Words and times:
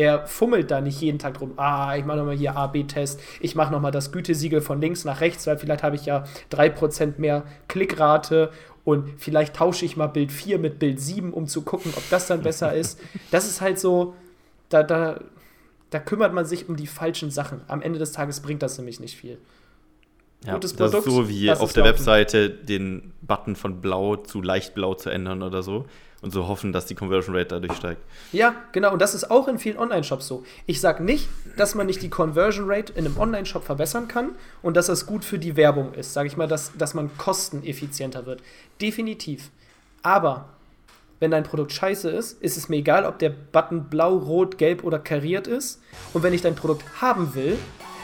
Er 0.00 0.26
fummelt 0.26 0.70
da 0.70 0.80
nicht 0.80 0.98
jeden 1.02 1.18
Tag 1.18 1.34
drum. 1.34 1.52
Ah, 1.58 1.94
ich 1.94 2.06
mache 2.06 2.16
nochmal 2.16 2.34
hier 2.34 2.56
A-B-Test. 2.56 3.20
Ich 3.38 3.54
mache 3.54 3.70
nochmal 3.70 3.92
das 3.92 4.12
Gütesiegel 4.12 4.62
von 4.62 4.80
links 4.80 5.04
nach 5.04 5.20
rechts, 5.20 5.46
weil 5.46 5.58
vielleicht 5.58 5.82
habe 5.82 5.94
ich 5.94 6.06
ja 6.06 6.24
3% 6.50 7.18
mehr 7.18 7.44
Klickrate 7.68 8.50
und 8.82 9.10
vielleicht 9.18 9.56
tausche 9.56 9.84
ich 9.84 9.98
mal 9.98 10.06
Bild 10.06 10.32
4 10.32 10.58
mit 10.58 10.78
Bild 10.78 11.02
7, 11.02 11.34
um 11.34 11.46
zu 11.46 11.60
gucken, 11.60 11.92
ob 11.94 12.02
das 12.08 12.28
dann 12.28 12.40
besser 12.40 12.72
ist. 12.74 12.98
Das 13.30 13.46
ist 13.46 13.60
halt 13.60 13.78
so, 13.78 14.14
da, 14.70 14.82
da, 14.82 15.20
da 15.90 15.98
kümmert 15.98 16.32
man 16.32 16.46
sich 16.46 16.66
um 16.70 16.76
die 16.76 16.86
falschen 16.86 17.30
Sachen. 17.30 17.60
Am 17.68 17.82
Ende 17.82 17.98
des 17.98 18.12
Tages 18.12 18.40
bringt 18.40 18.62
das 18.62 18.78
nämlich 18.78 19.00
nicht 19.00 19.18
viel. 19.18 19.36
Ja, 20.44 20.54
Gutes 20.54 20.74
das 20.74 20.90
Produkt, 20.90 21.06
ist 21.06 21.14
so 21.14 21.28
wie 21.28 21.50
auf 21.50 21.72
der 21.72 21.84
Webseite 21.84 22.48
den 22.48 23.12
Button 23.20 23.56
von 23.56 23.80
blau 23.80 24.16
zu 24.16 24.40
leicht 24.40 24.74
blau 24.74 24.94
zu 24.94 25.10
ändern 25.10 25.42
oder 25.42 25.62
so 25.62 25.84
und 26.22 26.32
so 26.32 26.48
hoffen, 26.48 26.72
dass 26.72 26.86
die 26.86 26.94
Conversion 26.94 27.34
Rate 27.34 27.48
dadurch 27.48 27.76
steigt. 27.76 28.00
Ja, 28.32 28.54
genau. 28.72 28.92
Und 28.92 29.00
das 29.00 29.14
ist 29.14 29.30
auch 29.30 29.48
in 29.48 29.58
vielen 29.58 29.78
Online-Shops 29.78 30.26
so. 30.26 30.44
Ich 30.66 30.80
sage 30.80 31.02
nicht, 31.02 31.28
dass 31.56 31.74
man 31.74 31.86
nicht 31.86 32.02
die 32.02 32.10
Conversion 32.10 32.70
Rate 32.70 32.92
in 32.92 33.06
einem 33.06 33.18
Online-Shop 33.18 33.64
verbessern 33.64 34.08
kann 34.08 34.30
und 34.62 34.76
dass 34.76 34.86
das 34.86 35.06
gut 35.06 35.24
für 35.24 35.38
die 35.38 35.56
Werbung 35.56 35.94
ist. 35.94 36.12
Sage 36.12 36.28
ich 36.28 36.36
mal, 36.36 36.48
dass, 36.48 36.76
dass 36.76 36.94
man 36.94 37.16
kosteneffizienter 37.16 38.26
wird. 38.26 38.42
Definitiv. 38.80 39.50
Aber 40.02 40.50
wenn 41.20 41.30
dein 41.30 41.44
Produkt 41.44 41.72
scheiße 41.72 42.10
ist, 42.10 42.40
ist 42.42 42.56
es 42.56 42.68
mir 42.68 42.76
egal, 42.76 43.04
ob 43.04 43.18
der 43.18 43.30
Button 43.30 43.84
blau, 43.84 44.16
rot, 44.16 44.58
gelb 44.58 44.84
oder 44.84 44.98
kariert 44.98 45.46
ist. 45.46 45.82
Und 46.14 46.22
wenn 46.22 46.32
ich 46.32 46.40
dein 46.40 46.54
Produkt 46.54 46.84
haben 47.00 47.34
will, 47.34 47.58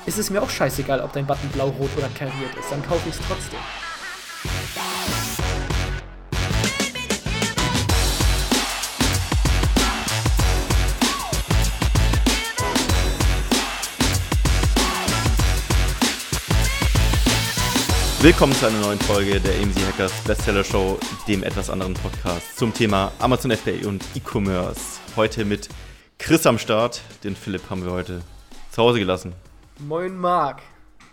ist 0.06 0.18
es 0.18 0.30
mir 0.30 0.40
auch 0.40 0.50
scheißegal, 0.50 1.00
ob 1.00 1.12
dein 1.12 1.26
Button 1.26 1.48
blau, 1.50 1.66
rot 1.66 1.90
oder 1.96 2.08
kariert 2.08 2.54
ist. 2.58 2.70
Dann 2.70 2.82
kaufe 2.86 3.08
ich 3.08 3.14
es 3.14 3.20
trotzdem. 3.26 3.58
Willkommen 18.22 18.54
zu 18.54 18.66
einer 18.66 18.80
neuen 18.80 18.98
Folge 19.00 19.40
der 19.40 19.54
AMZ 19.60 19.76
Hackers 19.86 20.12
Bestseller 20.24 20.64
Show, 20.64 20.98
dem 21.28 21.42
etwas 21.42 21.68
anderen 21.68 21.94
Podcast 21.94 22.56
zum 22.56 22.72
Thema 22.72 23.12
Amazon 23.18 23.50
FBA 23.50 23.86
und 23.86 24.04
E-Commerce. 24.14 24.80
Heute 25.16 25.44
mit 25.44 25.68
Chris 26.18 26.46
am 26.46 26.58
Start. 26.58 27.02
Den 27.24 27.36
Philipp 27.36 27.68
haben 27.70 27.84
wir 27.84 27.92
heute 27.92 28.22
zu 28.72 28.82
Hause 28.82 28.98
gelassen. 28.98 29.32
Moin 29.78 30.16
Marc, 30.16 30.62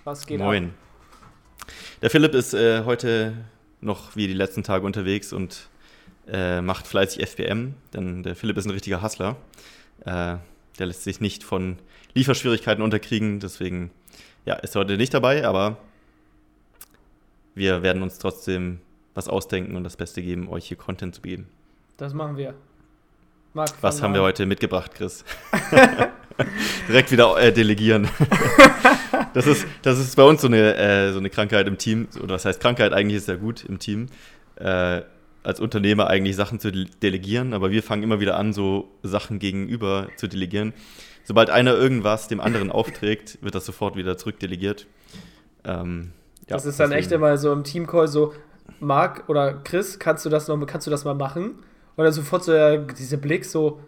was 0.06 0.26
geht 0.26 0.40
Moin. 0.40 0.68
Ab? 0.68 1.68
Der 2.02 2.10
Philipp 2.10 2.34
ist 2.34 2.54
äh, 2.54 2.86
heute 2.86 3.34
noch 3.82 4.16
wie 4.16 4.28
die 4.28 4.34
letzten 4.34 4.64
Tage 4.64 4.86
unterwegs 4.86 5.34
und 5.34 5.68
äh, 6.28 6.62
macht 6.62 6.88
fleißig 6.88 7.28
FBM, 7.28 7.74
denn 7.94 8.24
der 8.24 8.38
Philipp 8.38 8.58
ist 8.58 8.66
ein 8.66 8.72
richtiger 8.72 9.02
Hustler. 9.02 9.36
Äh, 10.06 10.38
der 10.80 10.86
lässt 10.86 11.04
sich 11.04 11.20
nicht 11.20 11.44
von 11.44 11.78
Lieferschwierigkeiten 12.14 12.82
unterkriegen, 12.82 13.42
deswegen 13.42 13.92
ja, 14.46 14.56
ist 14.56 14.76
er 14.76 14.82
heute 14.82 14.96
nicht 14.96 15.14
dabei, 15.14 15.46
aber 15.46 15.78
wir 17.56 17.84
werden 17.84 18.02
uns 18.02 18.18
trotzdem 18.18 18.80
was 19.14 19.28
ausdenken 19.28 19.76
und 19.76 19.84
das 19.84 19.98
Beste 19.98 20.22
geben, 20.22 20.48
euch 20.48 20.70
hier 20.70 20.78
Content 20.78 21.16
zu 21.16 21.22
geben. 21.22 21.50
Das 21.98 22.14
machen 22.14 22.38
wir. 22.38 22.56
Marc, 23.56 23.72
was 23.82 24.02
haben 24.02 24.16
wir 24.16 24.24
heute 24.24 24.48
mitgebracht, 24.48 24.96
Chris? 24.96 25.24
Direkt 26.88 27.12
wieder 27.12 27.40
äh, 27.40 27.54
delegieren. 27.54 28.10
das, 29.36 29.46
ist, 29.46 29.68
das 29.84 30.00
ist 30.00 30.16
bei 30.16 30.24
uns 30.24 30.42
so 30.42 30.48
eine, 30.48 30.76
äh, 30.76 31.12
so 31.12 31.20
eine 31.20 31.30
Krankheit 31.30 31.68
im 31.68 31.78
Team. 31.78 32.08
Oder 32.20 32.34
was 32.34 32.46
heißt 32.46 32.60
Krankheit? 32.60 32.94
Eigentlich 32.94 33.18
ist 33.18 33.28
ja 33.28 33.36
gut 33.36 33.64
im 33.64 33.78
Team. 33.78 34.08
Äh, 34.56 35.02
als 35.44 35.60
Unternehmer 35.60 36.08
eigentlich 36.08 36.36
Sachen 36.36 36.60
zu 36.60 36.72
delegieren, 36.72 37.54
aber 37.54 37.70
wir 37.70 37.84
fangen 37.84 38.02
immer 38.02 38.20
wieder 38.20 38.38
an, 38.38 38.54
so 38.54 38.90
Sachen 39.04 39.38
gegenüber 39.38 40.08
zu 40.16 40.28
delegieren. 40.28 40.74
Sobald 41.24 41.52
einer 41.52 41.76
irgendwas 41.76 42.28
dem 42.28 42.40
anderen 42.40 42.72
aufträgt, 42.72 43.38
wird 43.42 43.54
das 43.54 43.66
sofort 43.66 43.96
wieder 43.96 44.18
zurückdelegiert. 44.18 44.88
Ähm, 45.64 46.12
ja, 46.50 46.56
das 46.56 46.66
ist 46.66 46.80
dann 46.80 46.90
deswegen. 46.90 47.04
echt 47.04 47.12
immer 47.12 47.38
so 47.38 47.52
im 47.54 47.64
Teamcall 47.64 48.08
so, 48.08 48.34
Marc 48.80 49.30
oder 49.30 49.54
Chris, 49.54 50.00
kannst 50.00 50.26
du 50.26 50.30
das 50.30 50.48
noch, 50.48 50.66
kannst 50.66 50.88
du 50.88 50.92
das 50.92 51.06
mal 51.06 51.14
machen? 51.14 51.60
Dann 51.96 52.12
sofort 52.12 52.44
so 52.44 52.54
ja, 52.54 52.78
dieser 52.78 53.18
Blick 53.18 53.46
so, 53.46 53.80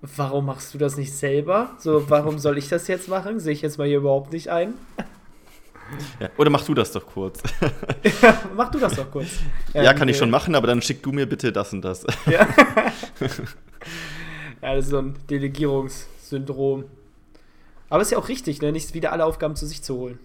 warum 0.00 0.46
machst 0.46 0.72
du 0.74 0.78
das 0.78 0.96
nicht 0.96 1.12
selber? 1.12 1.76
So, 1.78 2.08
warum 2.08 2.38
soll 2.38 2.58
ich 2.58 2.68
das 2.68 2.88
jetzt 2.88 3.08
machen? 3.08 3.40
Sehe 3.40 3.52
ich 3.52 3.62
jetzt 3.62 3.78
mal 3.78 3.86
hier 3.86 3.98
überhaupt 3.98 4.32
nicht 4.32 4.48
ein. 4.48 4.74
Ja, 6.18 6.30
oder 6.38 6.50
mach 6.50 6.64
du 6.64 6.74
das 6.74 6.92
doch 6.92 7.06
kurz. 7.06 7.42
ja, 8.22 8.40
mach 8.56 8.70
du 8.70 8.78
das 8.78 8.96
doch 8.96 9.10
kurz. 9.10 9.28
Ja, 9.74 9.90
ähm, 9.90 9.96
kann 9.96 10.08
ich 10.08 10.16
schon 10.16 10.30
machen, 10.30 10.54
aber 10.54 10.66
dann 10.66 10.80
schick 10.80 11.02
du 11.02 11.12
mir 11.12 11.26
bitte 11.26 11.52
das 11.52 11.72
und 11.72 11.82
das. 11.82 12.06
ja. 12.26 12.48
ja, 14.62 14.74
das 14.74 14.86
ist 14.86 14.90
so 14.90 14.98
ein 14.98 15.14
Delegierungssyndrom. 15.28 16.84
Aber 17.90 18.00
es 18.00 18.08
ist 18.08 18.12
ja 18.12 18.18
auch 18.18 18.28
richtig, 18.28 18.62
ne? 18.62 18.72
nicht 18.72 18.94
wieder 18.94 19.12
alle 19.12 19.24
Aufgaben 19.24 19.56
zu 19.56 19.66
sich 19.66 19.82
zu 19.82 19.96
holen. 19.96 20.18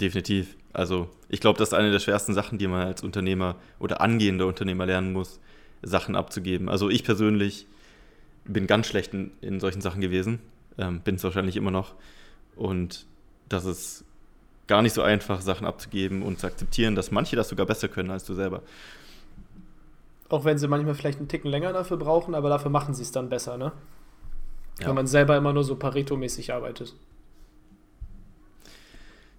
Definitiv. 0.00 0.56
Also 0.72 1.08
ich 1.28 1.40
glaube, 1.40 1.58
das 1.58 1.68
ist 1.68 1.74
eine 1.74 1.90
der 1.90 2.00
schwersten 2.00 2.34
Sachen, 2.34 2.58
die 2.58 2.66
man 2.66 2.86
als 2.86 3.02
Unternehmer 3.02 3.56
oder 3.78 4.00
angehender 4.00 4.46
Unternehmer 4.46 4.86
lernen 4.86 5.12
muss, 5.12 5.40
Sachen 5.82 6.16
abzugeben. 6.16 6.68
Also 6.68 6.90
ich 6.90 7.04
persönlich 7.04 7.66
bin 8.44 8.66
ganz 8.66 8.86
schlecht 8.86 9.14
in, 9.14 9.32
in 9.40 9.60
solchen 9.60 9.80
Sachen 9.80 10.00
gewesen, 10.00 10.40
ähm, 10.78 11.00
bin 11.00 11.16
es 11.16 11.24
wahrscheinlich 11.24 11.56
immer 11.56 11.70
noch. 11.70 11.94
Und 12.56 13.06
das 13.48 13.64
ist 13.64 14.04
gar 14.66 14.82
nicht 14.82 14.94
so 14.94 15.02
einfach, 15.02 15.40
Sachen 15.40 15.66
abzugeben 15.66 16.22
und 16.22 16.38
zu 16.38 16.46
akzeptieren, 16.46 16.94
dass 16.94 17.10
manche 17.10 17.36
das 17.36 17.48
sogar 17.48 17.66
besser 17.66 17.88
können 17.88 18.10
als 18.10 18.24
du 18.24 18.34
selber. 18.34 18.62
Auch 20.28 20.44
wenn 20.44 20.58
sie 20.58 20.68
manchmal 20.68 20.94
vielleicht 20.94 21.18
einen 21.18 21.28
Ticken 21.28 21.50
länger 21.50 21.72
dafür 21.72 21.96
brauchen, 21.96 22.34
aber 22.34 22.48
dafür 22.48 22.70
machen 22.70 22.94
sie 22.94 23.02
es 23.02 23.10
dann 23.10 23.28
besser, 23.28 23.56
ne? 23.56 23.72
Ja. 24.78 24.88
Wenn 24.88 24.94
man 24.94 25.06
selber 25.06 25.36
immer 25.36 25.52
nur 25.52 25.64
so 25.64 25.74
Pareto-mäßig 25.74 26.52
arbeitet. 26.52 26.94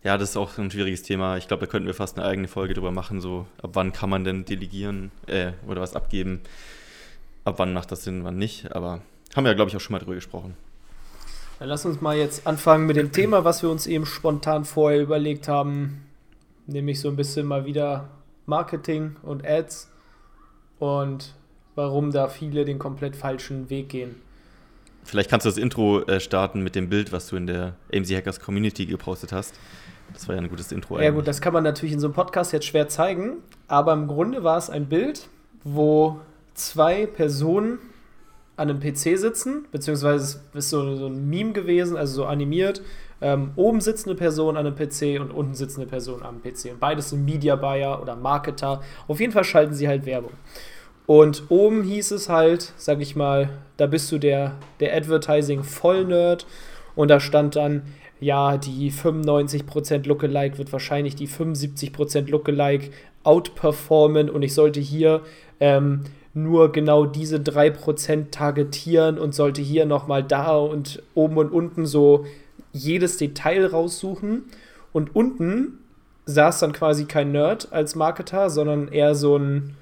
Ja, 0.04 0.18
das 0.18 0.32
ist 0.32 0.38
auch 0.38 0.58
ein 0.58 0.72
schwieriges 0.72 1.04
Thema. 1.04 1.38
Ich 1.38 1.48
glaube, 1.48 1.66
da 1.66 1.72
könnten 1.72 1.86
wir 1.86 1.94
fast 1.94 2.18
eine 2.18 2.28
eigene 2.28 2.48
Folge 2.48 2.74
drüber 2.74 2.92
machen, 2.92 3.22
so 3.22 3.46
ab 3.62 3.72
wann 3.74 3.94
kann 3.94 4.10
man 4.10 4.24
denn 4.24 4.46
delegieren 4.46 5.12
äh, 5.28 5.52
oder 5.68 5.82
was 5.82 5.96
abgeben. 5.96 6.42
Ab 7.44 7.56
wann 7.60 7.74
macht 7.74 7.92
das 7.92 8.04
Sinn, 8.04 8.24
wann 8.24 8.38
nicht. 8.38 8.76
Aber 8.76 9.02
haben 9.36 9.44
wir 9.44 9.52
ja, 9.52 9.56
glaube 9.56 9.70
ich, 9.70 9.76
auch 9.76 9.82
schon 9.82 9.94
mal 9.94 10.00
drüber 10.00 10.16
gesprochen. 10.16 10.56
Dann 11.60 11.70
lass 11.70 11.86
uns 11.86 12.02
mal 12.02 12.18
jetzt 12.18 12.48
anfangen 12.48 12.88
mit 12.88 12.98
dem 12.98 13.12
Thema, 13.12 13.46
was 13.46 13.62
wir 13.62 13.70
uns 13.70 13.86
eben 13.86 14.08
spontan 14.08 14.66
vorher 14.66 15.00
überlegt 15.00 15.48
haben. 15.48 16.06
Nämlich 16.66 17.00
so 17.00 17.08
ein 17.08 17.16
bisschen 17.16 17.46
mal 17.46 17.66
wieder 17.66 18.10
Marketing 18.48 19.16
und 19.22 19.46
Ads 19.46 19.92
und 20.80 21.36
warum 21.76 22.12
da 22.12 22.28
viele 22.28 22.66
den 22.66 22.80
komplett 22.80 23.16
falschen 23.16 23.70
Weg 23.70 23.90
gehen. 23.90 24.16
Vielleicht 25.04 25.30
kannst 25.30 25.46
du 25.46 25.50
das 25.50 25.58
Intro 25.58 26.02
äh, 26.04 26.20
starten 26.20 26.62
mit 26.62 26.76
dem 26.76 26.90
Bild, 26.90 27.12
was 27.12 27.28
du 27.28 27.36
in 27.36 27.48
der 27.48 27.76
AMC 27.94 28.10
Hackers 28.12 28.40
Community 28.40 28.86
gepostet 28.86 29.32
hast. 29.32 29.56
Das 30.14 30.28
war 30.28 30.36
ja 30.36 30.42
ein 30.42 30.50
gutes 30.50 30.72
Intro. 30.72 30.96
Ja, 30.96 31.02
eigentlich. 31.02 31.16
gut, 31.16 31.28
das 31.28 31.42
kann 31.42 31.54
man 31.54 31.64
natürlich 31.64 31.94
in 31.94 32.00
so 32.00 32.08
einem 32.08 32.14
Podcast 32.14 32.54
jetzt 32.54 32.66
schwer 32.66 32.88
zeigen, 32.88 33.38
aber 33.68 33.94
im 33.94 34.08
Grunde 34.08 34.44
war 34.44 34.58
es 34.58 34.70
ein 34.70 34.88
Bild, 34.88 35.30
wo 35.64 36.20
zwei 36.54 37.06
Personen 37.06 37.80
an 38.58 38.70
einem 38.70 38.80
PC 38.80 39.18
sitzen, 39.18 39.66
beziehungsweise 39.72 40.42
es 40.54 40.56
ist 40.56 40.70
so, 40.70 40.96
so 40.96 41.08
ein 41.08 41.30
Meme 41.30 41.54
gewesen, 41.54 41.98
also 41.98 42.14
so 42.14 42.26
animiert. 42.26 42.82
Ähm, 43.22 43.52
oben 43.56 43.82
sitzt 43.82 44.08
eine 44.08 44.16
Person 44.16 44.58
an 44.58 44.66
einem 44.66 44.76
PC 44.76 45.20
und 45.20 45.32
unten 45.32 45.54
sitzt 45.54 45.78
eine 45.78 45.88
Person 45.88 46.24
am 46.24 46.42
PC. 46.42 46.72
Und 46.72 46.80
beides 46.80 47.10
sind 47.10 47.24
Media 47.24 47.56
Buyer 47.56 48.02
oder 48.02 48.16
Marketer. 48.16 48.82
Auf 49.08 49.20
jeden 49.20 49.32
Fall 49.32 49.44
schalten 49.44 49.74
sie 49.74 49.88
halt 49.88 50.06
Werbung. 50.06 50.32
Und 51.06 51.44
oben 51.50 51.84
hieß 51.84 52.12
es 52.12 52.30
halt, 52.30 52.74
sag 52.78 53.02
ich 53.02 53.16
mal, 53.16 53.50
da 53.78 53.88
bist 53.88 54.12
du 54.12 54.18
der, 54.18 54.56
der 54.80 54.96
Advertising-Vollnerd. 54.96 56.46
Und 56.96 57.10
da 57.10 57.20
stand 57.20 57.56
dann, 57.56 57.84
ja, 58.20 58.58
die 58.58 58.92
95% 58.92 60.08
Lookalike 60.08 60.58
wird 60.58 60.72
wahrscheinlich 60.72 61.16
die 61.16 61.28
75% 61.28 62.30
Lookalike 62.30 62.92
outperformen 63.24 64.30
und 64.30 64.42
ich 64.42 64.54
sollte 64.54 64.80
hier 64.80 65.22
ähm, 65.60 66.02
nur 66.34 66.72
genau 66.72 67.06
diese 67.06 67.38
3% 67.38 68.32
targetieren 68.32 69.18
und 69.18 69.36
sollte 69.36 69.62
hier 69.62 69.86
nochmal 69.86 70.24
da 70.24 70.56
und 70.56 71.02
oben 71.14 71.38
und 71.38 71.52
unten 71.52 71.86
so 71.86 72.26
jedes 72.72 73.18
Detail 73.18 73.66
raussuchen. 73.66 74.44
Und 74.94 75.16
unten 75.16 75.80
saß 76.26 76.60
dann 76.60 76.74
quasi 76.74 77.06
kein 77.06 77.32
Nerd 77.32 77.72
als 77.72 77.96
Marketer, 77.96 78.50
sondern 78.50 78.88
eher 78.88 79.16
so 79.16 79.38
ein 79.38 79.76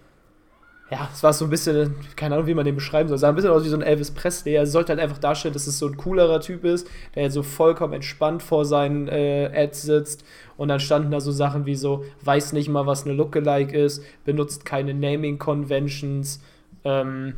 ja, 0.92 1.08
es 1.14 1.22
war 1.22 1.34
so 1.34 1.46
ein 1.46 1.52
bisschen, 1.52 1.96
keine 2.16 2.36
Ahnung, 2.36 2.48
wie 2.48 2.56
man 2.56 2.66
den 2.66 2.74
beschreiben 2.74 3.08
soll. 3.08 3.16
Es 3.16 3.22
sah 3.22 3.30
ein 3.30 3.36
bisschen 3.36 3.52
aus 3.52 3.64
wie 3.64 3.70
so 3.70 3.78
ein 3.78 3.84
Elvis 3.84 4.10
Presley. 4.10 4.54
Er 4.54 4.66
sollte 4.66 4.92
halt 4.92 5.00
einfach 5.00 5.20
darstellen, 5.20 5.54
dass 5.54 5.68
es 5.68 5.78
so 5.78 5.88
ein 5.88 5.98
coolerer 5.98 6.42
Typ 6.42 6.66
ist, 6.66 6.88
der 7.14 7.24
halt 7.24 7.34
so 7.34 7.44
vollkommen 7.44 7.94
entspannt 7.94 8.42
vor 8.42 8.66
seinen 8.66 9.08
äh, 9.08 9.52
Ads 9.54 9.84
sitzt. 9.84 10.26
Und 10.58 10.70
dann 10.70 10.80
standen 10.80 11.12
da 11.12 11.22
so 11.22 11.32
Sachen 11.32 11.68
wie 11.68 11.76
so, 11.76 12.06
weiß 12.24 12.54
nicht 12.54 12.70
mal, 12.70 12.88
was 12.88 13.06
eine 13.06 13.14
Lookalike 13.14 13.78
ist, 13.78 14.04
benutzt 14.26 14.66
keine 14.66 14.96
Naming 14.96 15.38
Conventions. 15.38 16.42
Ähm, 16.84 17.36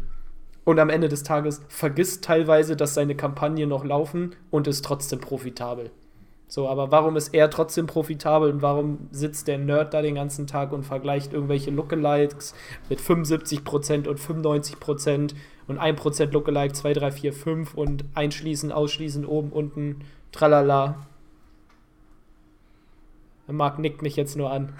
und 0.63 0.79
am 0.79 0.89
Ende 0.89 1.09
des 1.09 1.23
Tages 1.23 1.61
vergisst 1.67 2.23
teilweise, 2.23 2.77
dass 2.77 2.93
seine 2.93 3.15
Kampagnen 3.15 3.67
noch 3.67 3.83
laufen 3.83 4.35
und 4.49 4.67
ist 4.67 4.85
trotzdem 4.85 5.19
profitabel. 5.19 5.91
So, 6.51 6.67
aber 6.67 6.91
warum 6.91 7.15
ist 7.15 7.29
er 7.29 7.49
trotzdem 7.49 7.87
profitabel 7.87 8.51
und 8.51 8.61
warum 8.61 9.07
sitzt 9.11 9.47
der 9.47 9.57
Nerd 9.57 9.93
da 9.93 10.01
den 10.01 10.15
ganzen 10.15 10.47
Tag 10.47 10.73
und 10.73 10.83
vergleicht 10.83 11.31
irgendwelche 11.31 11.71
Lookalikes 11.71 12.53
mit 12.89 12.99
75% 12.99 14.05
und 14.05 14.19
95% 14.19 15.33
und 15.67 15.79
1% 15.79 16.31
Lookalike, 16.31 16.73
2, 16.73 16.91
3, 16.91 17.11
4, 17.11 17.31
5 17.31 17.73
und 17.73 18.03
einschließen, 18.15 18.73
ausschließen, 18.73 19.25
oben, 19.25 19.53
unten, 19.53 20.01
tralala. 20.33 21.07
Marc 23.47 23.79
nickt 23.79 24.01
mich 24.01 24.17
jetzt 24.17 24.35
nur 24.35 24.51
an. 24.51 24.73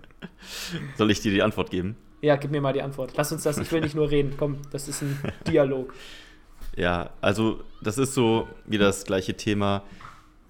Soll 0.98 1.10
ich 1.10 1.22
dir 1.22 1.32
die 1.32 1.40
Antwort 1.40 1.70
geben? 1.70 1.96
Ja, 2.20 2.36
gib 2.36 2.50
mir 2.50 2.60
mal 2.60 2.74
die 2.74 2.82
Antwort. 2.82 3.12
Lass 3.16 3.32
uns 3.32 3.42
das, 3.42 3.56
ich 3.56 3.72
will 3.72 3.80
nicht 3.80 3.94
nur 3.94 4.10
reden. 4.10 4.34
Komm, 4.38 4.58
das 4.70 4.86
ist 4.86 5.00
ein 5.00 5.18
Dialog. 5.46 5.94
Ja, 6.76 7.08
also 7.22 7.62
das 7.80 7.96
ist 7.96 8.12
so 8.12 8.46
wie 8.66 8.76
das 8.76 9.04
gleiche 9.04 9.34
Thema 9.34 9.82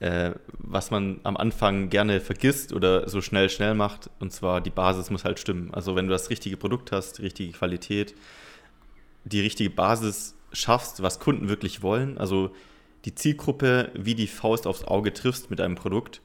äh, 0.00 0.32
was 0.58 0.90
man 0.90 1.20
am 1.24 1.36
Anfang 1.36 1.90
gerne 1.90 2.20
vergisst 2.20 2.72
oder 2.72 3.08
so 3.08 3.20
schnell 3.20 3.50
schnell 3.50 3.74
macht. 3.74 4.10
Und 4.20 4.32
zwar 4.32 4.60
die 4.60 4.70
Basis 4.70 5.10
muss 5.10 5.24
halt 5.24 5.38
stimmen. 5.38 5.72
Also 5.72 5.96
wenn 5.96 6.06
du 6.06 6.12
das 6.12 6.30
richtige 6.30 6.56
Produkt 6.56 6.92
hast, 6.92 7.18
die 7.18 7.22
richtige 7.22 7.52
Qualität, 7.52 8.14
die 9.24 9.40
richtige 9.40 9.70
Basis 9.70 10.34
schaffst, 10.52 11.02
was 11.02 11.20
Kunden 11.20 11.48
wirklich 11.48 11.82
wollen, 11.82 12.18
also 12.18 12.54
die 13.04 13.14
Zielgruppe 13.14 13.90
wie 13.94 14.14
die 14.14 14.26
Faust 14.26 14.66
aufs 14.66 14.84
Auge 14.84 15.12
triffst 15.12 15.50
mit 15.50 15.60
einem 15.60 15.74
Produkt, 15.74 16.20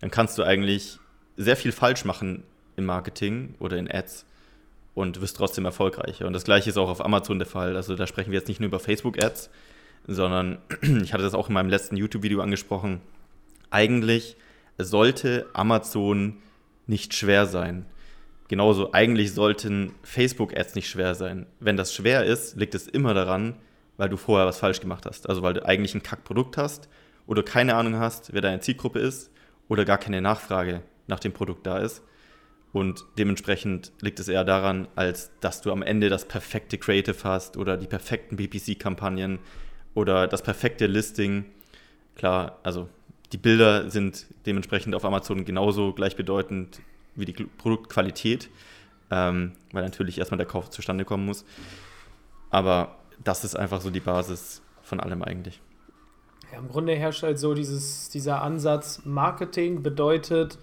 dann 0.00 0.10
kannst 0.10 0.38
du 0.38 0.42
eigentlich 0.42 0.98
sehr 1.36 1.56
viel 1.56 1.72
falsch 1.72 2.04
machen 2.04 2.44
im 2.76 2.84
Marketing 2.84 3.54
oder 3.58 3.76
in 3.76 3.90
Ads 3.90 4.26
und 4.94 5.20
wirst 5.20 5.36
trotzdem 5.36 5.64
erfolgreicher. 5.64 6.26
Und 6.26 6.32
das 6.32 6.44
gleiche 6.44 6.70
ist 6.70 6.76
auch 6.76 6.88
auf 6.88 7.04
Amazon 7.04 7.38
der 7.38 7.46
Fall. 7.46 7.76
Also 7.76 7.94
da 7.94 8.06
sprechen 8.06 8.32
wir 8.32 8.38
jetzt 8.38 8.48
nicht 8.48 8.60
nur 8.60 8.68
über 8.68 8.80
Facebook-Ads, 8.80 9.50
sondern 10.06 10.58
ich 11.02 11.12
hatte 11.12 11.22
das 11.22 11.34
auch 11.34 11.48
in 11.48 11.54
meinem 11.54 11.70
letzten 11.70 11.96
YouTube-Video 11.96 12.40
angesprochen. 12.40 13.00
Eigentlich 13.70 14.36
sollte 14.78 15.46
Amazon 15.52 16.38
nicht 16.86 17.14
schwer 17.14 17.46
sein. 17.46 17.84
Genauso, 18.48 18.92
eigentlich 18.92 19.34
sollten 19.34 19.94
Facebook-Ads 20.02 20.74
nicht 20.74 20.88
schwer 20.88 21.14
sein. 21.14 21.46
Wenn 21.60 21.76
das 21.76 21.94
schwer 21.94 22.24
ist, 22.24 22.56
liegt 22.56 22.74
es 22.74 22.86
immer 22.86 23.12
daran, 23.12 23.56
weil 23.98 24.08
du 24.08 24.16
vorher 24.16 24.46
was 24.46 24.58
falsch 24.58 24.80
gemacht 24.80 25.04
hast. 25.04 25.28
Also 25.28 25.42
weil 25.42 25.52
du 25.52 25.66
eigentlich 25.66 25.94
ein 25.94 26.02
Kackprodukt 26.02 26.56
hast 26.56 26.88
oder 27.26 27.42
keine 27.42 27.74
Ahnung 27.74 27.96
hast, 27.96 28.32
wer 28.32 28.40
deine 28.40 28.60
Zielgruppe 28.60 29.00
ist 29.00 29.30
oder 29.68 29.84
gar 29.84 29.98
keine 29.98 30.22
Nachfrage 30.22 30.82
nach 31.06 31.20
dem 31.20 31.32
Produkt 31.32 31.66
da 31.66 31.78
ist. 31.78 32.02
Und 32.72 33.04
dementsprechend 33.18 33.92
liegt 34.00 34.20
es 34.20 34.28
eher 34.28 34.44
daran, 34.44 34.88
als 34.94 35.30
dass 35.40 35.60
du 35.60 35.72
am 35.72 35.82
Ende 35.82 36.08
das 36.08 36.26
perfekte 36.26 36.78
Creative 36.78 37.16
hast 37.24 37.56
oder 37.56 37.76
die 37.76 37.86
perfekten 37.86 38.36
BPC-Kampagnen, 38.36 39.38
oder 39.94 40.26
das 40.26 40.42
perfekte 40.42 40.86
Listing. 40.86 41.44
Klar, 42.16 42.58
also 42.62 42.88
die 43.32 43.38
Bilder 43.38 43.90
sind 43.90 44.26
dementsprechend 44.46 44.94
auf 44.94 45.04
Amazon 45.04 45.44
genauso 45.44 45.92
gleichbedeutend 45.92 46.80
wie 47.14 47.24
die 47.24 47.32
Produktqualität, 47.32 48.48
ähm, 49.10 49.52
weil 49.72 49.82
natürlich 49.82 50.18
erstmal 50.18 50.38
der 50.38 50.46
Kauf 50.46 50.70
zustande 50.70 51.04
kommen 51.04 51.26
muss. 51.26 51.44
Aber 52.50 52.96
das 53.22 53.44
ist 53.44 53.56
einfach 53.56 53.80
so 53.80 53.90
die 53.90 54.00
Basis 54.00 54.62
von 54.82 55.00
allem 55.00 55.22
eigentlich. 55.22 55.60
Ja, 56.52 56.58
Im 56.58 56.68
Grunde 56.68 56.94
herrscht 56.94 57.22
halt 57.22 57.38
so 57.38 57.52
dieses, 57.54 58.08
dieser 58.08 58.40
Ansatz, 58.42 59.02
Marketing 59.04 59.82
bedeutet, 59.82 60.58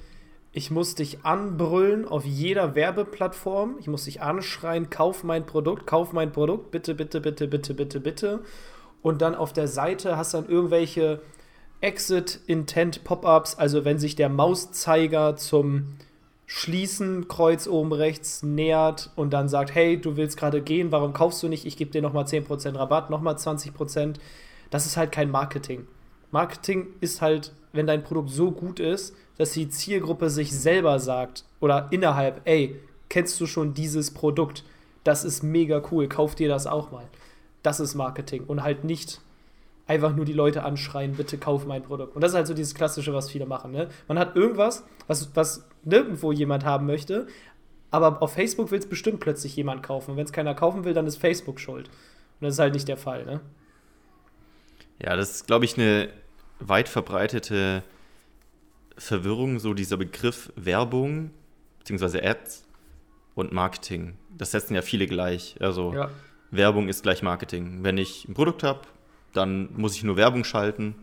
ich 0.52 0.72
muss 0.72 0.96
dich 0.96 1.26
anbrüllen 1.26 2.08
auf 2.08 2.26
jeder 2.26 2.76
Werbeplattform, 2.76 3.76
ich 3.80 3.88
muss 3.88 4.06
dich 4.06 4.22
anschreien, 4.22 4.90
kauf 4.90 5.24
mein 5.24 5.46
Produkt, 5.46 5.86
kauf 5.86 6.14
mein 6.14 6.32
Produkt, 6.32 6.72
bitte, 6.72 6.96
bitte, 6.96 7.20
bitte, 7.20 7.48
bitte, 7.48 7.74
bitte, 7.74 8.00
bitte 8.00 8.40
und 9.06 9.22
dann 9.22 9.36
auf 9.36 9.54
der 9.54 9.68
Seite 9.68 10.18
hast 10.18 10.34
dann 10.34 10.50
irgendwelche 10.50 11.22
Exit-Intent-Pop-ups, 11.80 13.54
also 13.54 13.86
wenn 13.86 14.00
sich 14.00 14.16
der 14.16 14.30
Mauszeiger 14.30 15.36
zum 15.36 15.98
Schließen 16.48 17.28
Kreuz 17.28 17.68
oben 17.68 17.94
rechts 17.94 18.42
nähert 18.42 19.12
und 19.16 19.32
dann 19.32 19.48
sagt, 19.48 19.76
hey, 19.76 20.02
du 20.02 20.18
willst 20.18 20.38
gerade 20.38 20.60
gehen, 20.60 20.92
warum 20.92 21.14
kaufst 21.14 21.44
du 21.44 21.50
nicht? 21.50 21.68
Ich 21.68 21.78
gebe 21.78 21.92
dir 21.92 22.02
nochmal 22.02 22.24
10% 22.24 22.76
Rabatt, 22.76 23.12
nochmal 23.12 23.36
20%. 23.36 24.16
Das 24.72 24.88
ist 24.88 24.98
halt 24.98 25.12
kein 25.12 25.30
Marketing. 25.30 25.86
Marketing 26.32 26.88
ist 27.00 27.22
halt, 27.22 27.54
wenn 27.74 27.86
dein 27.86 28.04
Produkt 28.04 28.32
so 28.32 28.50
gut 28.50 28.80
ist, 28.80 29.16
dass 29.38 29.52
die 29.52 29.70
Zielgruppe 29.70 30.32
sich 30.32 30.52
selber 30.52 30.98
sagt 30.98 31.46
oder 31.60 31.90
innerhalb, 31.92 32.42
ey, 32.46 32.80
kennst 33.10 33.40
du 33.40 33.46
schon 33.46 33.76
dieses 33.76 34.16
Produkt? 34.16 34.64
Das 35.04 35.24
ist 35.24 35.44
mega 35.44 35.84
cool, 35.92 36.08
kauf 36.08 36.34
dir 36.34 36.50
das 36.50 36.66
auch 36.66 36.90
mal. 36.90 37.06
Das 37.66 37.80
ist 37.80 37.96
Marketing 37.96 38.44
und 38.46 38.64
halt 38.64 38.84
nicht 38.84 39.22
einfach 39.88 40.16
nur 40.16 40.26
die 40.26 40.34
Leute 40.34 40.64
anschreien, 40.64 41.14
bitte 41.14 41.38
kauf 41.38 41.66
mein 41.66 41.84
Produkt. 41.84 42.16
Und 42.16 42.22
das 42.22 42.32
ist 42.32 42.36
halt 42.36 42.48
so 42.48 42.54
dieses 42.54 42.74
Klassische, 42.74 43.14
was 43.14 43.30
viele 43.30 43.46
machen. 43.46 43.72
Ne? 43.72 43.90
Man 44.08 44.18
hat 44.18 44.36
irgendwas, 44.36 44.84
was, 45.08 45.36
was 45.36 45.68
nirgendwo 45.84 46.32
jemand 46.32 46.66
haben 46.66 46.86
möchte, 46.86 47.28
aber 47.92 48.22
auf 48.22 48.34
Facebook 48.34 48.72
will 48.72 48.80
es 48.80 48.88
bestimmt 48.88 49.20
plötzlich 49.20 49.56
jemand 49.56 49.84
kaufen. 49.84 50.12
Und 50.12 50.18
wenn 50.18 50.26
es 50.26 50.34
keiner 50.34 50.56
kaufen 50.56 50.84
will, 50.84 50.94
dann 50.94 51.06
ist 51.08 51.18
Facebook 51.18 51.60
schuld. 51.60 51.88
Und 51.88 52.46
das 52.46 52.56
ist 52.56 52.60
halt 52.60 52.74
nicht 52.74 52.88
der 52.88 52.98
Fall. 52.98 53.26
Ne? 53.26 53.42
Ja, 55.02 55.16
das 55.16 55.32
ist, 55.32 55.48
glaube 55.48 55.66
ich, 55.66 55.78
eine 55.78 56.10
weit 56.60 56.90
verbreitete 56.90 57.84
Verwirrung, 58.98 59.60
so 59.60 59.74
dieser 59.74 59.98
Begriff 59.98 60.52
Werbung 60.56 61.32
bzw. 61.80 62.28
Ads 62.28 62.66
und 63.36 63.52
Marketing. 63.52 64.18
Das 64.36 64.52
setzen 64.52 64.74
ja 64.74 64.82
viele 64.82 65.06
gleich. 65.06 65.56
Also 65.60 65.94
ja. 65.94 66.10
Werbung 66.52 66.88
ist 66.88 67.04
gleich 67.04 67.24
Marketing. 67.24 67.84
Wenn 67.84 67.98
ich 67.98 68.28
ein 68.28 68.34
Produkt 68.34 68.64
habe, 68.64 68.82
dann 69.34 69.70
muss 69.76 69.96
ich 69.96 70.04
nur 70.04 70.16
Werbung 70.16 70.44
schalten 70.44 70.96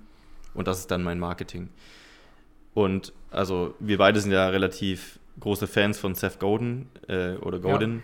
und 0.55 0.67
das 0.69 0.81
ist 0.81 0.91
dann 0.91 1.03
mein 1.03 1.19
Marketing. 1.19 1.69
Und 2.75 3.13
also 3.31 3.75
wir 3.79 3.99
beide 3.99 4.21
sind 4.21 4.33
ja 4.33 4.49
relativ 4.49 5.19
große 5.41 5.67
Fans 5.67 5.99
von 5.99 6.15
Seth 6.15 6.39
Godin 6.39 6.89
äh, 7.09 7.35
oder 7.37 7.59
Godin. 7.59 7.97
Ja. 7.97 8.03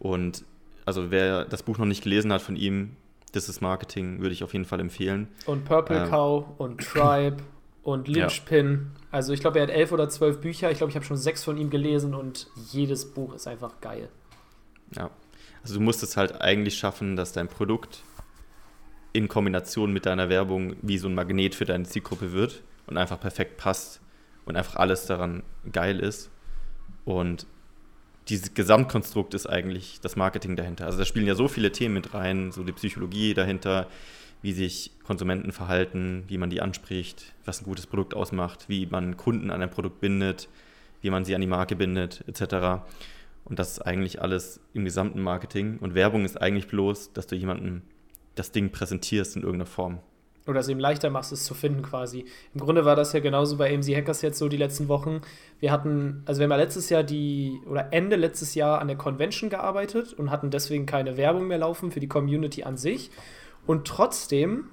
Und 0.00 0.44
also 0.86 1.10
wer 1.10 1.44
das 1.44 1.62
Buch 1.62 1.78
noch 1.78 1.86
nicht 1.86 2.02
gelesen 2.02 2.32
hat 2.32 2.40
von 2.40 2.56
ihm, 2.56 2.96
das 3.32 3.48
ist 3.48 3.60
Marketing, 3.60 4.20
würde 4.20 4.32
ich 4.32 4.42
auf 4.42 4.54
jeden 4.54 4.64
Fall 4.64 4.80
empfehlen. 4.80 5.28
Und 5.44 5.64
Purple 5.66 6.04
ähm, 6.04 6.08
Cow 6.08 6.44
und 6.56 6.80
Tribe 6.80 7.36
und 7.82 8.08
Lynchpin. 8.08 8.72
Ja. 8.94 9.00
Also 9.10 9.32
ich 9.32 9.40
glaube, 9.40 9.58
er 9.58 9.64
hat 9.64 9.70
elf 9.70 9.92
oder 9.92 10.08
zwölf 10.08 10.40
Bücher. 10.40 10.70
Ich 10.70 10.78
glaube, 10.78 10.90
ich 10.90 10.96
habe 10.96 11.04
schon 11.04 11.18
sechs 11.18 11.44
von 11.44 11.58
ihm 11.58 11.68
gelesen 11.68 12.14
und 12.14 12.48
jedes 12.70 13.12
Buch 13.12 13.34
ist 13.34 13.46
einfach 13.46 13.80
geil. 13.80 14.08
Ja, 14.96 15.10
also 15.62 15.74
du 15.74 15.80
musst 15.80 16.02
es 16.02 16.16
halt 16.16 16.40
eigentlich 16.40 16.78
schaffen, 16.78 17.16
dass 17.16 17.32
dein 17.32 17.48
Produkt 17.48 18.02
in 19.12 19.28
Kombination 19.28 19.92
mit 19.92 20.06
deiner 20.06 20.28
Werbung 20.28 20.76
wie 20.82 20.98
so 20.98 21.08
ein 21.08 21.14
Magnet 21.14 21.54
für 21.54 21.64
deine 21.64 21.84
Zielgruppe 21.84 22.32
wird 22.32 22.62
und 22.86 22.96
einfach 22.96 23.20
perfekt 23.20 23.56
passt 23.56 24.00
und 24.44 24.56
einfach 24.56 24.76
alles 24.76 25.06
daran 25.06 25.42
geil 25.72 26.00
ist. 26.00 26.30
Und 27.04 27.46
dieses 28.28 28.54
Gesamtkonstrukt 28.54 29.34
ist 29.34 29.46
eigentlich 29.46 30.00
das 30.00 30.16
Marketing 30.16 30.56
dahinter. 30.56 30.86
Also 30.86 30.98
da 30.98 31.04
spielen 31.04 31.26
ja 31.26 31.34
so 31.34 31.48
viele 31.48 31.72
Themen 31.72 31.94
mit 31.94 32.14
rein, 32.14 32.52
so 32.52 32.62
die 32.62 32.72
Psychologie 32.72 33.34
dahinter, 33.34 33.88
wie 34.42 34.52
sich 34.52 34.92
Konsumenten 35.04 35.52
verhalten, 35.52 36.24
wie 36.28 36.38
man 36.38 36.50
die 36.50 36.60
anspricht, 36.60 37.34
was 37.44 37.60
ein 37.60 37.64
gutes 37.64 37.86
Produkt 37.86 38.14
ausmacht, 38.14 38.68
wie 38.68 38.86
man 38.86 39.16
Kunden 39.16 39.50
an 39.50 39.62
ein 39.62 39.70
Produkt 39.70 40.00
bindet, 40.00 40.48
wie 41.00 41.10
man 41.10 41.24
sie 41.24 41.34
an 41.34 41.40
die 41.40 41.46
Marke 41.46 41.76
bindet, 41.76 42.24
etc. 42.28 42.84
Und 43.48 43.58
das 43.58 43.72
ist 43.72 43.80
eigentlich 43.80 44.20
alles 44.20 44.60
im 44.74 44.84
gesamten 44.84 45.22
Marketing. 45.22 45.78
Und 45.78 45.94
Werbung 45.94 46.24
ist 46.24 46.40
eigentlich 46.40 46.68
bloß, 46.68 47.12
dass 47.12 47.26
du 47.26 47.34
jemandem 47.34 47.82
das 48.34 48.52
Ding 48.52 48.70
präsentierst 48.70 49.36
in 49.36 49.42
irgendeiner 49.42 49.66
Form. 49.66 50.00
Oder 50.46 50.60
es 50.60 50.68
ihm 50.68 50.78
leichter 50.78 51.10
machst, 51.10 51.30
es 51.30 51.44
zu 51.44 51.52
finden 51.52 51.82
quasi. 51.82 52.24
Im 52.54 52.60
Grunde 52.60 52.86
war 52.86 52.96
das 52.96 53.12
ja 53.12 53.20
genauso 53.20 53.58
bei 53.58 53.74
AMC 53.74 53.94
Hackers 53.94 54.22
jetzt 54.22 54.38
so 54.38 54.48
die 54.48 54.56
letzten 54.56 54.88
Wochen. 54.88 55.20
Wir 55.60 55.70
hatten, 55.70 56.22
also 56.24 56.38
wir 56.38 56.44
haben 56.44 56.52
ja 56.52 56.56
letztes 56.56 56.88
Jahr 56.88 57.02
die, 57.02 57.60
oder 57.66 57.92
Ende 57.92 58.16
letztes 58.16 58.54
Jahr 58.54 58.80
an 58.80 58.88
der 58.88 58.96
Convention 58.96 59.50
gearbeitet 59.50 60.14
und 60.14 60.30
hatten 60.30 60.50
deswegen 60.50 60.86
keine 60.86 61.18
Werbung 61.18 61.48
mehr 61.48 61.58
laufen 61.58 61.90
für 61.90 62.00
die 62.00 62.08
Community 62.08 62.62
an 62.62 62.78
sich. 62.78 63.10
Und 63.66 63.86
trotzdem 63.86 64.70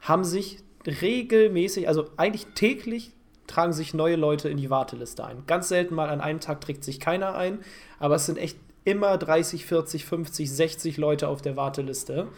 haben 0.00 0.24
sich 0.24 0.58
regelmäßig, 0.84 1.86
also 1.86 2.06
eigentlich 2.16 2.46
täglich 2.54 3.12
tragen 3.52 3.72
sich 3.72 3.94
neue 3.94 4.16
Leute 4.16 4.48
in 4.48 4.56
die 4.56 4.70
Warteliste 4.70 5.24
ein. 5.24 5.44
Ganz 5.46 5.68
selten 5.68 5.94
mal 5.94 6.08
an 6.08 6.20
einem 6.20 6.40
Tag 6.40 6.60
trägt 6.60 6.84
sich 6.84 7.00
keiner 7.00 7.34
ein, 7.34 7.58
aber 7.98 8.14
es 8.14 8.26
sind 8.26 8.38
echt 8.38 8.58
immer 8.84 9.18
30, 9.18 9.66
40, 9.66 10.04
50, 10.04 10.50
60 10.50 10.96
Leute 10.96 11.28
auf 11.28 11.42
der 11.42 11.56
Warteliste. 11.56 12.28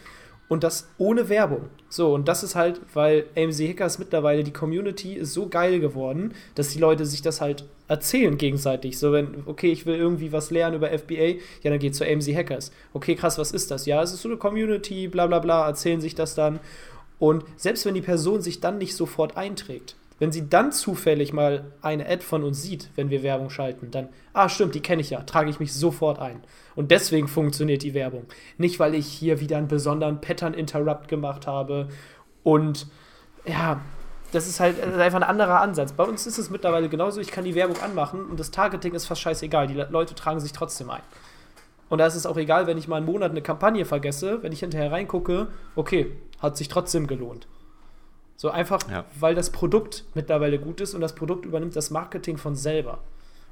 Und 0.46 0.62
das 0.62 0.88
ohne 0.98 1.30
Werbung. 1.30 1.70
So, 1.88 2.12
und 2.12 2.28
das 2.28 2.42
ist 2.42 2.54
halt, 2.54 2.78
weil 2.92 3.24
AMC 3.34 3.70
Hackers 3.70 3.98
mittlerweile, 3.98 4.44
die 4.44 4.52
Community 4.52 5.14
ist 5.14 5.32
so 5.32 5.48
geil 5.48 5.80
geworden, 5.80 6.34
dass 6.54 6.68
die 6.68 6.78
Leute 6.78 7.06
sich 7.06 7.22
das 7.22 7.40
halt 7.40 7.64
erzählen 7.88 8.36
gegenseitig. 8.36 8.98
So, 8.98 9.10
wenn, 9.12 9.44
okay, 9.46 9.72
ich 9.72 9.86
will 9.86 9.96
irgendwie 9.96 10.32
was 10.32 10.50
lernen 10.50 10.76
über 10.76 10.90
FBA, 10.90 11.38
ja, 11.62 11.70
dann 11.70 11.78
geht 11.78 11.94
zu 11.94 12.04
AMC 12.04 12.34
Hackers. 12.34 12.72
Okay, 12.92 13.14
krass, 13.14 13.38
was 13.38 13.52
ist 13.52 13.70
das? 13.70 13.86
Ja, 13.86 14.02
es 14.02 14.12
ist 14.12 14.20
so 14.20 14.28
eine 14.28 14.36
Community, 14.36 15.08
bla 15.08 15.26
bla 15.26 15.38
bla, 15.38 15.66
erzählen 15.66 16.02
sich 16.02 16.14
das 16.14 16.34
dann. 16.34 16.60
Und 17.18 17.44
selbst 17.56 17.86
wenn 17.86 17.94
die 17.94 18.02
Person 18.02 18.42
sich 18.42 18.60
dann 18.60 18.76
nicht 18.76 18.94
sofort 18.94 19.38
einträgt, 19.38 19.96
wenn 20.18 20.32
sie 20.32 20.48
dann 20.48 20.72
zufällig 20.72 21.32
mal 21.32 21.72
eine 21.82 22.06
Ad 22.08 22.22
von 22.22 22.44
uns 22.44 22.62
sieht, 22.62 22.90
wenn 22.96 23.10
wir 23.10 23.22
Werbung 23.22 23.50
schalten, 23.50 23.90
dann, 23.90 24.08
ah, 24.32 24.48
stimmt, 24.48 24.74
die 24.74 24.80
kenne 24.80 25.02
ich 25.02 25.10
ja, 25.10 25.22
trage 25.22 25.50
ich 25.50 25.60
mich 25.60 25.72
sofort 25.72 26.18
ein. 26.18 26.42
Und 26.76 26.90
deswegen 26.90 27.28
funktioniert 27.28 27.82
die 27.82 27.94
Werbung. 27.94 28.26
Nicht, 28.56 28.78
weil 28.78 28.94
ich 28.94 29.06
hier 29.06 29.40
wieder 29.40 29.56
einen 29.56 29.68
besonderen 29.68 30.20
Pattern-Interrupt 30.20 31.08
gemacht 31.08 31.46
habe 31.46 31.88
und 32.42 32.86
ja, 33.44 33.80
das 34.32 34.48
ist 34.48 34.60
halt 34.60 34.82
einfach 34.82 35.20
ein 35.20 35.28
anderer 35.28 35.60
Ansatz. 35.60 35.92
Bei 35.92 36.04
uns 36.04 36.26
ist 36.26 36.38
es 36.38 36.50
mittlerweile 36.50 36.88
genauso, 36.88 37.20
ich 37.20 37.30
kann 37.30 37.44
die 37.44 37.54
Werbung 37.54 37.80
anmachen 37.80 38.24
und 38.24 38.40
das 38.40 38.50
Targeting 38.50 38.92
ist 38.94 39.06
fast 39.06 39.20
scheißegal. 39.20 39.68
Die 39.68 39.74
Leute 39.74 40.14
tragen 40.14 40.40
sich 40.40 40.52
trotzdem 40.52 40.90
ein. 40.90 41.02
Und 41.88 41.98
da 41.98 42.06
ist 42.06 42.16
es 42.16 42.26
auch 42.26 42.36
egal, 42.36 42.66
wenn 42.66 42.78
ich 42.78 42.88
mal 42.88 42.96
einen 42.96 43.06
Monat 43.06 43.30
eine 43.30 43.42
Kampagne 43.42 43.84
vergesse, 43.84 44.42
wenn 44.42 44.52
ich 44.52 44.60
hinterher 44.60 44.90
reingucke, 44.90 45.48
okay, 45.76 46.16
hat 46.40 46.56
sich 46.56 46.68
trotzdem 46.68 47.06
gelohnt. 47.06 47.46
So 48.36 48.50
einfach, 48.50 48.90
ja. 48.90 49.04
weil 49.18 49.34
das 49.34 49.50
Produkt 49.50 50.04
mittlerweile 50.14 50.58
gut 50.58 50.80
ist 50.80 50.94
und 50.94 51.00
das 51.00 51.14
Produkt 51.14 51.44
übernimmt 51.44 51.76
das 51.76 51.90
Marketing 51.90 52.36
von 52.36 52.56
selber. 52.56 52.98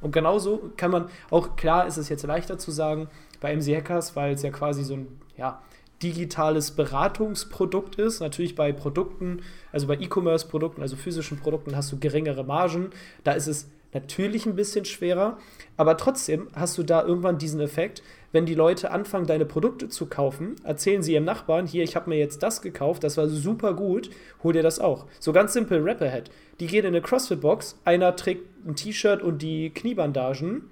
Und 0.01 0.13
genauso 0.13 0.73
kann 0.77 0.91
man, 0.91 1.09
auch 1.31 1.57
klar 1.57 1.87
ist 1.87 1.97
es 1.97 2.09
jetzt 2.09 2.25
leichter 2.25 2.59
zu 2.59 2.71
sagen 2.73 3.09
bei 3.41 3.55
MC 3.55 3.77
Hackers, 3.77 4.17
weil 4.17 4.35
es 4.35 4.43
ja 4.43 4.51
quasi 4.51 4.83
so 4.83 4.95
ein 4.95 5.21
ja, 5.37 5.63
digitales 6.03 6.73
Beratungsprodukt 6.73 7.97
ist. 7.97 8.21
Natürlich 8.21 8.57
bei 8.57 8.73
Produkten, 8.73 9.43
also 9.71 9.87
bei 9.87 9.95
E-Commerce-Produkten, 9.95 10.83
also 10.83 10.97
physischen 10.97 11.39
Produkten, 11.39 11.77
hast 11.77 11.93
du 11.93 11.99
geringere 11.99 12.45
Margen. 12.45 12.91
Da 13.23 13.33
ist 13.33 13.47
es 13.47 13.69
natürlich 13.93 14.47
ein 14.47 14.57
bisschen 14.57 14.85
schwerer, 14.85 15.39
aber 15.77 15.97
trotzdem 15.97 16.49
hast 16.55 16.77
du 16.79 16.83
da 16.83 17.03
irgendwann 17.03 17.39
diesen 17.39 17.61
Effekt, 17.61 18.03
wenn 18.33 18.47
die 18.47 18.55
Leute 18.55 18.91
anfangen, 18.91 19.27
deine 19.27 19.45
Produkte 19.45 19.89
zu 19.89 20.07
kaufen, 20.07 20.57
erzählen 20.65 21.03
sie 21.03 21.13
ihrem 21.13 21.25
Nachbarn, 21.25 21.67
hier, 21.67 21.85
ich 21.85 21.95
habe 21.95 22.09
mir 22.09 22.19
jetzt 22.19 22.43
das 22.43 22.63
gekauft, 22.63 23.05
das 23.05 23.17
war 23.17 23.29
super 23.29 23.75
gut, 23.75 24.11
hol 24.43 24.53
dir 24.53 24.63
das 24.63 24.81
auch. 24.81 25.07
So 25.21 25.33
ganz 25.33 25.53
simpel, 25.53 25.83
Rapperhead. 25.83 26.31
Die 26.59 26.67
gehen 26.67 26.85
in 26.85 26.95
eine 26.95 27.03
CrossFit-Box, 27.03 27.79
einer 27.85 28.17
trägt 28.17 28.47
ein 28.67 28.75
T-Shirt 28.75 29.23
und 29.23 29.43
die 29.43 29.71
Kniebandagen 29.71 30.71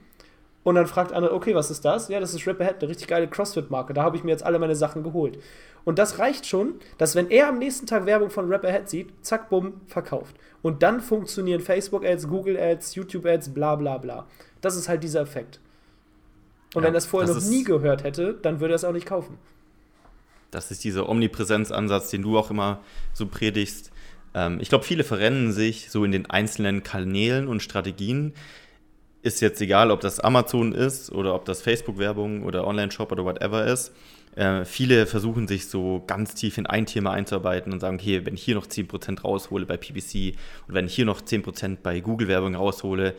und 0.63 0.75
dann 0.75 0.87
fragt 0.87 1.13
einer, 1.13 1.33
okay, 1.33 1.55
was 1.55 1.71
ist 1.71 1.85
das? 1.85 2.09
Ja, 2.09 2.21
das 2.21 2.35
ist 2.35 2.47
Rapperhead, 2.47 2.77
eine 2.81 2.89
richtig 2.91 3.09
geile 3.09 3.29
CrossFit-Marke. 3.29 3.95
Da 3.95 4.03
habe 4.03 4.17
ich 4.17 4.25
mir 4.25 4.31
jetzt 4.31 4.45
alle 4.45 4.59
meine 4.59 4.75
Sachen 4.75 5.03
geholt. 5.03 5.39
Und 5.85 5.99
das 5.99 6.19
reicht 6.19 6.47
schon, 6.47 6.75
dass 6.99 7.15
wenn 7.15 7.31
er 7.31 7.49
am 7.49 7.59
nächsten 7.59 7.87
Tag 7.87 8.05
Werbung 8.05 8.29
von 8.29 8.53
Rapperhead 8.53 8.89
sieht, 8.89 9.09
zack, 9.23 9.49
bumm, 9.49 9.81
verkauft. 9.87 10.37
Und 10.61 10.83
dann 10.83 11.01
funktionieren 11.01 11.61
Facebook-Ads, 11.61 12.29
Google-Ads, 12.29 12.95
YouTube-Ads, 12.95 13.55
bla 13.55 13.77
bla 13.77 13.97
bla. 13.97 14.27
Das 14.61 14.77
ist 14.77 14.89
halt 14.89 15.03
dieser 15.03 15.23
Effekt. 15.23 15.61
Und 16.75 16.83
ja, 16.83 16.87
wenn 16.87 16.95
er 16.95 16.97
das 16.97 17.07
vorher 17.07 17.33
noch 17.33 17.43
nie 17.43 17.65
gehört 17.65 18.05
hätte, 18.05 18.35
dann 18.41 18.61
würde 18.61 18.75
er 18.75 18.77
es 18.77 18.85
auch 18.85 18.93
nicht 18.93 19.07
kaufen. 19.07 19.39
Das 20.51 20.71
ist 20.71 20.85
dieser 20.85 21.09
Omnipräsenzansatz, 21.09 22.11
den 22.11 22.23
du 22.23 22.39
auch 22.39 22.51
immer 22.51 22.81
so 23.13 23.27
predigst. 23.27 23.91
Ähm, 24.35 24.59
ich 24.61 24.69
glaube, 24.69 24.85
viele 24.85 25.05
verrennen 25.05 25.53
sich 25.53 25.91
so 25.91 26.05
in 26.05 26.13
den 26.13 26.29
einzelnen 26.29 26.83
Kanälen 26.83 27.49
und 27.49 27.63
Strategien. 27.63 28.35
Ist 29.23 29.41
jetzt 29.41 29.61
egal, 29.61 29.91
ob 29.91 30.01
das 30.01 30.21
Amazon 30.21 30.73
ist 30.73 31.13
oder 31.13 31.35
ob 31.35 31.45
das 31.45 31.63
Facebook-Werbung 31.63 32.43
oder 32.43 32.67
Online-Shop 32.67 33.13
oder 33.13 33.25
whatever 33.25 33.67
ist. 33.67 33.93
Äh, 34.37 34.65
viele 34.65 35.07
versuchen 35.07 35.49
sich 35.49 35.67
so 35.67 36.03
ganz 36.07 36.35
tief 36.35 36.57
in 36.57 36.67
ein 36.67 36.87
Thema 36.87 37.11
einzuarbeiten 37.11 37.73
und 37.73 37.81
sagen, 37.81 37.97
okay, 37.97 38.25
wenn 38.25 38.35
ich 38.35 38.43
hier 38.43 38.55
noch 38.55 38.67
10% 38.67 39.23
raushole 39.23 39.67
bei 39.67 39.77
PPC 39.77 40.37
und 40.69 40.75
wenn 40.75 40.87
ich 40.87 40.95
hier 40.95 41.05
noch 41.05 41.21
10% 41.21 41.79
bei 41.83 42.01
Google-Werbung 42.01 42.55
raushole, 42.55 43.15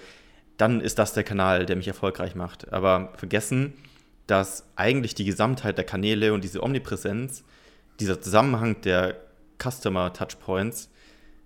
dann 0.62 0.80
ist 0.80 1.00
das 1.00 1.14
der 1.14 1.24
Kanal, 1.24 1.66
der 1.66 1.76
mich 1.76 1.88
erfolgreich 1.88 2.36
macht. 2.36 2.72
Aber 2.72 3.14
vergessen, 3.16 3.74
dass 4.28 4.64
eigentlich 4.76 5.16
die 5.16 5.26
Gesamtheit 5.26 5.78
der 5.78 5.86
Kanäle 5.86 6.34
und 6.34 6.44
diese 6.44 6.62
Omnipräsenz, 6.62 7.44
dieser 8.00 8.22
Zusammenhang 8.22 8.80
der 8.82 9.18
Customer 9.60 10.14
Touchpoints 10.14 10.92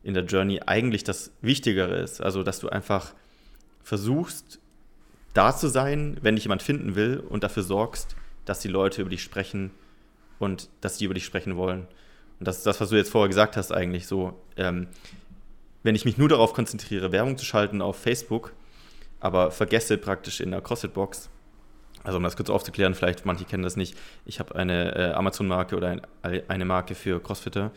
in 0.03 0.13
der 0.13 0.25
Journey 0.25 0.61
eigentlich 0.65 1.05
das 1.05 1.31
Wichtigere 1.41 1.95
ist. 1.95 2.21
Also, 2.21 2.43
dass 2.43 2.59
du 2.59 2.67
einfach 2.67 3.13
versuchst, 3.83 4.59
da 5.33 5.55
zu 5.55 5.69
sein, 5.69 6.17
wenn 6.21 6.35
dich 6.35 6.43
jemand 6.43 6.61
finden 6.61 6.95
will 6.95 7.19
und 7.19 7.45
dafür 7.45 7.63
sorgst, 7.63 8.17
dass 8.43 8.59
die 8.59 8.67
Leute 8.67 9.01
über 9.01 9.09
dich 9.09 9.23
sprechen 9.23 9.71
und 10.39 10.69
dass 10.81 10.97
die 10.97 11.05
über 11.05 11.13
dich 11.13 11.25
sprechen 11.25 11.55
wollen. 11.55 11.87
Und 12.39 12.47
das 12.49 12.57
ist 12.57 12.65
das, 12.65 12.81
was 12.81 12.89
du 12.89 12.97
jetzt 12.97 13.11
vorher 13.11 13.29
gesagt 13.29 13.55
hast, 13.55 13.71
eigentlich 13.71 14.07
so. 14.07 14.37
Ähm, 14.57 14.87
wenn 15.83 15.95
ich 15.95 16.03
mich 16.03 16.17
nur 16.17 16.27
darauf 16.27 16.53
konzentriere, 16.53 17.13
Werbung 17.13 17.37
zu 17.37 17.45
schalten 17.45 17.81
auf 17.81 17.95
Facebook, 17.95 18.51
aber 19.19 19.51
vergesse 19.51 19.97
praktisch 19.97 20.41
in 20.41 20.51
der 20.51 20.61
CrossFit-Box, 20.61 21.29
also 22.03 22.17
um 22.17 22.23
das 22.23 22.35
kurz 22.35 22.49
aufzuklären, 22.49 22.93
vielleicht 22.93 23.25
manche 23.25 23.45
kennen 23.45 23.63
das 23.63 23.75
nicht, 23.75 23.97
ich 24.25 24.39
habe 24.39 24.55
eine 24.55 24.95
äh, 24.95 25.11
Amazon-Marke 25.13 25.75
oder 25.75 25.89
ein, 25.89 26.01
eine 26.47 26.65
Marke 26.65 26.95
für 26.95 27.21
Crossfitter. 27.21 27.71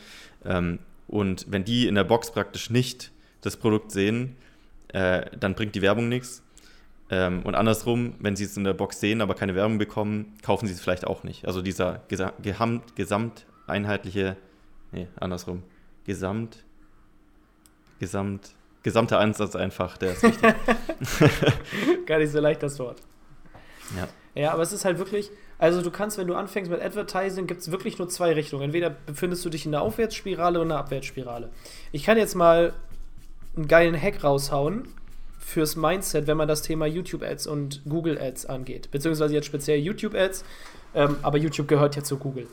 Ähm, 0.45 0.81
und 1.07 1.47
wenn 1.49 1.65
die 1.65 1.87
in 1.87 1.95
der 1.95 2.05
Box 2.05 2.31
praktisch 2.31 2.69
nicht 2.69 3.11
das 3.41 3.57
Produkt 3.57 3.91
sehen, 3.91 4.37
äh, 4.89 5.25
dann 5.39 5.55
bringt 5.55 5.75
die 5.75 5.83
Werbung 5.83 6.09
nichts. 6.09 6.43
Ähm, 7.11 7.43
und 7.43 7.55
andersrum, 7.55 8.15
wenn 8.19 8.37
sie 8.37 8.45
es 8.45 8.57
in 8.57 8.65
der 8.65 8.75
Box 8.75 9.01
sehen, 9.01 9.23
aber 9.23 9.35
keine 9.35 9.55
Werbung 9.55 9.79
bekommen, 9.79 10.35
kaufen 10.43 10.67
sie 10.67 10.75
es 10.75 10.81
vielleicht 10.81 11.07
auch 11.07 11.25
nicht. 11.25 11.47
Also 11.47 11.63
dieser 11.63 12.03
gesa 12.09 12.35
gesamt, 12.43 12.95
gesamteinheitliche, 12.97 14.37
nee, 14.93 15.09
andersrum, 15.19 15.63
gesamt, 16.05 16.65
gesamt, 17.99 18.51
gesamter 18.89 19.19
Ansatz 19.19 19.55
einfach, 19.55 19.97
der 19.99 20.13
ist 20.13 20.23
wichtig. 20.23 20.55
Gar 22.07 22.19
nicht 22.19 22.33
so 22.33 22.41
leicht 22.41 22.63
das 22.63 22.79
Wort. 22.79 23.01
Ja. 23.97 24.09
Ja, 24.35 24.53
aber 24.53 24.63
es 24.63 24.73
ist 24.73 24.85
halt 24.85 24.99
wirklich, 24.99 25.31
also 25.59 25.83
du 25.83 25.91
kannst, 25.91 26.19
wenn 26.19 26.27
du 26.27 26.35
anfängst 26.35 26.71
mit 26.71 26.81
Advertising, 26.81 27.47
gibt 27.47 27.61
es 27.61 27.71
wirklich 27.71 27.99
nur 27.99 28.09
zwei 28.09 28.33
Richtungen. 28.33 28.65
Entweder 28.65 28.91
befindest 28.91 29.45
du 29.45 29.51
dich 29.51 29.67
in 29.67 29.73
der 29.73 29.83
Aufwärtsspirale 29.83 30.59
oder 30.59 30.63
in 30.63 30.69
der 30.69 30.79
Abwärtsspirale. 30.79 31.49
Ich 31.93 32.05
kann 32.05 32.17
jetzt 32.19 32.35
mal 32.35 32.73
einen 33.57 33.69
geilen 33.69 34.01
Hack 34.01 34.23
raushauen, 34.23 34.89
fürs 35.49 35.77
Mindset, 35.77 36.27
wenn 36.27 36.37
man 36.37 36.47
das 36.47 36.63
Thema 36.63 36.87
YouTube-Ads 36.87 37.47
und 37.47 37.83
Google-Ads 37.89 38.47
angeht. 38.47 38.91
Beziehungsweise 38.91 39.35
jetzt 39.35 39.47
speziell 39.47 39.79
YouTube-Ads, 39.79 40.45
ähm, 40.95 41.17
aber 41.23 41.39
YouTube 41.39 41.69
gehört 41.69 41.97
ja 41.97 42.03
zu 42.03 42.19
Google. 42.19 42.47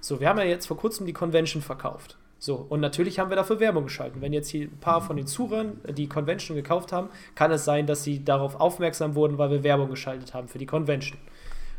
So, 0.00 0.20
wir 0.20 0.28
haben 0.28 0.38
ja 0.38 0.44
jetzt 0.44 0.66
vor 0.66 0.76
kurzem 0.76 1.06
die 1.06 1.14
Convention 1.14 1.62
verkauft. 1.62 2.16
So, 2.44 2.66
und 2.68 2.80
natürlich 2.80 3.20
haben 3.20 3.30
wir 3.30 3.36
dafür 3.36 3.60
Werbung 3.60 3.84
geschalten. 3.84 4.20
Wenn 4.20 4.32
jetzt 4.32 4.48
hier 4.48 4.64
ein 4.64 4.80
paar 4.80 5.00
von 5.00 5.16
den 5.16 5.28
Zuhörern 5.28 5.80
die 5.96 6.08
Convention 6.08 6.56
gekauft 6.56 6.90
haben, 6.90 7.08
kann 7.36 7.52
es 7.52 7.64
sein, 7.64 7.86
dass 7.86 8.02
sie 8.02 8.24
darauf 8.24 8.56
aufmerksam 8.56 9.14
wurden, 9.14 9.38
weil 9.38 9.52
wir 9.52 9.62
Werbung 9.62 9.88
geschaltet 9.88 10.34
haben 10.34 10.48
für 10.48 10.58
die 10.58 10.66
Convention. 10.66 11.20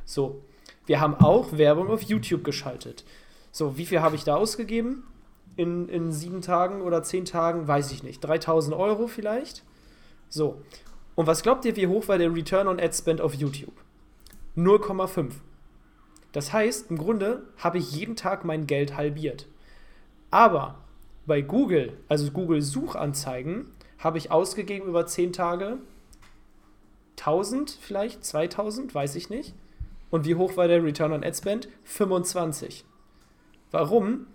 So, 0.05 0.41
wir 0.85 1.01
haben 1.01 1.15
auch 1.15 1.57
Werbung 1.57 1.89
auf 1.89 2.03
YouTube 2.03 2.45
geschaltet. 2.45 3.03
So, 3.51 3.77
wie 3.77 3.85
viel 3.85 3.99
habe 3.99 4.15
ich 4.15 4.23
da 4.23 4.37
ausgegeben? 4.37 5.03
In, 5.57 5.89
in 5.89 6.13
sieben 6.13 6.39
Tagen 6.39 6.81
oder 6.81 7.03
zehn 7.03 7.25
Tagen, 7.25 7.67
weiß 7.67 7.91
ich 7.91 8.01
nicht. 8.03 8.21
3000 8.21 8.73
Euro 8.73 9.07
vielleicht. 9.07 9.63
So. 10.29 10.61
Und 11.15 11.27
was 11.27 11.43
glaubt 11.43 11.65
ihr, 11.65 11.75
wie 11.75 11.87
hoch 11.87 12.07
war 12.07 12.17
der 12.17 12.33
Return 12.33 12.69
on 12.69 12.79
Ad 12.79 12.93
Spend 12.93 13.19
auf 13.19 13.33
YouTube? 13.33 13.75
0,5. 14.55 15.31
Das 16.31 16.53
heißt, 16.53 16.89
im 16.89 16.97
Grunde 16.97 17.43
habe 17.57 17.79
ich 17.79 17.91
jeden 17.91 18.15
Tag 18.15 18.45
mein 18.45 18.65
Geld 18.65 18.95
halbiert. 18.95 19.47
Aber 20.33 20.73
bei 21.27 21.41
Google, 21.43 21.93
also 22.09 22.31
Google 22.31 22.63
Suchanzeigen, 22.63 23.67
habe 23.99 24.17
ich 24.17 24.31
ausgegeben 24.31 24.87
über 24.87 25.05
10 25.05 25.31
Tage 25.31 25.77
1000 27.19 27.77
vielleicht, 27.79 28.25
2000, 28.25 28.95
weiß 28.95 29.13
ich 29.15 29.29
nicht. 29.29 29.53
Und 30.09 30.25
wie 30.25 30.33
hoch 30.33 30.57
war 30.57 30.67
der 30.67 30.83
Return 30.83 31.13
on 31.13 31.23
Ad 31.23 31.37
Spend? 31.37 31.67
25. 31.83 32.83
Warum? 33.69 34.25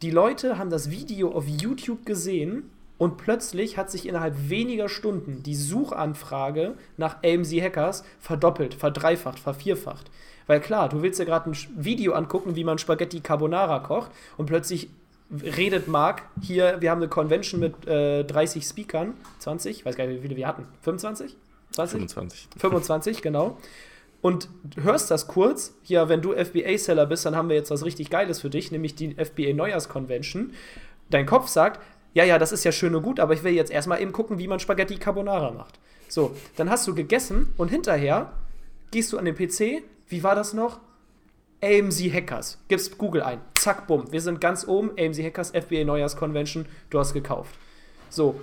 Die 0.00 0.12
Leute 0.12 0.58
haben 0.58 0.70
das 0.70 0.92
Video 0.92 1.32
auf 1.32 1.48
YouTube 1.48 2.06
gesehen 2.06 2.70
und 2.96 3.16
plötzlich 3.16 3.76
hat 3.76 3.90
sich 3.90 4.06
innerhalb 4.06 4.48
weniger 4.48 4.88
Stunden 4.88 5.42
die 5.42 5.56
Suchanfrage 5.56 6.74
nach 6.96 7.16
AMC 7.24 7.60
Hackers 7.60 8.04
verdoppelt, 8.20 8.74
verdreifacht, 8.74 9.40
vervierfacht. 9.40 10.08
Weil 10.46 10.60
klar, 10.60 10.88
du 10.88 11.02
willst 11.02 11.18
ja 11.18 11.24
gerade 11.24 11.50
ein 11.50 11.56
Video 11.74 12.12
angucken, 12.12 12.54
wie 12.54 12.62
man 12.62 12.78
Spaghetti 12.78 13.18
Carbonara 13.18 13.80
kocht 13.80 14.12
und 14.36 14.46
plötzlich 14.46 14.88
redet 15.30 15.88
Marc 15.88 16.22
hier, 16.40 16.76
wir 16.80 16.90
haben 16.90 16.98
eine 16.98 17.08
Convention 17.08 17.60
mit 17.60 17.86
äh, 17.86 18.24
30 18.24 18.64
Speakern, 18.64 19.14
20, 19.40 19.78
ich 19.78 19.84
weiß 19.84 19.96
gar 19.96 20.06
nicht, 20.06 20.18
wie 20.18 20.22
viele 20.22 20.36
wir 20.36 20.46
hatten, 20.46 20.66
25? 20.82 21.36
20? 21.72 21.98
25. 21.98 22.48
25, 22.56 23.22
genau. 23.22 23.58
Und 24.20 24.48
hörst 24.82 25.10
das 25.10 25.28
kurz, 25.28 25.74
hier, 25.82 26.08
wenn 26.08 26.22
du 26.22 26.32
FBA-Seller 26.32 27.06
bist, 27.06 27.24
dann 27.24 27.36
haben 27.36 27.48
wir 27.48 27.56
jetzt 27.56 27.70
was 27.70 27.84
richtig 27.84 28.10
Geiles 28.10 28.40
für 28.40 28.50
dich, 28.50 28.72
nämlich 28.72 28.94
die 28.94 29.14
FBA 29.14 29.52
Neujahrs 29.52 29.88
Convention. 29.88 30.54
Dein 31.10 31.26
Kopf 31.26 31.48
sagt, 31.48 31.80
ja, 32.14 32.24
ja, 32.24 32.38
das 32.38 32.50
ist 32.50 32.64
ja 32.64 32.72
schön 32.72 32.94
und 32.94 33.02
gut, 33.02 33.20
aber 33.20 33.34
ich 33.34 33.44
will 33.44 33.52
jetzt 33.52 33.70
erstmal 33.70 34.00
eben 34.02 34.12
gucken, 34.12 34.38
wie 34.38 34.48
man 34.48 34.58
Spaghetti 34.58 34.96
Carbonara 34.96 35.52
macht. 35.52 35.78
So, 36.08 36.34
dann 36.56 36.70
hast 36.70 36.86
du 36.88 36.94
gegessen 36.94 37.52
und 37.56 37.68
hinterher 37.68 38.32
gehst 38.90 39.12
du 39.12 39.18
an 39.18 39.26
den 39.26 39.36
PC, 39.36 39.82
wie 40.08 40.22
war 40.22 40.34
das 40.34 40.52
noch? 40.52 40.80
AMC 41.60 42.12
Hackers. 42.12 42.58
Gibst 42.68 42.98
Google 42.98 43.22
ein. 43.22 43.40
Zack, 43.54 43.88
bumm. 43.88 44.12
Wir 44.12 44.20
sind 44.20 44.40
ganz 44.40 44.66
oben. 44.68 44.90
AMC 44.90 45.24
Hackers, 45.24 45.50
FBA 45.50 45.84
Neujahrs 45.84 46.16
Convention. 46.16 46.66
Du 46.90 47.00
hast 47.00 47.14
gekauft. 47.14 47.58
So. 48.10 48.40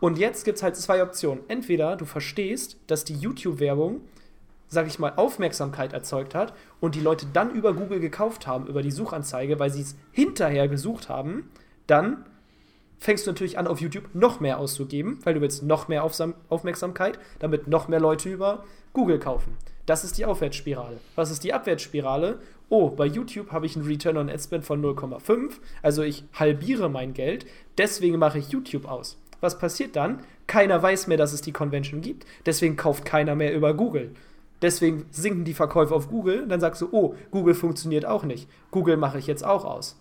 Und 0.00 0.18
jetzt 0.18 0.44
gibt 0.44 0.58
es 0.58 0.62
halt 0.62 0.76
zwei 0.76 1.02
Optionen. 1.02 1.42
Entweder 1.48 1.96
du 1.96 2.04
verstehst, 2.04 2.76
dass 2.86 3.04
die 3.04 3.14
YouTube-Werbung, 3.14 4.02
sag 4.68 4.86
ich 4.86 4.98
mal, 4.98 5.14
Aufmerksamkeit 5.16 5.94
erzeugt 5.94 6.34
hat 6.34 6.52
und 6.78 6.94
die 6.94 7.00
Leute 7.00 7.26
dann 7.32 7.52
über 7.52 7.72
Google 7.72 8.00
gekauft 8.00 8.46
haben, 8.46 8.66
über 8.66 8.82
die 8.82 8.90
Suchanzeige, 8.90 9.58
weil 9.58 9.70
sie 9.70 9.80
es 9.80 9.96
hinterher 10.12 10.68
gesucht 10.68 11.08
haben. 11.08 11.50
Dann 11.86 12.26
fängst 12.98 13.26
du 13.26 13.30
natürlich 13.30 13.58
an, 13.58 13.66
auf 13.66 13.80
YouTube 13.80 14.14
noch 14.14 14.40
mehr 14.40 14.58
auszugeben, 14.58 15.18
weil 15.24 15.34
du 15.34 15.40
willst 15.40 15.62
noch 15.62 15.88
mehr 15.88 16.04
Aufsam 16.04 16.34
Aufmerksamkeit, 16.50 17.18
damit 17.38 17.66
noch 17.66 17.88
mehr 17.88 18.00
Leute 18.00 18.28
über 18.28 18.64
Google 18.92 19.18
kaufen. 19.18 19.56
Das 19.86 20.04
ist 20.04 20.18
die 20.18 20.26
Aufwärtsspirale. 20.26 20.98
Was 21.14 21.30
ist 21.30 21.44
die 21.44 21.54
Abwärtsspirale? 21.54 22.40
Oh, 22.68 22.90
bei 22.90 23.06
YouTube 23.06 23.52
habe 23.52 23.66
ich 23.66 23.76
einen 23.76 23.86
Return 23.86 24.16
on 24.16 24.28
Ad 24.28 24.42
Spend 24.42 24.64
von 24.64 24.82
0,5, 24.82 25.52
also 25.82 26.02
ich 26.02 26.24
halbiere 26.34 26.88
mein 26.88 27.14
Geld, 27.14 27.46
deswegen 27.76 28.18
mache 28.18 28.38
ich 28.38 28.50
YouTube 28.50 28.86
aus. 28.86 29.18
Was 29.40 29.58
passiert 29.58 29.96
dann? 29.96 30.20
Keiner 30.46 30.82
weiß 30.82 31.06
mehr, 31.06 31.16
dass 31.16 31.32
es 31.32 31.42
die 31.42 31.52
Convention 31.52 32.00
gibt, 32.00 32.26
deswegen 32.46 32.76
kauft 32.76 33.04
keiner 33.04 33.34
mehr 33.34 33.54
über 33.54 33.74
Google. 33.74 34.12
Deswegen 34.60 35.06
sinken 35.10 35.44
die 35.44 35.54
Verkäufe 35.54 35.94
auf 35.94 36.08
Google, 36.08 36.46
dann 36.48 36.60
sagst 36.60 36.82
du, 36.82 36.88
oh, 36.90 37.14
Google 37.30 37.54
funktioniert 37.54 38.04
auch 38.04 38.24
nicht. 38.24 38.48
Google 38.70 38.96
mache 38.96 39.18
ich 39.18 39.28
jetzt 39.28 39.44
auch 39.44 39.64
aus. 39.64 40.00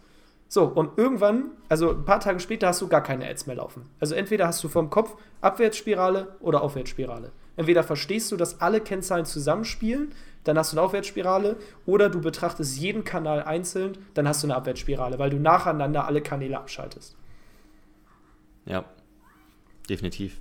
So, 0.49 0.63
und 0.63 0.97
irgendwann, 0.97 1.51
also 1.69 1.91
ein 1.91 2.05
paar 2.05 2.21
Tage 2.21 2.39
später, 2.39 2.67
hast 2.67 2.81
du 2.81 2.87
gar 2.87 3.03
keine 3.03 3.27
Ads 3.29 3.47
mehr 3.47 3.57
laufen. 3.57 3.83
Also 3.99 4.15
entweder 4.15 4.47
hast 4.47 4.63
du 4.63 4.69
vom 4.69 4.89
Kopf 4.89 5.15
Abwärtsspirale 5.41 6.37
oder 6.39 6.61
Aufwärtsspirale. 6.63 7.31
Entweder 7.57 7.83
verstehst 7.83 8.31
du, 8.31 8.37
dass 8.37 8.61
alle 8.61 8.79
Kennzahlen 8.79 9.25
zusammenspielen, 9.25 10.13
dann 10.45 10.57
hast 10.57 10.71
du 10.71 10.77
eine 10.77 10.85
Aufwärtsspirale, 10.85 11.57
oder 11.85 12.09
du 12.09 12.21
betrachtest 12.21 12.77
jeden 12.77 13.03
Kanal 13.03 13.43
einzeln, 13.43 13.97
dann 14.13 14.27
hast 14.27 14.43
du 14.43 14.47
eine 14.47 14.55
Abwärtsspirale, 14.55 15.19
weil 15.19 15.29
du 15.29 15.37
nacheinander 15.37 16.05
alle 16.05 16.21
Kanäle 16.21 16.57
abschaltest. 16.57 17.17
Ja, 18.65 18.85
definitiv. 19.89 20.37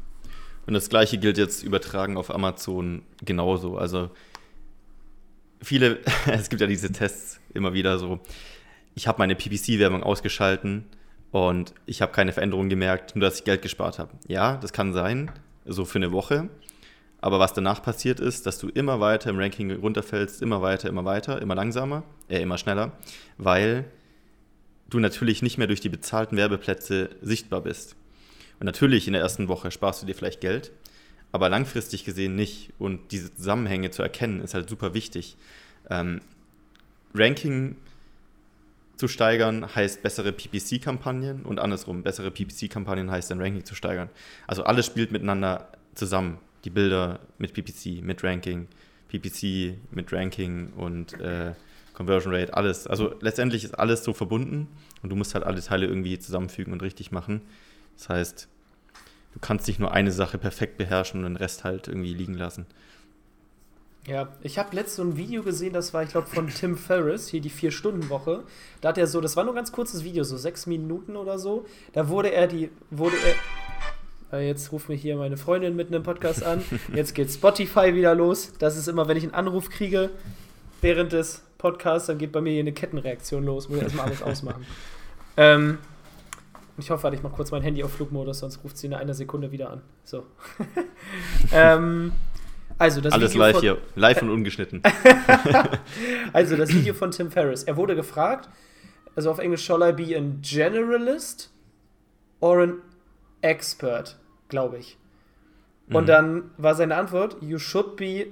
Und 0.67 0.75
das 0.75 0.89
gleiche 0.89 1.19
gilt 1.19 1.39
jetzt 1.39 1.63
übertragen 1.63 2.17
auf 2.17 2.33
Amazon 2.33 3.03
genauso. 3.25 3.79
Also 3.79 4.11
viele, 5.63 6.01
es 6.27 6.51
gibt 6.51 6.61
ja 6.61 6.67
diese 6.67 6.93
Tests 6.93 7.41
immer 7.55 7.73
wieder 7.73 7.99
so, 7.99 8.21
ich 8.95 9.07
habe 9.09 9.19
meine 9.19 9.35
PPC-Werbung 9.37 10.03
ausgeschalten 10.03 10.85
und 11.31 11.75
ich 11.87 12.03
habe 12.03 12.13
keine 12.13 12.33
Veränderung 12.33 12.69
gemerkt, 12.69 13.15
nur 13.15 13.25
dass 13.25 13.39
ich 13.39 13.45
Geld 13.45 13.63
gespart 13.63 13.99
habe. 13.99 14.11
Ja, 14.27 14.57
das 14.57 14.73
kann 14.73 14.93
sein, 14.93 15.31
so 15.65 15.85
für 15.85 15.99
eine 15.99 16.13
Woche. 16.13 16.49
Aber 17.21 17.39
was 17.39 17.55
danach 17.55 17.83
passiert 17.83 18.21
ist, 18.21 18.47
dass 18.47 18.59
du 18.59 18.69
immer 18.69 19.01
weiter 19.01 19.31
im 19.31 19.39
Ranking 19.39 19.71
runterfällst, 19.73 20.43
immer 20.43 20.63
weiter, 20.63 20.89
immer 20.89 21.05
weiter, 21.05 21.41
immer 21.41 21.55
langsamer, 21.55 22.05
äh, 22.29 22.41
immer 22.41 22.59
schneller, 22.59 22.93
weil 23.39 23.85
du 24.89 25.01
natürlich 25.01 25.43
nicht 25.43 25.59
mehr 25.59 25.67
durch 25.67 25.81
die 25.81 25.89
bezahlten 25.89 26.37
Werbeplätze 26.37 27.11
sichtbar 27.23 27.63
bist. 27.63 27.97
Und 28.61 28.67
natürlich 28.67 29.07
in 29.07 29.13
der 29.13 29.23
ersten 29.23 29.49
Woche 29.49 29.71
sparst 29.71 30.03
du 30.03 30.07
dir 30.07 30.15
vielleicht 30.15 30.41
Geld, 30.41 30.73
aber 31.33 31.49
langfristig 31.49 32.05
gesehen 32.05 32.37
nicht. 32.37 32.73
Und 32.79 33.13
diese 33.13 33.35
Zusammenhänge 33.35 33.91
zu 33.91 34.03
erkennen, 34.03 34.41
ist 34.41 34.55
halt 34.55 34.69
super 34.69 34.95
wichtig. 34.95 35.37
Ähm, 35.91 36.21
Ranking 37.15 37.77
zu 38.97 39.09
steigern 39.09 39.75
heißt 39.75 40.03
bessere 40.03 40.33
PPC-Kampagnen 40.33 41.43
und 41.43 41.61
andersrum, 41.61 42.03
bessere 42.03 42.31
PPC-Kampagnen 42.31 43.11
heißt 43.11 43.31
dann 43.31 43.41
Ranking 43.41 43.65
zu 43.65 43.75
steigern. 43.75 44.09
Also 44.47 44.65
alles 44.65 44.87
spielt 44.87 45.13
miteinander 45.13 45.69
zusammen. 45.95 46.39
Die 46.67 46.71
Bilder 46.71 47.21
mit 47.39 47.55
PPC, 47.55 48.03
mit 48.03 48.25
Ranking, 48.25 48.67
PPC 49.07 49.79
mit 49.93 50.13
Ranking 50.13 50.73
und 50.73 51.19
äh, 51.21 51.55
Conversion 51.95 52.35
Rate, 52.35 52.55
alles. 52.55 52.89
Also 52.89 53.15
letztendlich 53.21 53.63
ist 53.63 53.79
alles 53.79 54.03
so 54.03 54.13
verbunden 54.13 54.67
und 55.01 55.11
du 55.11 55.17
musst 55.17 55.35
halt 55.35 55.45
alle 55.45 55.63
Teile 55.63 55.87
irgendwie 55.87 56.19
zusammenfügen 56.19 56.73
und 56.73 56.83
richtig 56.83 57.13
machen. 57.13 57.41
Das 57.97 58.09
heißt, 58.09 58.49
du 59.35 59.39
kannst 59.39 59.69
nicht 59.69 59.79
nur 59.79 59.93
eine 59.93 60.11
Sache 60.11 60.39
perfekt 60.39 60.77
beherrschen 60.77 61.25
und 61.25 61.35
den 61.35 61.37
Rest 61.37 61.63
halt 61.63 61.87
irgendwie 61.87 62.13
liegen 62.13 62.35
lassen. 62.35 62.67
Ja, 64.09 64.29
ich 64.43 64.59
habe 64.59 64.75
letztens 64.75 64.97
so 64.97 65.03
ein 65.03 65.17
Video 65.17 65.43
gesehen, 65.43 65.73
das 65.73 65.93
war, 65.95 66.03
ich 66.03 66.11
glaube, 66.11 66.29
von 66.29 66.49
Tim 66.49 66.77
Ferriss, 66.77 67.29
hier 67.29 67.41
die 67.41 67.51
Vier-Stunden-Woche. 67.51 68.45
Da 68.81 68.91
hat 68.91 68.99
er 68.99 69.07
so, 69.07 69.21
das 69.21 69.37
war 69.37 69.45
nur 69.45 69.53
ein 69.53 69.57
ganz 69.57 69.73
kurzes 69.73 70.05
Video, 70.05 70.23
so 70.23 70.37
sechs 70.37 70.67
Minuten 70.67 71.17
oder 71.17 71.39
so. 71.39 71.65
Da 71.93 72.09
wurde 72.09 72.33
er 72.33 72.47
die, 72.47 72.71
wurde 72.91 73.17
er. 73.17 73.35
Äh, 74.33 74.47
jetzt 74.47 74.73
ruft 74.73 74.89
mich 74.89 75.01
hier 75.01 75.17
meine 75.17 75.37
Freundin 75.37 75.77
mitten 75.77 75.95
im 75.95 76.03
Podcast 76.03 76.45
an. 76.45 76.63
Jetzt 76.95 77.15
geht 77.15 77.31
Spotify 77.31 77.95
wieder 77.95 78.15
los. 78.15 78.53
Das 78.59 78.77
ist 78.77 78.89
immer, 78.89 79.09
wenn 79.09 79.17
ich 79.17 79.23
einen 79.23 79.35
Anruf 79.35 79.71
kriege 79.71 80.11
während 80.81 81.13
des 81.13 81.43
Podcasts, 81.59 82.07
dann 82.09 82.19
geht 82.19 82.33
bei 82.33 82.41
mir 82.41 82.51
hier 82.51 82.61
eine 82.61 82.73
Kettenreaktion 82.73 83.45
los. 83.45 83.69
Muss 83.69 83.79
ich 83.79 83.85
erstmal 83.85 84.07
alles 84.07 84.23
ausmachen. 84.23 84.67
ähm, 85.37 85.79
ich 86.79 86.91
hoffe, 86.91 87.11
ich 87.15 87.23
mache 87.23 87.35
kurz 87.35 87.51
mein 87.51 87.63
Handy 87.63 87.83
auf 87.83 87.93
Flugmodus, 87.93 88.41
sonst 88.41 88.63
ruft 88.63 88.77
sie 88.77 88.89
in 88.89 88.95
einer 88.95 89.15
Sekunde 89.15 89.51
wieder 89.53 89.71
an. 89.71 89.83
So. 90.05 90.27
ähm, 91.53 92.13
also 92.79 93.01
das 93.01 93.15
Alles 93.15 93.33
Video 93.33 93.43
live 93.43 93.53
von, 93.53 93.61
hier, 93.63 93.79
live 93.95 94.23
und 94.23 94.31
ungeschnitten. 94.33 94.83
also 96.33 96.57
das 96.57 96.69
Video 96.75 96.93
von 96.93 97.11
Tim 97.13 97.31
Ferriss. 97.31 97.63
Er 97.63 97.77
wurde 97.77 97.97
gefragt, 97.97 98.51
also 99.15 99.31
auf 99.31 99.39
Englisch, 99.39 99.65
shall 99.65 99.81
I 99.83 99.93
be 99.93 100.15
a 100.15 100.21
generalist 100.43 101.51
or 102.41 102.61
an 102.61 102.83
expert, 103.47 104.19
glaube 104.49 104.79
ich. 104.79 104.99
Und 105.89 106.05
mhm. 106.05 106.07
dann 106.07 106.51
war 106.57 106.75
seine 106.75 106.97
Antwort, 106.97 107.37
you 107.41 107.59
should 107.59 107.97
be 107.97 108.27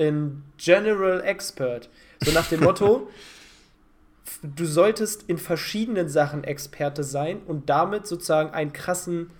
a 0.00 0.10
general 0.56 1.20
expert. 1.22 1.90
So 2.24 2.32
nach 2.32 2.48
dem 2.48 2.60
Motto, 2.60 3.08
du 4.42 4.64
solltest 4.64 5.24
in 5.28 5.38
verschiedenen 5.38 6.08
Sachen 6.08 6.44
Experte 6.44 7.04
sein 7.04 7.42
und 7.46 7.68
damit 7.68 8.06
sozusagen 8.06 8.50
einen 8.50 8.72
krassen 8.72 9.30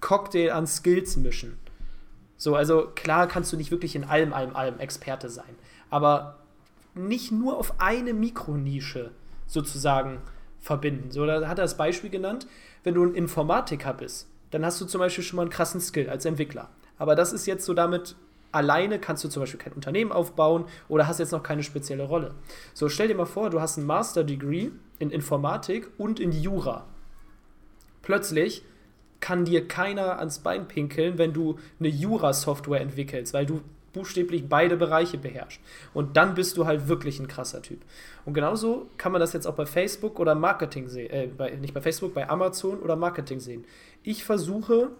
Cocktail 0.00 0.50
an 0.50 0.66
Skills 0.66 1.16
mischen. 1.16 1.58
So, 2.36 2.54
also 2.56 2.88
klar 2.94 3.28
kannst 3.28 3.52
du 3.52 3.56
nicht 3.56 3.70
wirklich 3.70 3.94
in 3.94 4.04
allem, 4.04 4.32
allem, 4.32 4.56
allem 4.56 4.80
Experte 4.80 5.28
sein, 5.28 5.54
aber 5.90 6.38
nicht 6.94 7.30
nur 7.30 7.56
auf 7.56 7.80
eine 7.80 8.12
Mikronische 8.12 9.12
sozusagen 9.46 10.18
verbinden. 10.60 11.10
So, 11.10 11.24
da 11.26 11.48
hat 11.48 11.58
er 11.58 11.64
das 11.64 11.76
Beispiel 11.76 12.10
genannt, 12.10 12.46
wenn 12.84 12.94
du 12.94 13.04
ein 13.04 13.14
Informatiker 13.14 13.94
bist, 13.94 14.28
dann 14.50 14.64
hast 14.64 14.80
du 14.80 14.84
zum 14.84 14.98
Beispiel 14.98 15.24
schon 15.24 15.36
mal 15.36 15.42
einen 15.42 15.50
krassen 15.50 15.80
Skill 15.80 16.10
als 16.10 16.24
Entwickler. 16.24 16.70
Aber 16.98 17.14
das 17.14 17.32
ist 17.32 17.46
jetzt 17.46 17.64
so 17.64 17.74
damit 17.74 18.16
alleine 18.52 18.98
kannst 18.98 19.24
du 19.24 19.28
zum 19.28 19.42
Beispiel 19.42 19.58
kein 19.58 19.72
Unternehmen 19.72 20.12
aufbauen 20.12 20.66
oder 20.88 21.08
hast 21.08 21.18
jetzt 21.18 21.32
noch 21.32 21.42
keine 21.42 21.62
spezielle 21.62 22.04
Rolle. 22.04 22.34
So, 22.74 22.88
stell 22.88 23.08
dir 23.08 23.14
mal 23.14 23.24
vor, 23.24 23.50
du 23.50 23.60
hast 23.60 23.78
ein 23.78 23.86
Master 23.86 24.22
Degree 24.22 24.70
in 24.98 25.10
Informatik 25.10 25.88
und 25.98 26.20
in 26.20 26.32
Jura. 26.32 26.86
Plötzlich 28.02 28.62
kann 29.20 29.44
dir 29.44 29.66
keiner 29.66 30.18
ans 30.18 30.40
Bein 30.40 30.68
pinkeln, 30.68 31.16
wenn 31.16 31.32
du 31.32 31.58
eine 31.78 31.88
Jura-Software 31.88 32.80
entwickelst, 32.80 33.32
weil 33.32 33.46
du 33.46 33.62
buchstäblich 33.92 34.48
beide 34.48 34.76
Bereiche 34.76 35.18
beherrscht. 35.18 35.60
Und 35.94 36.16
dann 36.16 36.34
bist 36.34 36.56
du 36.56 36.66
halt 36.66 36.88
wirklich 36.88 37.20
ein 37.20 37.28
krasser 37.28 37.62
Typ. 37.62 37.80
Und 38.24 38.34
genauso 38.34 38.88
kann 38.98 39.12
man 39.12 39.20
das 39.20 39.32
jetzt 39.32 39.46
auch 39.46 39.54
bei 39.54 39.66
Facebook 39.66 40.18
oder 40.18 40.34
Marketing 40.34 40.88
sehen, 40.88 41.10
äh, 41.10 41.26
bei, 41.26 41.50
nicht 41.50 41.74
bei 41.74 41.80
Facebook, 41.80 42.14
bei 42.14 42.28
Amazon 42.28 42.80
oder 42.80 42.96
Marketing 42.96 43.40
sehen. 43.40 43.64
Ich 44.02 44.24
versuche 44.24 44.90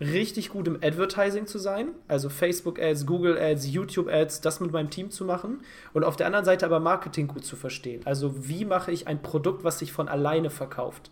richtig 0.00 0.50
gut 0.50 0.66
im 0.66 0.76
Advertising 0.82 1.46
zu 1.46 1.58
sein, 1.58 1.88
also 2.08 2.28
Facebook 2.28 2.80
Ads, 2.80 3.06
Google 3.06 3.38
Ads, 3.38 3.68
YouTube 3.68 4.08
Ads, 4.08 4.40
das 4.40 4.60
mit 4.60 4.72
meinem 4.72 4.90
Team 4.90 5.10
zu 5.10 5.24
machen 5.24 5.60
und 5.92 6.04
auf 6.04 6.16
der 6.16 6.26
anderen 6.26 6.44
Seite 6.44 6.66
aber 6.66 6.80
Marketing 6.80 7.28
gut 7.28 7.44
zu 7.44 7.56
verstehen. 7.56 8.02
Also 8.04 8.48
wie 8.48 8.64
mache 8.64 8.90
ich 8.90 9.06
ein 9.06 9.22
Produkt, 9.22 9.64
was 9.64 9.78
sich 9.78 9.92
von 9.92 10.08
alleine 10.08 10.50
verkauft? 10.50 11.10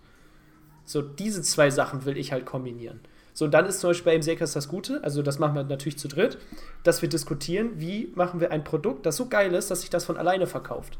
So 0.84 1.02
diese 1.02 1.42
zwei 1.42 1.70
Sachen 1.70 2.04
will 2.04 2.16
ich 2.16 2.32
halt 2.32 2.46
kombinieren. 2.46 3.00
So, 3.32 3.46
dann 3.46 3.66
ist 3.66 3.80
zum 3.80 3.90
Beispiel 3.90 4.12
bei 4.12 4.18
MCAS 4.18 4.52
das 4.52 4.68
Gute, 4.68 5.02
also 5.02 5.22
das 5.22 5.38
machen 5.38 5.54
wir 5.54 5.64
natürlich 5.64 5.98
zu 5.98 6.08
dritt, 6.08 6.38
dass 6.82 7.02
wir 7.02 7.08
diskutieren, 7.08 7.70
wie 7.76 8.12
machen 8.14 8.40
wir 8.40 8.50
ein 8.50 8.64
Produkt, 8.64 9.06
das 9.06 9.16
so 9.16 9.28
geil 9.28 9.54
ist, 9.54 9.70
dass 9.70 9.82
sich 9.82 9.90
das 9.90 10.04
von 10.04 10.16
alleine 10.16 10.46
verkauft. 10.46 10.98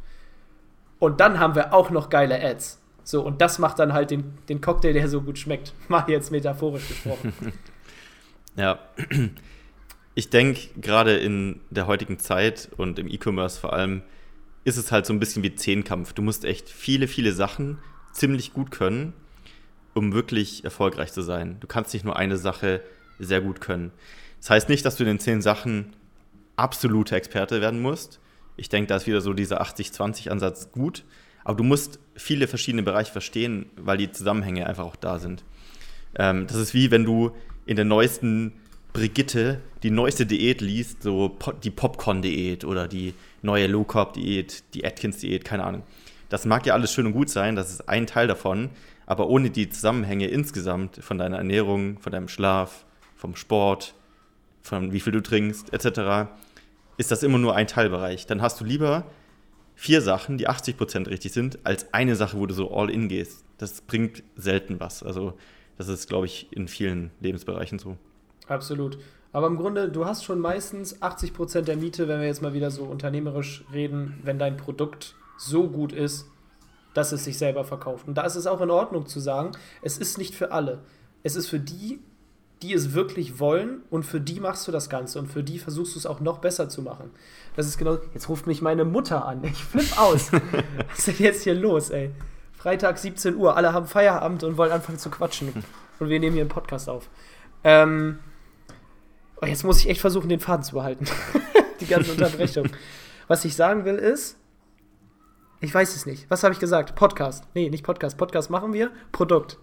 Und 0.99 1.21
dann 1.21 1.39
haben 1.39 1.55
wir 1.55 1.73
auch 1.73 1.91
noch 1.91 2.11
geile 2.11 2.43
Ads. 2.43 2.79
So, 3.03 3.23
und 3.23 3.41
das 3.41 3.59
macht 3.59 3.79
dann 3.79 3.93
halt 3.93 4.11
den, 4.11 4.39
den 4.49 4.61
Cocktail, 4.61 4.93
der 4.93 5.09
so 5.09 5.23
gut 5.23 5.39
schmeckt. 5.39 5.73
Mal 5.89 6.05
jetzt 6.09 6.31
metaphorisch 6.31 6.87
gesprochen. 6.89 7.33
Ja, 8.57 8.81
ich 10.17 10.29
denke, 10.29 10.61
gerade 10.81 11.17
in 11.17 11.61
der 11.71 11.87
heutigen 11.87 12.19
Zeit 12.19 12.69
und 12.77 12.99
im 12.99 13.07
E-Commerce 13.07 13.61
vor 13.61 13.73
allem, 13.73 14.03
ist 14.65 14.77
es 14.77 14.91
halt 14.93 15.07
so 15.07 15.13
ein 15.13 15.21
bisschen 15.21 15.43
wie 15.45 15.55
Zehnkampf. 15.55 16.13
Du 16.13 16.21
musst 16.21 16.45
echt 16.45 16.69
viele, 16.69 17.07
viele 17.07 17.33
Sachen 17.33 17.79
ziemlich 18.13 18.53
gut 18.53 18.73
können, 18.73 19.15
um 20.01 20.15
wirklich 20.15 20.65
erfolgreich 20.65 21.13
zu 21.13 21.21
sein. 21.21 21.59
Du 21.61 21.67
kannst 21.67 21.93
nicht 21.93 22.07
nur 22.07 22.17
eine 22.17 22.39
Sache 22.39 22.81
sehr 23.19 23.43
gut 23.43 23.61
können. 23.61 23.93
Das 24.41 24.49
heißt 24.49 24.69
nicht, 24.71 24.83
dass 24.87 24.97
du 24.97 25.03
in 25.03 25.09
den 25.09 25.19
zehn 25.19 25.43
Sachen 25.43 25.95
absolute 26.57 27.15
Experte 27.15 27.61
werden 27.61 27.83
musst. 27.83 28.19
Ich 28.57 28.71
denke, 28.71 28.89
da 28.89 28.97
ist 28.97 29.07
wieder 29.07 29.21
so 29.21 29.35
dieser 29.35 29.61
80-20-Ansatz 29.61 30.73
gut. 30.73 31.05
Aber 31.45 31.59
du 31.59 31.65
musst 31.65 31.99
viele 32.15 32.49
verschiedene 32.49 32.83
Bereiche 32.83 33.13
verstehen, 33.13 33.67
weil 33.77 33.99
die 33.99 34.11
Zusammenhänge 34.11 34.67
einfach 34.67 34.85
auch 34.85 34.97
da 34.97 35.19
sind. 35.19 35.45
Ähm, 36.17 36.47
das 36.47 36.57
ist 36.57 36.73
wie 36.73 36.91
wenn 36.91 37.05
du 37.05 37.33
in 37.67 37.77
der 37.77 37.85
neuesten 37.85 38.55
Brigitte 38.95 39.61
die 39.83 39.91
neueste 39.91 40.25
Diät 40.25 40.63
liest, 40.63 41.03
so 41.03 41.37
die 41.63 41.71
Popcorn-Diät 41.71 42.65
oder 42.65 42.89
die 42.89 43.13
neue 43.43 43.67
Low 43.67 43.85
Carb-Diät, 43.85 44.65
die 44.73 44.85
Atkins-Diät, 44.85 45.45
keine 45.45 45.65
Ahnung. 45.65 45.83
Das 46.31 46.47
mag 46.47 46.65
ja 46.65 46.73
alles 46.73 46.91
schön 46.93 47.07
und 47.07 47.13
gut 47.13 47.29
sein, 47.29 47.55
das 47.55 47.71
ist 47.71 47.89
ein 47.89 48.07
Teil 48.07 48.29
davon, 48.29 48.71
aber 49.11 49.29
ohne 49.29 49.51
die 49.51 49.69
Zusammenhänge 49.69 50.29
insgesamt 50.29 50.99
von 51.03 51.19
deiner 51.19 51.39
Ernährung, 51.39 51.99
von 51.99 52.13
deinem 52.13 52.29
Schlaf, 52.29 52.85
vom 53.17 53.35
Sport, 53.35 53.97
von 54.63 54.93
wie 54.93 55.01
viel 55.01 55.13
du 55.13 55.21
trinkst, 55.21 55.73
etc., 55.73 56.31
ist 56.97 57.11
das 57.11 57.25
immer 57.25 57.39
nur 57.39 57.57
ein 57.57 57.67
Teilbereich. 57.67 58.27
Dann 58.27 58.41
hast 58.41 58.61
du 58.61 58.65
lieber 58.65 59.03
vier 59.75 60.01
Sachen, 60.01 60.39
die 60.39 60.49
80% 60.49 61.09
richtig 61.09 61.33
sind, 61.33 61.59
als 61.65 61.93
eine 61.93 62.15
Sache, 62.15 62.39
wo 62.39 62.47
du 62.47 62.55
so 62.55 62.73
all 62.73 62.89
in 62.89 63.09
gehst. 63.09 63.45
Das 63.59 63.81
bringt 63.81 64.23
selten 64.37 64.79
was. 64.79 65.03
Also 65.03 65.35
das 65.77 65.89
ist, 65.89 66.09
glaube 66.09 66.27
ich, 66.27 66.47
in 66.53 66.69
vielen 66.69 67.11
Lebensbereichen 67.21 67.81
so. 67.81 67.97
Absolut. 68.47 68.97
Aber 69.33 69.49
im 69.49 69.57
Grunde, 69.57 69.89
du 69.89 70.07
hast 70.07 70.23
schon 70.23 70.39
meistens 70.39 71.03
80% 71.03 71.63
der 71.63 71.77
Miete, 71.77 72.07
wenn 72.07 72.21
wir 72.21 72.29
jetzt 72.29 72.43
mal 72.43 72.55
wieder 72.55 72.71
so 72.71 72.85
unternehmerisch 72.85 73.65
reden, 73.73 74.21
wenn 74.23 74.39
dein 74.39 74.57
Produkt 74.57 75.17
so 75.37 75.69
gut 75.69 75.93
ist, 75.93 76.31
dass 76.95 77.13
es 77.13 77.25
sich 77.25 77.39
selber 77.39 77.65
verkauft. 77.65 78.09
Und 78.09 78.15
da 78.15 78.23
ist 78.23 78.37
es 78.37 78.47
auch 78.47 78.61
in 78.61 78.71
Ordnung 78.71 79.07
zu 79.07 79.21
sagen, 79.21 79.53
es 79.83 79.99
ist 79.99 80.19
nicht 80.19 80.35
für 80.35 80.53
alle. 80.53 80.81
Es 81.23 81.37
ist 81.37 81.49
für 81.49 81.61
die, 81.61 82.01
die 82.63 82.75
es 82.75 82.93
wirklich 82.93 83.39
wollen 83.39 83.83
und 83.91 84.05
für 84.05 84.21
die 84.21 84.41
machst 84.41 84.69
du 84.69 84.73
das 84.73 84.91
Ganze 84.91 85.19
und 85.19 85.29
für 85.29 85.43
die 85.43 85.59
versuchst 85.59 85.95
du 85.95 85.99
es 85.99 86.07
auch 86.07 86.21
noch 86.21 86.39
besser 86.39 86.69
zu 86.69 86.83
machen. 86.83 87.11
Das 87.57 87.67
ist 87.67 87.79
genau. 87.79 87.99
Jetzt 88.13 88.29
ruft 88.29 88.47
mich 88.47 88.61
meine 88.61 88.85
Mutter 88.85 89.25
an. 89.25 89.43
Ich 89.45 89.65
flipp 89.65 89.99
aus. 89.99 90.33
Was 90.89 90.99
ist 90.99 91.07
denn 91.09 91.27
jetzt 91.27 91.45
hier 91.45 91.55
los, 91.55 91.91
ey? 91.91 92.11
Freitag 92.53 92.99
17 92.99 93.37
Uhr, 93.37 93.57
alle 93.57 93.73
haben 93.73 93.87
Feierabend 93.87 94.45
und 94.45 94.59
wollen 94.59 94.73
anfangen 94.73 94.99
zu 94.99 95.09
quatschen. 95.09 95.65
Und 95.99 96.09
wir 96.11 96.21
nehmen 96.21 96.35
hier 96.35 96.43
einen 96.43 96.51
Podcast 96.51 96.91
auf. 96.91 97.09
Ähm, 97.65 98.19
oh, 99.41 99.47
jetzt 99.47 99.65
muss 99.65 99.79
ich 99.79 99.89
echt 99.89 100.01
versuchen, 100.03 100.29
den 100.29 100.41
Faden 100.41 100.63
zu 100.63 100.75
behalten. 100.75 101.07
Die 101.81 101.87
ganze 101.87 102.13
Unterbrechung. 102.13 102.69
Was 103.29 103.47
ich 103.47 103.57
sagen 103.57 103.87
will 103.87 103.95
ist, 103.95 104.37
ich 105.61 105.75
weiß 105.75 105.95
es 105.95 106.07
nicht. 106.07 106.29
Was 106.31 106.43
habe 106.43 106.55
ich 106.55 106.61
gesagt? 106.61 106.95
Podcast. 106.95 107.45
Nee, 107.55 107.69
nicht 107.69 107.85
Podcast. 107.85 108.17
Podcast 108.17 108.49
machen 108.49 108.73
wir. 108.73 108.91
Produkt. 109.13 109.59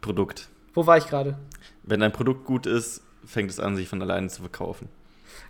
Produkt. 0.00 0.48
Wo 0.74 0.86
war 0.86 0.98
ich 0.98 1.06
gerade? 1.06 1.38
Wenn 1.84 2.02
ein 2.02 2.12
Produkt 2.12 2.44
gut 2.44 2.66
ist, 2.66 3.00
fängt 3.24 3.50
es 3.50 3.60
an, 3.60 3.76
sich 3.76 3.88
von 3.88 4.02
alleine 4.02 4.28
zu 4.28 4.42
verkaufen. 4.42 4.88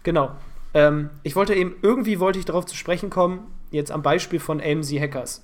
Genau. 0.03 0.33
Ähm, 0.75 1.09
ich 1.23 1.35
wollte 1.35 1.55
eben, 1.55 1.77
irgendwie 1.81 2.21
wollte 2.21 2.39
ich 2.39 2.45
darauf 2.45 2.67
zu 2.67 2.77
sprechen 2.77 3.09
kommen, 3.09 3.47
jetzt 3.71 3.91
am 3.91 4.03
Beispiel 4.03 4.39
von 4.39 4.61
AMC 4.61 5.01
Hackers. 5.01 5.43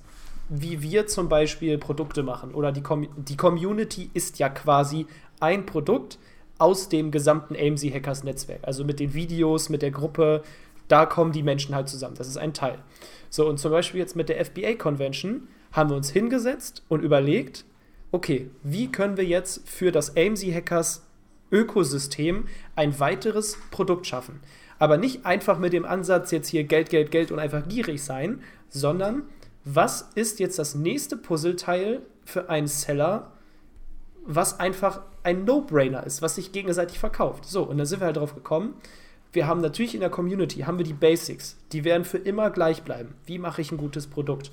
Wie 0.49 0.83
wir 0.83 1.07
zum 1.07 1.27
Beispiel 1.27 1.79
Produkte 1.79 2.21
machen. 2.21 2.53
Oder 2.53 2.71
die, 2.71 2.83
Com 2.83 3.07
die 3.15 3.37
Community 3.37 4.11
ist 4.13 4.37
ja 4.37 4.49
quasi 4.49 5.07
ein 5.39 5.65
Produkt 5.65 6.19
aus 6.59 6.89
dem 6.89 7.09
gesamten 7.09 7.55
AMC 7.55 7.91
Hackers 7.91 8.23
Netzwerk. 8.23 8.59
Also 8.61 8.85
mit 8.85 8.99
den 8.99 9.15
Videos, 9.15 9.69
mit 9.69 9.81
der 9.81 9.89
Gruppe, 9.89 10.43
da 10.91 11.05
kommen 11.05 11.31
die 11.31 11.43
Menschen 11.43 11.73
halt 11.73 11.89
zusammen. 11.89 12.15
Das 12.15 12.27
ist 12.27 12.37
ein 12.37 12.53
Teil. 12.53 12.79
So, 13.29 13.47
und 13.47 13.59
zum 13.59 13.71
Beispiel 13.71 13.99
jetzt 13.99 14.15
mit 14.15 14.29
der 14.29 14.43
FBA 14.43 14.73
Convention 14.73 15.47
haben 15.71 15.89
wir 15.89 15.95
uns 15.95 16.09
hingesetzt 16.09 16.83
und 16.89 17.01
überlegt, 17.01 17.65
okay, 18.11 18.49
wie 18.61 18.91
können 18.91 19.15
wir 19.15 19.25
jetzt 19.25 19.67
für 19.69 19.91
das 19.91 20.17
AMC 20.17 20.53
Hackers 20.53 21.07
Ökosystem 21.51 22.47
ein 22.75 22.99
weiteres 22.99 23.57
Produkt 23.71 24.05
schaffen? 24.05 24.41
Aber 24.79 24.97
nicht 24.97 25.25
einfach 25.25 25.59
mit 25.59 25.73
dem 25.73 25.85
Ansatz 25.85 26.31
jetzt 26.31 26.49
hier 26.49 26.63
Geld, 26.65 26.89
Geld, 26.89 27.11
Geld 27.11 27.31
und 27.31 27.39
einfach 27.39 27.67
gierig 27.67 28.03
sein, 28.03 28.41
sondern 28.67 29.23
was 29.63 30.09
ist 30.15 30.39
jetzt 30.39 30.59
das 30.59 30.75
nächste 30.75 31.15
Puzzleteil 31.15 32.01
für 32.25 32.49
einen 32.49 32.67
Seller, 32.67 33.31
was 34.25 34.59
einfach 34.59 35.01
ein 35.23 35.45
No-Brainer 35.45 36.05
ist, 36.05 36.21
was 36.21 36.35
sich 36.35 36.51
gegenseitig 36.51 36.99
verkauft. 36.99 37.45
So, 37.45 37.63
und 37.63 37.77
da 37.77 37.85
sind 37.85 38.01
wir 38.01 38.07
halt 38.07 38.17
drauf 38.17 38.33
gekommen. 38.33 38.73
Wir 39.33 39.47
haben 39.47 39.61
natürlich 39.61 39.93
in 39.93 40.01
der 40.01 40.09
Community 40.09 40.59
haben 40.61 40.77
wir 40.77 40.85
die 40.85 40.93
Basics, 40.93 41.57
die 41.71 41.83
werden 41.83 42.03
für 42.03 42.17
immer 42.17 42.49
gleich 42.49 42.83
bleiben. 42.83 43.15
Wie 43.25 43.37
mache 43.37 43.61
ich 43.61 43.71
ein 43.71 43.77
gutes 43.77 44.07
Produkt? 44.07 44.51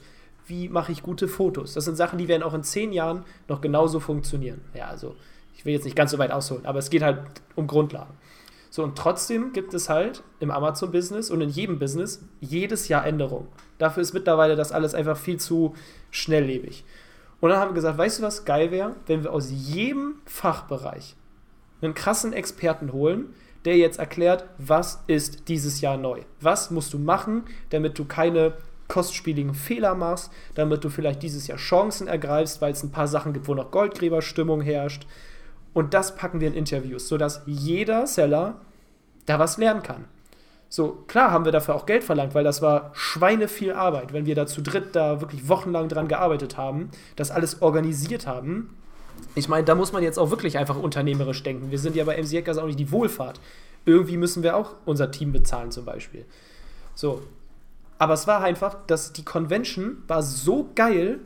wie 0.48 0.68
mache 0.68 0.92
ich 0.92 1.02
gute 1.02 1.28
Fotos. 1.28 1.74
Das 1.74 1.84
sind 1.84 1.96
Sachen, 1.96 2.18
die 2.18 2.28
werden 2.28 2.42
auch 2.42 2.54
in 2.54 2.62
zehn 2.62 2.92
Jahren 2.92 3.24
noch 3.48 3.60
genauso 3.60 4.00
funktionieren. 4.00 4.60
Ja, 4.74 4.86
also 4.86 5.14
ich 5.54 5.64
will 5.64 5.72
jetzt 5.72 5.84
nicht 5.84 5.96
ganz 5.96 6.10
so 6.10 6.18
weit 6.18 6.32
ausholen, 6.32 6.66
aber 6.66 6.78
es 6.78 6.90
geht 6.90 7.02
halt 7.02 7.20
um 7.54 7.66
Grundlagen. 7.66 8.14
So, 8.70 8.82
und 8.82 8.96
trotzdem 8.96 9.52
gibt 9.52 9.72
es 9.74 9.88
halt 9.88 10.22
im 10.40 10.50
Amazon-Business 10.50 11.30
und 11.30 11.40
in 11.40 11.48
jedem 11.48 11.78
Business 11.78 12.22
jedes 12.40 12.88
Jahr 12.88 13.06
Änderungen. 13.06 13.48
Dafür 13.78 14.02
ist 14.02 14.12
mittlerweile 14.12 14.56
das 14.56 14.72
alles 14.72 14.94
einfach 14.94 15.16
viel 15.16 15.38
zu 15.38 15.74
schnelllebig. 16.10 16.84
Und 17.40 17.50
dann 17.50 17.60
haben 17.60 17.70
wir 17.70 17.74
gesagt, 17.74 17.98
weißt 17.98 18.18
du, 18.18 18.22
was 18.22 18.44
geil 18.44 18.70
wäre, 18.70 18.96
wenn 19.06 19.22
wir 19.22 19.32
aus 19.32 19.50
jedem 19.50 20.16
Fachbereich 20.26 21.14
einen 21.80 21.94
krassen 21.94 22.32
Experten 22.32 22.92
holen, 22.92 23.34
der 23.68 23.76
jetzt 23.76 23.98
erklärt, 23.98 24.46
was 24.56 25.04
ist 25.06 25.48
dieses 25.48 25.82
Jahr 25.82 25.98
neu? 25.98 26.22
Was 26.40 26.70
musst 26.70 26.94
du 26.94 26.98
machen, 26.98 27.44
damit 27.68 27.98
du 27.98 28.06
keine 28.06 28.54
kostspieligen 28.88 29.54
Fehler 29.54 29.94
machst, 29.94 30.32
damit 30.54 30.82
du 30.82 30.88
vielleicht 30.88 31.22
dieses 31.22 31.46
Jahr 31.46 31.58
Chancen 31.58 32.08
ergreifst, 32.08 32.62
weil 32.62 32.72
es 32.72 32.82
ein 32.82 32.90
paar 32.90 33.06
Sachen 33.06 33.34
gibt, 33.34 33.46
wo 33.46 33.54
noch 33.54 33.70
Goldgräberstimmung 33.70 34.62
herrscht. 34.62 35.06
Und 35.74 35.92
das 35.92 36.16
packen 36.16 36.40
wir 36.40 36.48
in 36.48 36.54
Interviews, 36.54 37.06
sodass 37.06 37.42
jeder 37.44 38.06
Seller 38.06 38.62
da 39.26 39.38
was 39.38 39.58
lernen 39.58 39.82
kann. 39.82 40.06
So, 40.70 41.04
klar 41.06 41.30
haben 41.30 41.44
wir 41.44 41.52
dafür 41.52 41.74
auch 41.74 41.86
Geld 41.86 42.04
verlangt, 42.04 42.34
weil 42.34 42.44
das 42.44 42.60
war 42.60 42.90
Schweine 42.94 43.48
viel 43.48 43.72
Arbeit, 43.72 44.12
wenn 44.12 44.26
wir 44.26 44.34
da 44.34 44.46
zu 44.46 44.62
dritt 44.62 44.96
da 44.96 45.20
wirklich 45.20 45.48
wochenlang 45.48 45.88
dran 45.88 46.08
gearbeitet 46.08 46.56
haben, 46.56 46.90
das 47.16 47.30
alles 47.30 47.62
organisiert 47.62 48.26
haben. 48.26 48.76
Ich 49.34 49.48
meine, 49.48 49.64
da 49.64 49.74
muss 49.74 49.92
man 49.92 50.02
jetzt 50.02 50.18
auch 50.18 50.30
wirklich 50.30 50.58
einfach 50.58 50.76
unternehmerisch 50.76 51.42
denken. 51.42 51.70
Wir 51.70 51.78
sind 51.78 51.96
ja 51.96 52.04
bei 52.04 52.20
MC 52.20 52.38
Hackers 52.38 52.58
auch 52.58 52.66
nicht 52.66 52.78
die 52.78 52.90
Wohlfahrt. 52.90 53.40
Irgendwie 53.84 54.16
müssen 54.16 54.42
wir 54.42 54.56
auch 54.56 54.74
unser 54.84 55.10
Team 55.10 55.32
bezahlen 55.32 55.70
zum 55.70 55.84
Beispiel. 55.84 56.24
So, 56.94 57.22
aber 57.98 58.14
es 58.14 58.26
war 58.26 58.42
einfach, 58.42 58.76
dass 58.86 59.12
die 59.12 59.24
Convention 59.24 60.02
war 60.06 60.22
so 60.22 60.70
geil, 60.74 61.20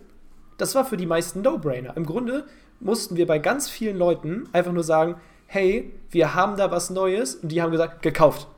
das 0.58 0.74
war 0.74 0.84
für 0.84 0.96
die 0.96 1.06
meisten 1.06 1.42
No-Brainer. 1.42 1.96
Im 1.96 2.06
Grunde 2.06 2.44
mussten 2.80 3.16
wir 3.16 3.26
bei 3.26 3.38
ganz 3.38 3.68
vielen 3.68 3.96
Leuten 3.96 4.48
einfach 4.52 4.72
nur 4.72 4.84
sagen, 4.84 5.16
hey, 5.46 5.92
wir 6.10 6.34
haben 6.34 6.56
da 6.56 6.70
was 6.70 6.90
Neues 6.90 7.36
und 7.36 7.50
die 7.50 7.60
haben 7.60 7.72
gesagt, 7.72 8.02
gekauft. 8.02 8.48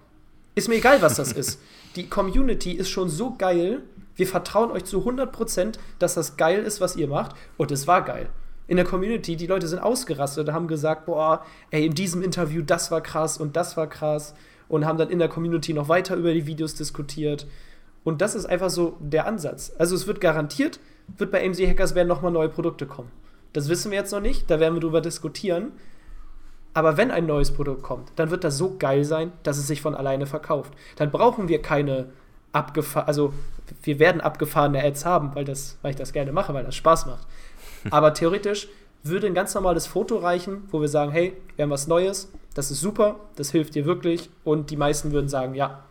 Ist 0.54 0.68
mir 0.68 0.76
egal, 0.76 1.02
was 1.02 1.16
das 1.16 1.32
ist. 1.32 1.60
Die 1.96 2.08
Community 2.08 2.72
ist 2.72 2.88
schon 2.88 3.08
so 3.08 3.34
geil, 3.36 3.82
wir 4.16 4.26
vertrauen 4.26 4.70
euch 4.70 4.84
zu 4.84 5.00
100%, 5.00 5.74
dass 5.98 6.14
das 6.14 6.36
geil 6.36 6.62
ist, 6.62 6.80
was 6.80 6.96
ihr 6.96 7.08
macht 7.08 7.34
und 7.56 7.70
es 7.72 7.86
war 7.86 8.02
geil. 8.02 8.28
In 8.66 8.76
der 8.76 8.86
Community, 8.86 9.36
die 9.36 9.46
Leute 9.46 9.68
sind 9.68 9.78
ausgerastet 9.78 10.50
haben 10.50 10.68
gesagt, 10.68 11.06
boah, 11.06 11.44
ey, 11.70 11.84
in 11.84 11.94
diesem 11.94 12.22
Interview, 12.22 12.62
das 12.62 12.90
war 12.90 13.00
krass 13.00 13.38
und 13.38 13.56
das 13.56 13.76
war 13.76 13.86
krass 13.86 14.34
und 14.68 14.86
haben 14.86 14.98
dann 14.98 15.10
in 15.10 15.18
der 15.18 15.28
Community 15.28 15.74
noch 15.74 15.88
weiter 15.88 16.16
über 16.16 16.32
die 16.32 16.46
Videos 16.46 16.74
diskutiert. 16.74 17.46
Und 18.04 18.20
das 18.20 18.34
ist 18.34 18.46
einfach 18.46 18.70
so 18.70 18.96
der 19.00 19.26
Ansatz. 19.26 19.72
Also 19.78 19.94
es 19.94 20.06
wird 20.06 20.20
garantiert, 20.20 20.80
wird 21.18 21.30
bei 21.30 21.44
AMC 21.44 21.66
Hackers 21.68 21.94
werden 21.94 22.08
nochmal 22.08 22.32
neue 22.32 22.48
Produkte 22.48 22.86
kommen. 22.86 23.10
Das 23.52 23.68
wissen 23.68 23.90
wir 23.90 23.98
jetzt 23.98 24.12
noch 24.12 24.20
nicht, 24.20 24.50
da 24.50 24.60
werden 24.60 24.74
wir 24.74 24.80
drüber 24.80 25.00
diskutieren. 25.00 25.72
Aber 26.72 26.96
wenn 26.96 27.10
ein 27.10 27.26
neues 27.26 27.52
Produkt 27.52 27.82
kommt, 27.82 28.10
dann 28.16 28.30
wird 28.30 28.42
das 28.42 28.58
so 28.58 28.76
geil 28.78 29.04
sein, 29.04 29.32
dass 29.44 29.58
es 29.58 29.68
sich 29.68 29.80
von 29.80 29.94
alleine 29.94 30.26
verkauft. 30.26 30.74
Dann 30.96 31.10
brauchen 31.10 31.48
wir 31.48 31.62
keine 31.62 32.08
abgefahren, 32.52 33.06
also 33.06 33.32
wir 33.82 33.98
werden 33.98 34.20
abgefahrene 34.20 34.82
Ads 34.82 35.04
haben, 35.04 35.34
weil, 35.34 35.44
das, 35.44 35.78
weil 35.82 35.90
ich 35.90 35.96
das 35.96 36.12
gerne 36.12 36.32
mache, 36.32 36.52
weil 36.52 36.64
das 36.64 36.74
Spaß 36.74 37.06
macht. 37.06 37.26
Aber 37.90 38.14
theoretisch 38.14 38.68
würde 39.02 39.26
ein 39.26 39.34
ganz 39.34 39.54
normales 39.54 39.86
Foto 39.86 40.16
reichen, 40.16 40.64
wo 40.70 40.80
wir 40.80 40.88
sagen, 40.88 41.12
hey, 41.12 41.36
wir 41.56 41.64
haben 41.64 41.70
was 41.70 41.86
Neues, 41.86 42.32
das 42.54 42.70
ist 42.70 42.80
super, 42.80 43.20
das 43.36 43.50
hilft 43.50 43.74
dir 43.74 43.84
wirklich 43.84 44.30
und 44.44 44.70
die 44.70 44.76
meisten 44.76 45.12
würden 45.12 45.28
sagen, 45.28 45.54
ja, 45.54 45.84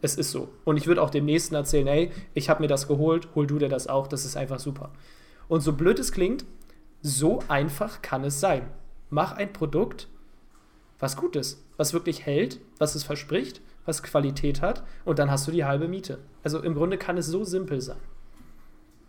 es 0.00 0.16
ist 0.16 0.30
so. 0.30 0.48
Und 0.64 0.76
ich 0.76 0.86
würde 0.86 1.02
auch 1.02 1.10
dem 1.10 1.24
Nächsten 1.24 1.54
erzählen, 1.54 1.86
hey, 1.86 2.10
ich 2.32 2.48
habe 2.48 2.62
mir 2.62 2.68
das 2.68 2.88
geholt, 2.88 3.28
hol 3.34 3.46
du 3.46 3.58
dir 3.58 3.68
das 3.68 3.86
auch, 3.86 4.06
das 4.06 4.24
ist 4.24 4.36
einfach 4.36 4.58
super. 4.58 4.90
Und 5.48 5.60
so 5.60 5.72
blöd 5.72 5.98
es 5.98 6.12
klingt, 6.12 6.44
so 7.02 7.40
einfach 7.48 8.00
kann 8.00 8.24
es 8.24 8.40
sein. 8.40 8.62
Mach 9.10 9.32
ein 9.32 9.52
Produkt, 9.52 10.08
was 10.98 11.16
gut 11.16 11.36
ist, 11.36 11.62
was 11.76 11.92
wirklich 11.92 12.24
hält, 12.24 12.60
was 12.78 12.94
es 12.94 13.04
verspricht, 13.04 13.60
was 13.84 14.02
Qualität 14.02 14.62
hat 14.62 14.84
und 15.04 15.18
dann 15.18 15.30
hast 15.30 15.46
du 15.46 15.52
die 15.52 15.64
halbe 15.64 15.88
Miete. 15.88 16.18
Also 16.42 16.60
im 16.60 16.74
Grunde 16.74 16.96
kann 16.96 17.18
es 17.18 17.26
so 17.26 17.44
simpel 17.44 17.80
sein. 17.80 17.98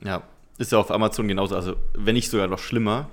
Ja, 0.03 0.23
ist 0.57 0.71
ja 0.71 0.77
auf 0.77 0.91
Amazon 0.91 1.27
genauso, 1.27 1.55
also 1.55 1.75
wenn 1.93 2.15
nicht 2.15 2.29
sogar 2.29 2.47
noch 2.47 2.59
schlimmer. 2.59 3.09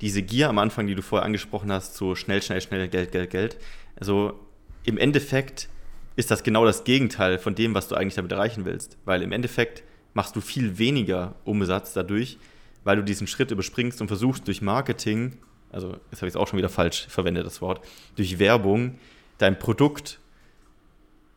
Diese 0.00 0.22
Gier 0.22 0.48
am 0.48 0.58
Anfang, 0.58 0.86
die 0.86 0.94
du 0.94 1.02
vorher 1.02 1.26
angesprochen 1.26 1.70
hast, 1.70 1.94
so 1.94 2.14
schnell, 2.14 2.42
schnell, 2.42 2.60
schnell, 2.60 2.88
Geld, 2.88 3.12
Geld, 3.12 3.30
Geld. 3.30 3.58
Also 3.96 4.38
im 4.84 4.96
Endeffekt 4.96 5.68
ist 6.16 6.30
das 6.30 6.42
genau 6.42 6.64
das 6.64 6.84
Gegenteil 6.84 7.38
von 7.38 7.54
dem, 7.54 7.74
was 7.74 7.88
du 7.88 7.94
eigentlich 7.94 8.14
damit 8.14 8.32
erreichen 8.32 8.64
willst. 8.64 8.96
Weil 9.04 9.22
im 9.22 9.32
Endeffekt 9.32 9.82
machst 10.14 10.34
du 10.36 10.40
viel 10.40 10.78
weniger 10.78 11.34
Umsatz 11.44 11.92
dadurch, 11.92 12.38
weil 12.82 12.96
du 12.96 13.04
diesen 13.04 13.26
Schritt 13.26 13.50
überspringst 13.50 14.00
und 14.00 14.08
versuchst 14.08 14.46
durch 14.46 14.62
Marketing, 14.62 15.36
also 15.70 15.96
jetzt 16.10 16.22
habe 16.22 16.28
ich 16.28 16.34
es 16.34 16.36
auch 16.36 16.48
schon 16.48 16.58
wieder 16.58 16.68
falsch 16.68 17.06
verwendet, 17.08 17.46
das 17.46 17.60
Wort, 17.60 17.86
durch 18.16 18.38
Werbung 18.38 18.98
dein 19.38 19.58
Produkt 19.58 20.18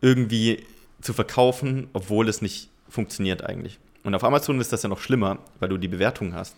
irgendwie 0.01 0.63
zu 1.01 1.13
verkaufen, 1.13 1.87
obwohl 1.93 2.27
es 2.27 2.41
nicht 2.41 2.69
funktioniert 2.89 3.43
eigentlich. 3.43 3.79
Und 4.03 4.15
auf 4.15 4.23
Amazon 4.23 4.59
ist 4.59 4.73
das 4.73 4.83
ja 4.83 4.89
noch 4.89 4.99
schlimmer, 4.99 5.39
weil 5.59 5.69
du 5.69 5.77
die 5.77 5.87
Bewertung 5.87 6.33
hast. 6.33 6.55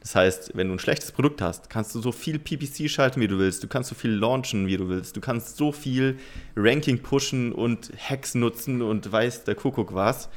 Das 0.00 0.14
heißt, 0.14 0.52
wenn 0.54 0.68
du 0.68 0.74
ein 0.74 0.78
schlechtes 0.78 1.12
Produkt 1.12 1.42
hast, 1.42 1.70
kannst 1.70 1.94
du 1.94 2.00
so 2.00 2.12
viel 2.12 2.38
PPC 2.38 2.88
schalten, 2.88 3.20
wie 3.20 3.28
du 3.28 3.38
willst. 3.38 3.62
Du 3.62 3.68
kannst 3.68 3.88
so 3.88 3.94
viel 3.94 4.12
launchen, 4.12 4.66
wie 4.66 4.76
du 4.76 4.88
willst. 4.88 5.16
Du 5.16 5.20
kannst 5.20 5.56
so 5.56 5.72
viel 5.72 6.18
Ranking 6.56 7.00
pushen 7.00 7.52
und 7.52 7.90
Hacks 7.98 8.34
nutzen 8.34 8.80
und 8.82 9.10
weißt 9.10 9.46
der 9.48 9.54
Kuckuck 9.54 9.94
was. 9.94 10.28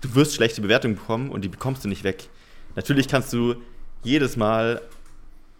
Du 0.00 0.14
wirst 0.14 0.34
schlechte 0.34 0.60
Bewertungen 0.60 0.96
bekommen 0.96 1.30
und 1.30 1.42
die 1.44 1.48
bekommst 1.48 1.84
du 1.84 1.88
nicht 1.88 2.04
weg. 2.04 2.28
Natürlich 2.74 3.08
kannst 3.08 3.32
du 3.32 3.56
jedes 4.02 4.36
Mal 4.36 4.80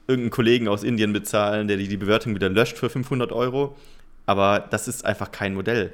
irgendeinen 0.06 0.30
Kollegen 0.30 0.68
aus 0.68 0.82
Indien 0.82 1.12
bezahlen, 1.12 1.68
der 1.68 1.76
dir 1.76 1.88
die 1.88 1.96
Bewertung 1.96 2.34
wieder 2.34 2.48
löscht 2.48 2.78
für 2.78 2.88
500 2.88 3.32
Euro. 3.32 3.76
Aber 4.24 4.60
das 4.60 4.88
ist 4.88 5.04
einfach 5.04 5.30
kein 5.32 5.54
Modell, 5.54 5.92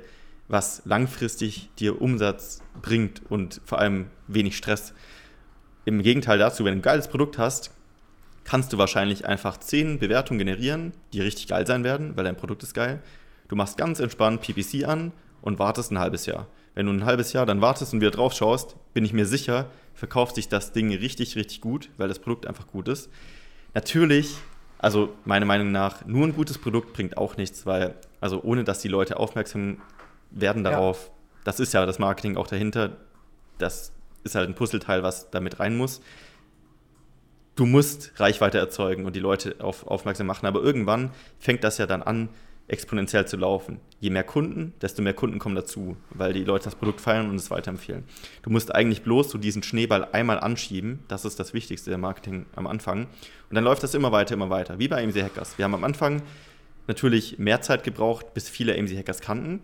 was 0.49 0.83
langfristig 0.85 1.71
dir 1.79 2.01
Umsatz 2.01 2.63
bringt 2.81 3.23
und 3.31 3.61
vor 3.65 3.79
allem 3.79 4.07
wenig 4.29 4.57
Stress. 4.57 4.93
Im 5.85 6.03
Gegenteil 6.03 6.39
dazu, 6.39 6.65
wenn 6.65 6.75
du 6.75 6.79
ein 6.79 6.83
geiles 6.83 7.09
Produkt 7.09 7.39
hast, 7.39 7.71
kannst 8.45 8.73
du 8.73 8.79
wahrscheinlich 8.79 9.27
einfach 9.27 9.57
10 9.57 9.99
Bewertungen 9.99 10.39
generieren, 10.39 10.93
die 11.13 11.21
richtig 11.21 11.49
geil 11.49 11.67
sein 11.67 11.85
werden, 11.85 12.17
weil 12.17 12.25
dein 12.25 12.37
Produkt 12.37 12.63
ist 12.63 12.75
geil. 12.75 13.03
du 13.49 13.57
machst 13.57 13.77
ganz 13.77 14.01
entspannt 14.01 14.41
PPC 14.41 14.89
an 14.89 15.13
und 15.43 15.59
wartest 15.59 15.91
ein 15.91 15.99
halbes 15.99 16.27
Jahr. 16.27 16.47
Wenn 16.75 16.87
du 16.87 16.93
ein 16.93 17.05
halbes 17.05 17.33
Jahr 17.35 17.45
dann 17.45 17.61
wartest 17.61 17.93
und 17.93 18.01
wieder 18.01 18.11
drauf 18.11 18.33
schaust, 18.33 18.77
bin 18.95 19.05
ich 19.05 19.13
mir 19.13 19.27
sicher, 19.27 19.67
verkauft 19.95 20.37
sich 20.37 20.49
das 20.49 20.73
Ding 20.73 20.91
richtig, 20.95 21.37
richtig 21.37 21.61
gut, 21.61 21.91
weil 21.99 22.09
das 22.09 22.19
Produkt 22.19 22.47
einfach 22.47 22.67
gut 22.67 22.89
ist. 22.89 23.11
Natürlich, 23.75 24.37
also 24.79 25.11
meiner 25.25 25.45
Meinung 25.45 25.71
nach, 25.71 26.07
nur 26.07 26.27
ein 26.27 26.35
gutes 26.35 26.59
Produkt 26.59 26.95
bringt 26.95 27.19
auch 27.19 27.37
nichts, 27.37 27.67
weil, 27.67 27.95
also 28.21 28.43
ohne 28.43 28.65
dass 28.65 28.81
die 28.81 28.89
Leute 28.89 29.19
aufmerksam 29.19 29.79
werden 30.35 30.65
darauf, 30.65 31.07
ja. 31.07 31.13
das 31.45 31.61
ist 31.61 31.73
ja 31.75 31.87
das 31.87 31.99
Marketing 31.99 32.37
auch 32.37 32.47
dahinter, 32.47 32.97
das 33.59 33.93
ist 34.25 34.35
halt 34.35 34.49
ein 34.49 34.55
Puzzleteil, 34.55 35.03
was 35.03 35.31
damit 35.31 35.61
rein 35.61 35.77
muss. 35.77 36.01
Du 37.55 37.67
musst 37.67 38.13
Reichweite 38.17 38.59
erzeugen 38.59 39.05
und 39.05 39.15
die 39.15 39.21
Leute 39.21 39.57
auf, 39.59 39.87
aufmerksam 39.87 40.27
machen, 40.27 40.47
aber 40.47 40.63
irgendwann 40.63 41.11
fängt 41.39 41.65
das 41.65 41.79
ja 41.79 41.87
dann 41.87 42.03
an, 42.03 42.31
exponentiell 42.69 43.27
zu 43.27 43.37
laufen. 43.37 43.81
Je 44.01 44.11
mehr 44.11 44.25
Kunden, 44.25 44.73
desto 44.81 45.03
mehr 45.03 45.13
Kunden 45.15 45.39
kommen 45.39 45.55
dazu, 45.55 45.97
weil 46.11 46.33
die 46.33 46.45
Leute 46.45 46.65
das 46.65 46.75
Produkt 46.75 47.01
feiern 47.01 47.29
und 47.29 47.37
es 47.37 47.51
weiterempfehlen. 47.51 48.05
Du 48.43 48.51
musst 48.51 48.75
eigentlich 48.75 49.03
bloß 49.03 49.31
so 49.31 49.39
diesen 49.39 49.63
Schneeball 49.63 50.09
einmal 50.13 50.41
anschieben, 50.41 51.01
das 51.09 51.25
ist 51.25 51.39
das 51.39 51.53
Wichtigste 51.53 51.91
der 51.91 51.99
Marketing 51.99 52.47
am 52.57 52.67
Anfang. 52.67 53.09
Und 53.51 53.55
dann 53.55 53.65
läuft 53.65 53.83
das 53.83 53.95
immer 53.95 54.13
weiter, 54.13 54.35
immer 54.35 54.49
weiter, 54.49 54.79
wie 54.79 54.89
bei 54.89 55.03
AMC 55.03 55.23
Hackers. 55.23 55.59
Wir 55.59 55.65
haben 55.65 55.75
am 55.75 55.85
Anfang 55.85 56.23
natürlich 56.87 57.39
mehr 57.39 57.61
Zeit 57.61 57.85
gebraucht, 57.85 58.33
bis 58.35 58.49
viele 58.49 58.79
AMC 58.79 58.97
Hackers 58.97 59.21
kannten. 59.21 59.61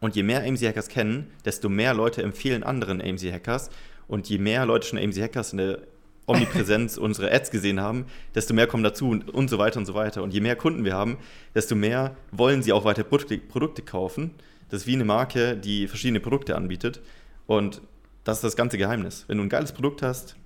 Und 0.00 0.16
je 0.16 0.22
mehr 0.22 0.42
AMC 0.42 0.62
Hackers 0.62 0.88
kennen, 0.88 1.30
desto 1.44 1.68
mehr 1.68 1.94
Leute 1.94 2.22
empfehlen 2.22 2.62
anderen 2.62 3.00
AMC 3.00 3.32
Hackers. 3.32 3.70
Und 4.08 4.28
je 4.28 4.38
mehr 4.38 4.66
Leute 4.66 4.86
schon 4.86 4.98
AMC 4.98 5.16
Hackers 5.16 5.52
in 5.52 5.58
der 5.58 5.78
Omnipräsenz 6.26 6.96
unsere 6.98 7.32
Ads 7.32 7.50
gesehen 7.50 7.80
haben, 7.80 8.06
desto 8.34 8.54
mehr 8.54 8.66
kommen 8.66 8.82
dazu 8.82 9.08
und, 9.08 9.32
und 9.32 9.48
so 9.48 9.58
weiter 9.58 9.78
und 9.78 9.86
so 9.86 9.94
weiter. 9.94 10.22
Und 10.22 10.32
je 10.32 10.40
mehr 10.40 10.56
Kunden 10.56 10.84
wir 10.84 10.94
haben, 10.94 11.18
desto 11.54 11.74
mehr 11.74 12.16
wollen 12.32 12.62
sie 12.62 12.72
auch 12.72 12.84
weiter 12.84 13.04
Produkte, 13.04 13.38
Produkte 13.38 13.82
kaufen. 13.82 14.32
Das 14.70 14.82
ist 14.82 14.86
wie 14.86 14.94
eine 14.94 15.04
Marke, 15.04 15.56
die 15.56 15.86
verschiedene 15.86 16.20
Produkte 16.20 16.56
anbietet. 16.56 17.00
Und 17.46 17.82
das 18.24 18.38
ist 18.38 18.44
das 18.44 18.56
ganze 18.56 18.78
Geheimnis. 18.78 19.24
Wenn 19.28 19.38
du 19.38 19.44
ein 19.44 19.48
geiles 19.48 19.72
Produkt 19.72 20.02
hast 20.02 20.36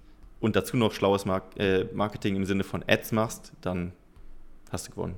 und 0.40 0.56
dazu 0.56 0.76
noch 0.76 0.92
schlaues 0.92 1.24
äh, 1.56 1.84
Marketing 1.92 2.36
im 2.36 2.44
Sinne 2.44 2.64
von 2.64 2.84
Ads 2.86 3.12
machst, 3.12 3.52
dann 3.60 3.92
hast 4.70 4.88
du 4.88 4.90
gewonnen. 4.92 5.14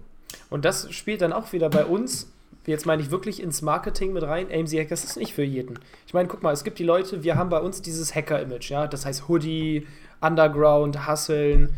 Und 0.50 0.64
das 0.64 0.92
spielt 0.92 1.22
dann 1.22 1.32
auch 1.32 1.52
wieder 1.52 1.70
bei 1.70 1.84
uns 1.84 2.30
jetzt 2.66 2.86
meine 2.86 3.02
ich 3.02 3.10
wirklich 3.10 3.42
ins 3.42 3.62
Marketing 3.62 4.12
mit 4.12 4.22
rein. 4.22 4.46
AMC 4.52 4.78
Hackers 4.78 5.04
ist 5.04 5.16
nicht 5.16 5.34
für 5.34 5.42
jeden. 5.42 5.78
Ich 6.06 6.14
meine, 6.14 6.28
guck 6.28 6.42
mal, 6.42 6.52
es 6.52 6.64
gibt 6.64 6.78
die 6.78 6.84
Leute, 6.84 7.22
wir 7.22 7.36
haben 7.36 7.50
bei 7.50 7.60
uns 7.60 7.82
dieses 7.82 8.14
Hacker-Image, 8.14 8.70
ja, 8.70 8.86
das 8.86 9.06
heißt 9.06 9.28
Hoodie, 9.28 9.86
Underground, 10.20 11.08
Hustlen. 11.08 11.74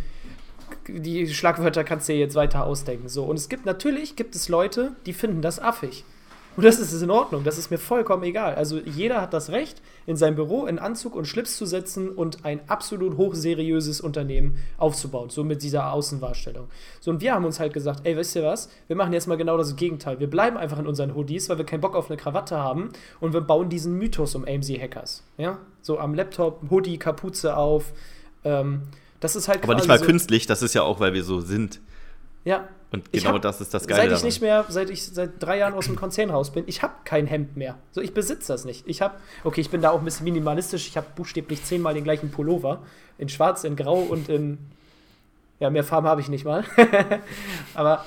Die 0.88 1.28
Schlagwörter 1.28 1.84
kannst 1.84 2.08
du 2.08 2.14
dir 2.14 2.18
jetzt 2.18 2.34
weiter 2.34 2.64
ausdenken. 2.64 3.08
So. 3.08 3.24
Und 3.24 3.36
es 3.36 3.48
gibt 3.48 3.66
natürlich 3.66 4.16
gibt 4.16 4.34
es 4.34 4.48
Leute, 4.48 4.96
die 5.06 5.12
finden 5.12 5.42
das 5.42 5.60
affig. 5.60 6.04
Und 6.56 6.64
das 6.64 6.78
ist 6.78 7.00
in 7.00 7.10
Ordnung, 7.10 7.44
das 7.44 7.56
ist 7.56 7.70
mir 7.70 7.78
vollkommen 7.78 8.22
egal. 8.24 8.54
Also 8.54 8.78
jeder 8.78 9.22
hat 9.22 9.32
das 9.32 9.50
Recht, 9.50 9.80
in 10.06 10.16
sein 10.16 10.34
Büro 10.34 10.66
in 10.66 10.78
Anzug 10.78 11.14
und 11.14 11.26
Schlips 11.26 11.56
zu 11.56 11.64
setzen 11.64 12.10
und 12.10 12.44
ein 12.44 12.60
absolut 12.68 13.16
hochseriöses 13.16 14.00
Unternehmen 14.00 14.56
aufzubauen, 14.76 15.30
so 15.30 15.44
mit 15.44 15.62
dieser 15.62 15.92
Außenwahrstellung. 15.92 16.68
So, 17.00 17.10
und 17.10 17.20
wir 17.20 17.34
haben 17.34 17.44
uns 17.44 17.58
halt 17.58 17.72
gesagt, 17.72 18.00
ey, 18.04 18.16
wisst 18.16 18.36
ihr 18.36 18.42
was, 18.42 18.68
wir 18.86 18.96
machen 18.96 19.12
jetzt 19.12 19.28
mal 19.28 19.36
genau 19.36 19.56
das 19.56 19.76
Gegenteil. 19.76 20.20
Wir 20.20 20.28
bleiben 20.28 20.56
einfach 20.56 20.78
in 20.78 20.86
unseren 20.86 21.14
Hoodies, 21.14 21.48
weil 21.48 21.58
wir 21.58 21.64
keinen 21.64 21.80
Bock 21.80 21.94
auf 21.94 22.10
eine 22.10 22.16
Krawatte 22.16 22.58
haben 22.58 22.90
und 23.20 23.32
wir 23.32 23.40
bauen 23.40 23.68
diesen 23.68 23.96
Mythos 23.96 24.34
um 24.34 24.44
AMC-Hackers. 24.44 25.22
Ja, 25.38 25.58
so 25.80 25.98
am 25.98 26.14
Laptop, 26.14 26.70
Hoodie, 26.70 26.98
Kapuze 26.98 27.56
auf, 27.56 27.92
ähm, 28.44 28.82
das 29.20 29.36
ist 29.36 29.48
halt 29.48 29.62
Aber 29.62 29.76
nicht 29.76 29.86
mal 29.86 30.00
so 30.00 30.04
künstlich, 30.04 30.46
das 30.46 30.62
ist 30.62 30.74
ja 30.74 30.82
auch, 30.82 30.98
weil 30.98 31.14
wir 31.14 31.22
so 31.22 31.40
sind. 31.40 31.80
Ja. 32.44 32.68
Und 32.92 33.10
genau 33.10 33.32
hab, 33.32 33.42
das 33.42 33.60
ist 33.62 33.72
das 33.72 33.86
Geile. 33.86 34.02
Seit 34.02 34.06
ich 34.06 34.12
daran. 34.12 34.26
nicht 34.26 34.40
mehr, 34.42 34.64
seit 34.68 34.90
ich 34.90 35.04
seit 35.04 35.42
drei 35.42 35.58
Jahren 35.58 35.72
aus 35.72 35.86
dem 35.86 35.96
Konzernhaus 35.96 36.52
bin, 36.52 36.64
ich 36.66 36.82
habe 36.82 36.92
kein 37.04 37.26
Hemd 37.26 37.56
mehr. 37.56 37.78
So, 37.90 38.02
ich 38.02 38.12
besitze 38.12 38.52
das 38.52 38.66
nicht. 38.66 38.86
Ich 38.86 39.00
habe, 39.00 39.14
okay, 39.44 39.62
ich 39.62 39.70
bin 39.70 39.80
da 39.80 39.90
auch 39.90 39.98
ein 39.98 40.04
bisschen 40.04 40.24
minimalistisch. 40.24 40.86
Ich 40.86 40.96
habe 40.98 41.06
buchstäblich 41.16 41.64
zehnmal 41.64 41.94
den 41.94 42.04
gleichen 42.04 42.30
Pullover. 42.30 42.82
In 43.16 43.30
schwarz, 43.30 43.64
in 43.64 43.76
grau 43.76 43.98
und 43.98 44.28
in, 44.28 44.58
ja, 45.58 45.70
mehr 45.70 45.84
Farben 45.84 46.06
habe 46.06 46.20
ich 46.20 46.28
nicht 46.28 46.44
mal. 46.44 46.64
Aber 47.74 48.04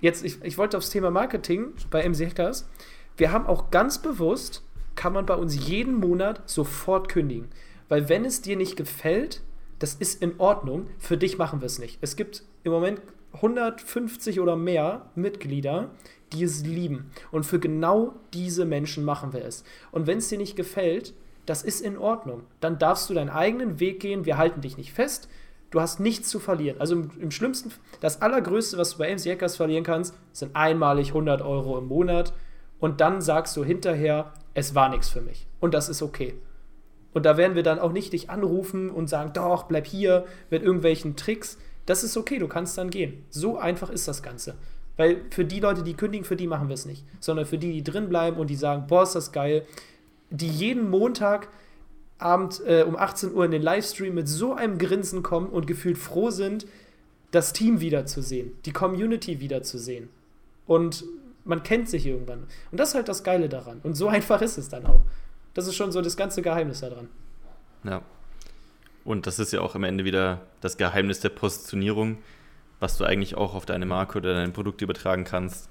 jetzt, 0.00 0.24
ich, 0.24 0.42
ich 0.42 0.58
wollte 0.58 0.76
aufs 0.78 0.90
Thema 0.90 1.12
Marketing 1.12 1.68
bei 1.90 2.06
MC 2.08 2.26
Hackers. 2.26 2.68
Wir 3.16 3.30
haben 3.30 3.46
auch 3.46 3.70
ganz 3.70 3.98
bewusst, 3.98 4.64
kann 4.96 5.12
man 5.12 5.26
bei 5.26 5.34
uns 5.34 5.68
jeden 5.68 5.94
Monat 5.94 6.42
sofort 6.46 7.08
kündigen. 7.08 7.48
Weil 7.88 8.08
wenn 8.08 8.24
es 8.24 8.42
dir 8.42 8.56
nicht 8.56 8.76
gefällt, 8.76 9.42
das 9.78 9.94
ist 9.94 10.20
in 10.20 10.40
Ordnung. 10.40 10.88
Für 10.98 11.16
dich 11.16 11.38
machen 11.38 11.60
wir 11.60 11.66
es 11.66 11.78
nicht. 11.78 11.98
Es 12.00 12.16
gibt 12.16 12.42
im 12.64 12.72
Moment 12.72 13.00
150 13.34 14.40
oder 14.40 14.56
mehr 14.56 15.10
Mitglieder, 15.14 15.90
die 16.32 16.44
es 16.44 16.64
lieben. 16.64 17.10
Und 17.30 17.44
für 17.44 17.58
genau 17.58 18.14
diese 18.32 18.64
Menschen 18.64 19.04
machen 19.04 19.32
wir 19.32 19.44
es. 19.44 19.64
Und 19.92 20.06
wenn 20.06 20.18
es 20.18 20.28
dir 20.28 20.38
nicht 20.38 20.56
gefällt, 20.56 21.14
das 21.46 21.62
ist 21.62 21.80
in 21.80 21.98
Ordnung. 21.98 22.44
Dann 22.60 22.78
darfst 22.78 23.10
du 23.10 23.14
deinen 23.14 23.30
eigenen 23.30 23.80
Weg 23.80 24.00
gehen. 24.00 24.24
Wir 24.24 24.38
halten 24.38 24.60
dich 24.60 24.76
nicht 24.76 24.92
fest. 24.92 25.28
Du 25.70 25.80
hast 25.80 26.00
nichts 26.00 26.28
zu 26.28 26.38
verlieren. 26.38 26.80
Also 26.80 26.94
im, 26.94 27.10
im 27.18 27.30
schlimmsten, 27.30 27.72
das 28.00 28.22
Allergrößte, 28.22 28.78
was 28.78 28.92
du 28.92 28.98
bei 28.98 29.12
MC 29.12 29.26
Hackers 29.26 29.56
verlieren 29.56 29.84
kannst, 29.84 30.14
sind 30.32 30.54
einmalig 30.54 31.08
100 31.08 31.42
Euro 31.42 31.76
im 31.78 31.88
Monat. 31.88 32.32
Und 32.78 33.00
dann 33.00 33.20
sagst 33.20 33.56
du 33.56 33.64
hinterher, 33.64 34.32
es 34.54 34.74
war 34.74 34.88
nichts 34.88 35.08
für 35.08 35.20
mich. 35.20 35.46
Und 35.60 35.74
das 35.74 35.88
ist 35.88 36.02
okay. 36.02 36.34
Und 37.12 37.26
da 37.26 37.36
werden 37.36 37.54
wir 37.54 37.62
dann 37.62 37.78
auch 37.78 37.92
nicht 37.92 38.12
dich 38.12 38.30
anrufen 38.30 38.90
und 38.90 39.08
sagen, 39.08 39.32
doch, 39.32 39.64
bleib 39.64 39.86
hier 39.86 40.26
mit 40.50 40.62
irgendwelchen 40.62 41.16
Tricks. 41.16 41.58
Das 41.86 42.04
ist 42.04 42.16
okay, 42.16 42.38
du 42.38 42.48
kannst 42.48 42.78
dann 42.78 42.90
gehen. 42.90 43.24
So 43.30 43.58
einfach 43.58 43.90
ist 43.90 44.08
das 44.08 44.22
Ganze. 44.22 44.54
Weil 44.96 45.22
für 45.30 45.44
die 45.44 45.60
Leute, 45.60 45.82
die 45.82 45.94
kündigen, 45.94 46.24
für 46.24 46.36
die 46.36 46.46
machen 46.46 46.68
wir 46.68 46.74
es 46.74 46.86
nicht. 46.86 47.04
Sondern 47.20 47.46
für 47.46 47.58
die, 47.58 47.72
die 47.72 47.84
drin 47.84 48.08
bleiben 48.08 48.38
und 48.38 48.48
die 48.48 48.56
sagen, 48.56 48.86
boah, 48.86 49.02
ist 49.02 49.14
das 49.14 49.32
geil. 49.32 49.66
Die 50.30 50.48
jeden 50.48 50.88
Montag 50.88 51.48
Abend 52.18 52.62
äh, 52.66 52.84
um 52.86 52.96
18 52.96 53.34
Uhr 53.34 53.44
in 53.44 53.50
den 53.50 53.62
Livestream 53.62 54.14
mit 54.14 54.28
so 54.28 54.54
einem 54.54 54.78
Grinsen 54.78 55.22
kommen 55.22 55.48
und 55.48 55.66
gefühlt 55.66 55.98
froh 55.98 56.30
sind, 56.30 56.66
das 57.32 57.52
Team 57.52 57.80
wiederzusehen, 57.80 58.52
die 58.64 58.72
Community 58.72 59.40
wiederzusehen. 59.40 60.08
Und 60.66 61.04
man 61.44 61.62
kennt 61.62 61.88
sich 61.88 62.06
irgendwann. 62.06 62.44
Und 62.70 62.80
das 62.80 62.90
ist 62.90 62.94
halt 62.94 63.08
das 63.08 63.24
Geile 63.24 63.48
daran. 63.48 63.80
Und 63.82 63.94
so 63.94 64.08
einfach 64.08 64.40
ist 64.42 64.58
es 64.58 64.68
dann 64.68 64.86
auch. 64.86 65.00
Das 65.52 65.66
ist 65.66 65.74
schon 65.74 65.92
so 65.92 66.00
das 66.00 66.16
ganze 66.16 66.42
Geheimnis 66.42 66.80
daran. 66.80 67.08
Ja. 67.84 68.02
Und 69.04 69.26
das 69.26 69.38
ist 69.38 69.52
ja 69.52 69.60
auch 69.60 69.74
am 69.74 69.84
Ende 69.84 70.04
wieder 70.04 70.42
das 70.60 70.76
Geheimnis 70.76 71.20
der 71.20 71.28
Positionierung, 71.28 72.18
was 72.80 72.96
du 72.96 73.04
eigentlich 73.04 73.36
auch 73.36 73.54
auf 73.54 73.66
deine 73.66 73.86
Marke 73.86 74.18
oder 74.18 74.34
dein 74.34 74.52
Produkt 74.52 74.80
übertragen 74.82 75.24
kannst. 75.24 75.68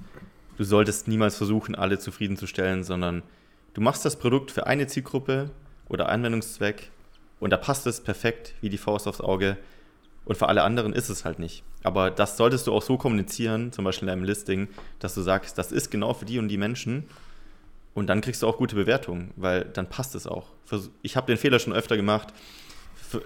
Du 0.58 0.64
solltest 0.64 1.08
niemals 1.08 1.36
versuchen, 1.36 1.74
alle 1.74 1.98
zufriedenzustellen, 1.98 2.84
sondern 2.84 3.24
du 3.74 3.82
machst 3.82 4.06
das 4.06 4.18
Produkt 4.18 4.52
für 4.52 4.68
eine 4.68 4.86
Zielgruppe 4.86 5.50
oder 5.90 6.10
Anwendungszweck 6.10 6.92
und 7.40 7.50
da 7.50 7.58
passt 7.58 7.88
es 7.88 8.02
perfekt 8.02 8.54
wie 8.62 8.70
die 8.70 8.78
Faust 8.78 9.08
aufs 9.08 9.20
Auge 9.20 9.58
und 10.26 10.38
für 10.38 10.48
alle 10.48 10.64
anderen 10.64 10.94
ist 10.94 11.10
es 11.10 11.26
halt 11.26 11.40
nicht. 11.40 11.64
Aber 11.82 12.12
das 12.12 12.38
solltest 12.38 12.68
du 12.68 12.74
auch 12.74 12.84
so 12.84 12.98
kommunizieren, 12.98 13.72
zum 13.72 13.84
Beispiel 13.84 14.08
in 14.08 14.16
deinem 14.16 14.24
Listing, 14.24 14.70
dass 15.00 15.16
du 15.16 15.22
sagst, 15.22 15.58
das 15.58 15.72
ist 15.72 15.90
genau 15.90 16.14
für 16.14 16.26
die 16.26 16.38
und 16.38 16.48
die 16.50 16.58
Menschen 16.58 17.06
und 17.96 18.08
dann 18.08 18.22
kriegst 18.22 18.44
du 18.44 18.48
auch 18.48 18.58
gute 18.58 18.76
Bewertungen, 18.76 19.32
weil 19.36 19.66
dann 19.66 19.90
passt 19.90 20.14
es 20.14 20.28
auch. 20.28 20.52
Ich 21.02 21.18
habe 21.18 21.28
den 21.28 21.38
Fehler 21.38 21.60
schon 21.60 21.74
öfter 21.74 21.98
gemacht 21.98 22.32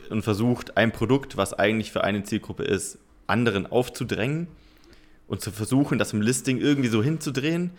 und 0.10 0.22
versucht, 0.22 0.78
ein 0.78 0.92
Produkt, 0.92 1.38
was 1.38 1.54
eigentlich 1.54 1.92
für 1.92 2.04
eine 2.04 2.24
Zielgruppe 2.24 2.64
ist, 2.64 3.00
anderen 3.28 3.66
aufzudrängen 3.66 4.48
und 5.28 5.42
zu 5.42 5.52
versuchen, 5.52 5.98
das 5.98 6.14
im 6.14 6.22
Listing 6.22 6.60
irgendwie 6.60 6.90
so 6.90 7.04
hinzudrehen. 7.04 7.72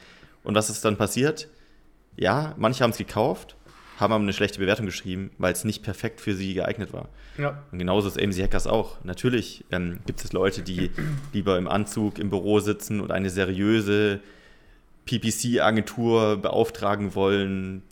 Und 0.44 0.55
was 0.55 0.71
ist 0.71 0.85
dann 0.85 0.97
passiert? 0.97 1.49
Ja, 2.16 2.55
manche 2.59 2.85
haben 2.85 2.90
es 2.90 2.99
gekauft, 2.99 3.57
haben 3.99 4.12
aber 4.12 4.23
eine 4.23 4.33
schlechte 4.33 4.59
Bewertung 4.59 4.87
geschrieben, 4.87 5.31
weil 5.38 5.53
es 5.53 5.64
nicht 5.64 5.83
perfekt 5.83 6.21
für 6.21 6.35
sie 6.35 6.55
geeignet 6.55 6.92
war. 6.92 7.09
Ja. 7.38 7.62
Und 7.73 7.79
genauso 7.79 8.09
ist 8.09 8.21
AMC 8.21 8.42
Hackers 8.42 8.66
auch. 8.66 9.03
Natürlich 9.05 9.64
ähm, 9.71 10.01
gibt 10.07 10.23
es 10.25 10.33
Leute, 10.33 10.62
die 10.62 10.90
lieber 11.33 11.57
im 11.59 11.68
Anzug 11.68 12.18
im 12.18 12.31
Büro 12.31 12.61
sitzen 12.61 13.01
und 13.01 13.11
eine 13.11 13.31
seriöse 13.31 14.21
PPC-Agentur 15.07 16.37
beauftragen 16.37 17.14
wollen 17.14 17.83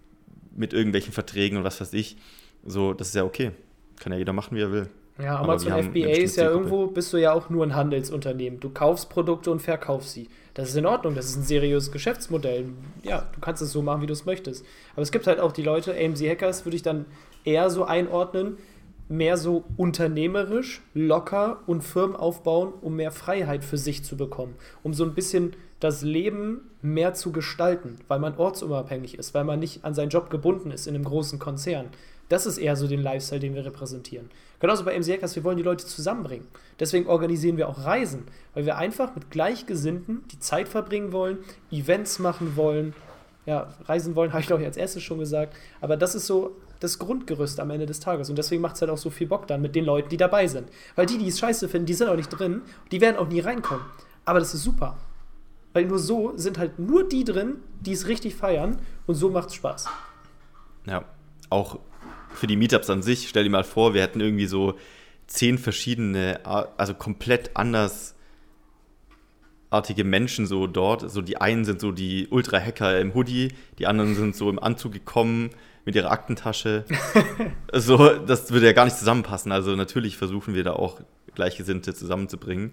mit 0.54 0.72
irgendwelchen 0.72 1.12
Verträgen 1.12 1.58
und 1.58 1.64
was 1.64 1.80
weiß 1.80 1.92
ich. 1.94 2.16
So, 2.64 2.92
das 2.92 3.08
ist 3.08 3.14
ja 3.14 3.24
okay. 3.24 3.52
Kann 4.00 4.12
ja 4.12 4.18
jeder 4.18 4.32
machen, 4.32 4.56
wie 4.56 4.62
er 4.62 4.72
will. 4.72 4.88
Ja, 5.18 5.40
Amazon 5.40 5.72
FBA 5.82 6.08
ist 6.08 6.36
ja 6.36 6.50
irgendwo, 6.50 6.88
bist 6.88 7.12
du 7.12 7.16
ja 7.16 7.32
auch 7.32 7.48
nur 7.48 7.64
ein 7.64 7.74
Handelsunternehmen. 7.74 8.60
Du 8.60 8.68
kaufst 8.68 9.08
Produkte 9.08 9.50
und 9.50 9.62
verkaufst 9.62 10.12
sie. 10.12 10.28
Das 10.52 10.68
ist 10.68 10.76
in 10.76 10.86
Ordnung, 10.86 11.14
das 11.14 11.26
ist 11.26 11.36
ein 11.36 11.42
seriöses 11.42 11.90
Geschäftsmodell. 11.90 12.66
Ja, 13.02 13.26
du 13.32 13.40
kannst 13.40 13.62
es 13.62 13.72
so 13.72 13.82
machen, 13.82 14.02
wie 14.02 14.06
du 14.06 14.12
es 14.12 14.26
möchtest. 14.26 14.64
Aber 14.92 15.02
es 15.02 15.12
gibt 15.12 15.26
halt 15.26 15.40
auch 15.40 15.52
die 15.52 15.62
Leute, 15.62 15.92
AMC 15.92 16.28
Hackers 16.28 16.66
würde 16.66 16.76
ich 16.76 16.82
dann 16.82 17.06
eher 17.44 17.70
so 17.70 17.84
einordnen, 17.84 18.58
mehr 19.08 19.36
so 19.36 19.64
unternehmerisch, 19.76 20.82
locker 20.92 21.60
und 21.66 21.82
Firmen 21.82 22.16
aufbauen, 22.16 22.72
um 22.80 22.96
mehr 22.96 23.12
Freiheit 23.12 23.64
für 23.64 23.78
sich 23.78 24.04
zu 24.04 24.16
bekommen. 24.16 24.54
Um 24.82 24.92
so 24.94 25.04
ein 25.04 25.14
bisschen 25.14 25.54
das 25.80 26.02
Leben 26.02 26.62
mehr 26.82 27.14
zu 27.14 27.32
gestalten, 27.32 27.96
weil 28.08 28.18
man 28.18 28.36
ortsunabhängig 28.36 29.18
ist, 29.18 29.34
weil 29.34 29.44
man 29.44 29.60
nicht 29.60 29.84
an 29.84 29.94
seinen 29.94 30.08
Job 30.08 30.30
gebunden 30.30 30.70
ist 30.70 30.86
in 30.86 30.94
einem 30.94 31.04
großen 31.04 31.38
Konzern. 31.38 31.86
Das 32.28 32.46
ist 32.46 32.58
eher 32.58 32.76
so 32.76 32.88
den 32.88 33.02
Lifestyle, 33.02 33.40
den 33.40 33.54
wir 33.54 33.64
repräsentieren. 33.64 34.30
Genauso 34.58 34.84
bei 34.84 34.98
MC 34.98 35.12
Hackers, 35.12 35.36
wir 35.36 35.44
wollen 35.44 35.56
die 35.56 35.62
Leute 35.62 35.86
zusammenbringen. 35.86 36.46
Deswegen 36.80 37.06
organisieren 37.06 37.56
wir 37.56 37.68
auch 37.68 37.84
Reisen, 37.84 38.24
weil 38.54 38.66
wir 38.66 38.76
einfach 38.78 39.14
mit 39.14 39.30
Gleichgesinnten 39.30 40.24
die 40.32 40.40
Zeit 40.40 40.68
verbringen 40.68 41.12
wollen, 41.12 41.38
Events 41.70 42.18
machen 42.18 42.56
wollen, 42.56 42.94
ja, 43.44 43.74
reisen 43.84 44.16
wollen, 44.16 44.30
habe 44.32 44.40
ich 44.40 44.46
glaube 44.46 44.62
ich 44.62 44.66
als 44.66 44.76
erstes 44.76 45.02
schon 45.02 45.18
gesagt. 45.18 45.54
Aber 45.80 45.96
das 45.96 46.14
ist 46.14 46.26
so 46.26 46.56
das 46.80 46.98
Grundgerüst 46.98 47.60
am 47.60 47.70
Ende 47.70 47.86
des 47.86 48.00
Tages. 48.00 48.28
Und 48.28 48.36
deswegen 48.36 48.60
macht 48.60 48.74
es 48.74 48.82
halt 48.82 48.90
auch 48.90 48.98
so 48.98 49.10
viel 49.10 49.26
Bock 49.26 49.46
dann 49.46 49.62
mit 49.62 49.74
den 49.74 49.84
Leuten, 49.84 50.08
die 50.08 50.16
dabei 50.16 50.46
sind. 50.46 50.68
Weil 50.94 51.06
die, 51.06 51.18
die 51.18 51.28
es 51.28 51.38
scheiße 51.38 51.68
finden, 51.68 51.86
die 51.86 51.94
sind 51.94 52.08
auch 52.08 52.16
nicht 52.16 52.28
drin, 52.28 52.62
die 52.90 53.00
werden 53.00 53.16
auch 53.16 53.28
nie 53.28 53.40
reinkommen. 53.40 53.84
Aber 54.24 54.40
das 54.40 54.52
ist 54.52 54.62
super. 54.62 54.96
Weil 55.72 55.86
nur 55.86 55.98
so 55.98 56.32
sind 56.36 56.58
halt 56.58 56.78
nur 56.78 57.08
die 57.08 57.24
drin, 57.24 57.56
die 57.80 57.92
es 57.92 58.08
richtig 58.08 58.34
feiern 58.34 58.78
und 59.06 59.14
so 59.14 59.30
macht 59.30 59.48
es 59.48 59.54
Spaß. 59.54 59.88
Ja, 60.86 61.04
auch 61.50 61.78
für 62.36 62.46
die 62.46 62.56
Meetups 62.56 62.90
an 62.90 63.02
sich, 63.02 63.28
stell 63.28 63.44
dir 63.44 63.50
mal 63.50 63.64
vor, 63.64 63.94
wir 63.94 64.02
hätten 64.02 64.20
irgendwie 64.20 64.46
so 64.46 64.74
zehn 65.26 65.58
verschiedene, 65.58 66.40
also 66.44 66.94
komplett 66.94 67.50
andersartige 67.56 68.14
Menschen 70.04 70.46
so 70.46 70.66
dort. 70.66 71.10
So 71.10 71.22
die 71.22 71.40
einen 71.40 71.64
sind 71.64 71.80
so 71.80 71.92
die 71.92 72.28
Ultra-Hacker 72.30 73.00
im 73.00 73.14
Hoodie, 73.14 73.52
die 73.78 73.86
anderen 73.86 74.14
sind 74.14 74.36
so 74.36 74.48
im 74.50 74.58
Anzug 74.58 74.92
gekommen 74.92 75.50
mit 75.84 75.94
ihrer 75.94 76.10
Aktentasche. 76.10 76.84
so, 77.72 78.18
das 78.18 78.50
würde 78.52 78.66
ja 78.66 78.72
gar 78.72 78.84
nicht 78.84 78.96
zusammenpassen. 78.96 79.52
Also 79.52 79.74
natürlich 79.76 80.16
versuchen 80.16 80.54
wir 80.54 80.64
da 80.64 80.72
auch 80.72 81.00
Gleichgesinnte 81.34 81.94
zusammenzubringen 81.94 82.72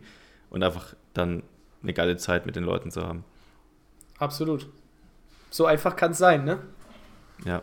und 0.50 0.64
einfach 0.64 0.96
dann 1.14 1.44
eine 1.82 1.94
geile 1.94 2.18
Zeit 2.18 2.46
mit 2.46 2.56
den 2.56 2.64
Leuten 2.64 2.92
zu 2.92 3.02
haben. 3.02 3.24
Absolut. 4.18 4.70
So 5.50 5.66
einfach 5.66 5.96
kann 5.96 6.12
es 6.12 6.18
sein, 6.18 6.46
ne? 6.46 6.60
Ja. 7.46 7.62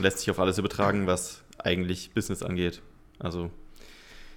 Lässt 0.00 0.18
sich 0.18 0.30
auf 0.30 0.38
alles 0.38 0.58
übertragen, 0.58 1.06
was 1.06 1.42
eigentlich 1.58 2.12
Business 2.12 2.42
angeht. 2.42 2.82
Also, 3.18 3.50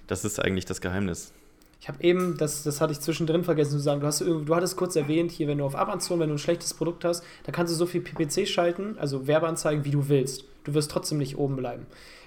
das 0.06 0.24
ist 0.24 0.40
eigentlich 0.40 0.64
das 0.64 0.80
Geheimnis. 0.80 1.32
Ich 1.80 1.88
habe 1.88 2.02
eben, 2.02 2.36
das, 2.36 2.62
das 2.62 2.80
hatte 2.80 2.92
ich 2.92 3.00
zwischendrin 3.00 3.42
vergessen 3.42 3.72
zu 3.72 3.78
sagen, 3.78 4.00
du, 4.00 4.06
hast, 4.06 4.20
du 4.20 4.54
hattest 4.54 4.76
kurz 4.76 4.96
erwähnt, 4.96 5.30
hier, 5.30 5.48
wenn 5.48 5.58
du 5.58 5.64
auf 5.64 5.74
Amazon, 5.74 6.20
wenn 6.20 6.28
du 6.28 6.34
ein 6.34 6.38
schlechtes 6.38 6.74
Produkt 6.74 7.04
hast, 7.04 7.24
da 7.44 7.52
kannst 7.52 7.72
du 7.72 7.76
so 7.76 7.86
viel 7.86 8.02
PPC 8.02 8.46
schalten, 8.46 8.96
also 8.98 9.26
Werbeanzeigen, 9.26 9.84
wie 9.84 9.90
du 9.90 10.08
willst. 10.08 10.44
Du 10.64 10.74
wirst 10.74 10.90
trotzdem 10.90 11.18
nicht 11.18 11.38
oben 11.38 11.56
bleiben. 11.56 11.86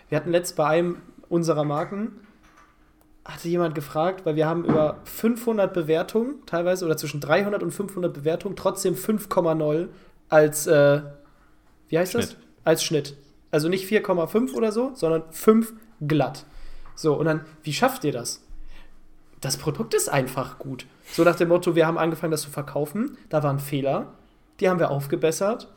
Wir 0.10 0.18
hatten 0.18 0.32
letzt 0.32 0.56
bei 0.56 0.66
einem 0.66 0.98
unserer 1.30 1.64
Marken, 1.64 2.14
hatte 3.26 3.48
jemand 3.48 3.76
gefragt, 3.76 4.26
weil 4.26 4.36
wir 4.36 4.48
haben 4.48 4.66
über 4.66 5.02
500 5.06 5.72
Bewertungen 5.72 6.46
teilweise 6.48 6.86
oder 6.86 6.98
zwischen 6.98 7.22
300 7.22 7.62
und 7.62 7.72
500 7.72 8.12
Bewertungen 8.12 8.56
trotzdem 8.56 8.96
5,0 8.96 9.88
als, 10.30 10.68
äh, 10.68 11.02
wie 11.90 11.98
heißt 11.98 12.14
Schnitt. 12.14 12.24
das? 12.24 12.38
Als 12.64 12.84
Schnitt. 12.84 13.16
Also 13.52 13.70
nicht 13.70 13.88
4,5 13.88 14.54
oder 14.54 14.72
so, 14.72 14.92
sondern 14.96 15.24
5 15.32 15.74
glatt. 16.08 16.46
So, 16.96 17.16
und 17.16 17.26
dann, 17.26 17.42
wie 17.64 17.74
schafft 17.74 18.04
ihr 18.04 18.12
das? 18.12 18.42
Das 19.42 19.58
Produkt 19.58 19.94
ist 19.94 20.10
einfach 20.10 20.58
gut. 20.58 20.86
So 21.12 21.24
nach 21.24 21.36
dem 21.36 21.50
Motto, 21.50 21.76
wir 21.76 21.86
haben 21.86 21.98
angefangen, 21.98 22.32
das 22.32 22.44
zu 22.44 22.50
verkaufen, 22.50 23.18
da 23.30 23.44
waren 23.44 23.60
Fehler, 23.60 24.14
die 24.60 24.70
haben 24.70 24.80
wir 24.80 24.90
aufgebessert 24.90 25.68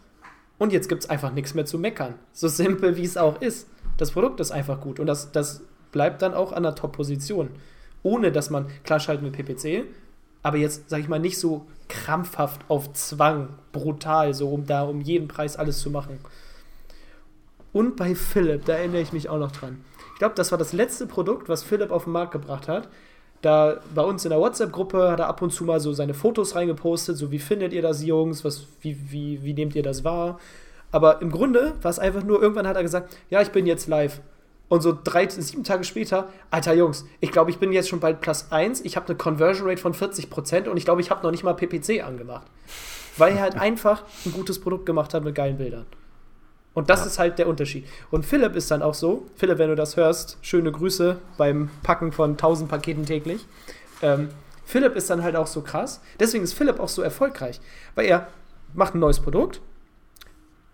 und 0.59 0.73
jetzt 0.73 0.89
gibt 0.89 1.03
es 1.03 1.11
einfach 1.11 1.33
nichts 1.33 1.55
mehr 1.55 1.67
zu 1.67 1.79
meckern. 1.79 2.15
So 2.33 2.49
simpel 2.49 2.97
wie 2.97 3.05
es 3.05 3.17
auch 3.17 3.41
ist. 3.41 3.69
Das 3.97 4.13
Produkt 4.13 4.41
ist 4.41 4.53
einfach 4.53 4.81
gut 4.81 5.01
und 5.01 5.07
das, 5.07 5.33
das 5.33 5.63
bleibt 5.91 6.23
dann 6.23 6.35
auch 6.35 6.53
an 6.53 6.63
der 6.63 6.75
Top-Position. 6.75 7.51
Ohne 8.03 8.31
dass 8.31 8.51
man, 8.51 8.67
klar 8.85 9.01
schalten 9.01 9.25
wir 9.25 9.33
PPC, 9.33 9.85
aber 10.43 10.59
jetzt, 10.59 10.89
sag 10.89 11.01
ich 11.01 11.09
mal, 11.09 11.19
nicht 11.19 11.41
so 11.41 11.67
krampfhaft 11.89 12.61
auf 12.69 12.93
Zwang, 12.93 13.49
brutal, 13.73 14.33
so 14.33 14.49
um 14.51 14.65
da 14.65 14.83
um 14.83 15.01
jeden 15.01 15.27
Preis 15.27 15.57
alles 15.57 15.81
zu 15.81 15.91
machen. 15.91 16.21
Und 17.77 17.95
bei 17.95 18.15
Philipp, 18.15 18.65
da 18.65 18.73
erinnere 18.73 19.03
ich 19.03 19.13
mich 19.13 19.29
auch 19.29 19.39
noch 19.39 19.53
dran. 19.53 19.85
Ich 20.15 20.19
glaube, 20.19 20.35
das 20.35 20.51
war 20.51 20.57
das 20.57 20.73
letzte 20.73 21.07
Produkt, 21.07 21.51
was 21.51 21.63
Philipp 21.63 21.91
auf 21.91 22.05
den 22.05 22.15
Markt 22.15 22.33
gebracht 22.33 22.69
hat. 22.69 22.89
Da 23.43 23.83
bei 23.95 24.01
uns 24.01 24.25
in 24.25 24.31
der 24.31 24.41
WhatsApp-Gruppe 24.41 25.11
hat 25.11 25.21
er 25.21 25.29
ab 25.29 25.43
und 25.43 25.53
zu 25.53 25.65
mal 25.65 25.79
so 25.79 25.93
seine 25.93 26.15
Fotos 26.15 26.55
reingepostet, 26.55 27.19
so 27.19 27.31
wie 27.31 27.39
findet 27.39 27.75
ihr 27.75 27.83
das, 27.83 28.03
Jungs, 28.03 28.47
was, 28.47 28.65
wie, 28.81 28.97
wie, 29.11 29.45
wie 29.45 29.53
nehmt 29.53 29.75
ihr 29.75 29.83
das 29.83 30.05
wahr? 30.05 30.41
Aber 30.91 31.21
im 31.21 31.31
Grunde 31.31 31.75
war 31.83 31.91
es 31.91 31.99
einfach 31.99 32.23
nur, 32.23 32.41
irgendwann 32.41 32.67
hat 32.67 32.77
er 32.77 32.83
gesagt, 32.83 33.15
ja, 33.29 33.43
ich 33.43 33.51
bin 33.51 33.67
jetzt 33.67 33.89
live. 33.89 34.23
Und 34.71 34.81
so 34.81 34.97
drei, 35.05 35.29
sieben 35.29 35.63
Tage 35.63 35.85
später, 35.85 36.31
alter 36.51 36.73
Jungs, 36.73 37.05
ich 37.21 37.31
glaube, 37.31 37.51
ich 37.51 37.59
bin 37.59 37.73
jetzt 37.73 37.91
schon 37.91 38.01
bald 38.01 38.23
Plus 38.23 38.47
1, 38.53 38.87
ich 38.87 38.97
habe 38.97 39.09
eine 39.09 39.19
Conversion 39.19 39.69
Rate 39.69 39.83
von 39.83 39.93
40% 39.93 40.71
und 40.71 40.79
ich 40.79 40.87
glaube, 40.87 41.03
ich 41.03 41.11
habe 41.11 41.23
noch 41.23 41.31
nicht 41.31 41.45
mal 41.45 41.53
PPC 41.53 42.03
angemacht. 42.03 42.47
Weil 43.19 43.35
er 43.35 43.43
halt 43.43 43.61
einfach 43.61 44.03
ein 44.25 44.33
gutes 44.33 44.63
Produkt 44.63 44.87
gemacht 44.87 45.13
hat 45.13 45.25
mit 45.25 45.35
geilen 45.35 45.59
Bildern. 45.59 45.85
Und 46.77 46.91
das 46.91 47.01
ja. 47.01 47.07
ist 47.07 47.19
halt 47.19 47.39
der 47.39 47.49
Unterschied. 47.49 47.87
Und 48.11 48.27
Philipp 48.27 48.55
ist 48.55 48.71
dann 48.71 48.83
auch 48.83 48.93
so, 48.93 49.25
Philipp, 49.37 49.57
wenn 49.57 49.71
du 49.71 49.77
das 49.77 49.97
hörst, 49.97 50.37
schöne 50.43 50.71
Grüße 50.71 51.17
beim 51.39 51.71
Packen 51.83 52.13
von 52.13 52.33
1000 52.33 52.69
Paketen 52.69 53.07
täglich. 53.07 53.47
Ähm, 54.03 54.29
Philipp 54.67 54.95
ist 54.95 55.09
dann 55.09 55.23
halt 55.23 55.37
auch 55.37 55.47
so 55.47 55.63
krass. 55.63 56.03
Deswegen 56.21 56.45
ist 56.45 56.53
Philipp 56.53 56.79
auch 56.79 56.91
so 56.91 57.01
erfolgreich, 57.01 57.63
weil 57.95 58.05
er 58.05 58.27
macht 58.75 58.95
ein 58.95 58.99
neues 58.99 59.21
Produkt, 59.21 59.63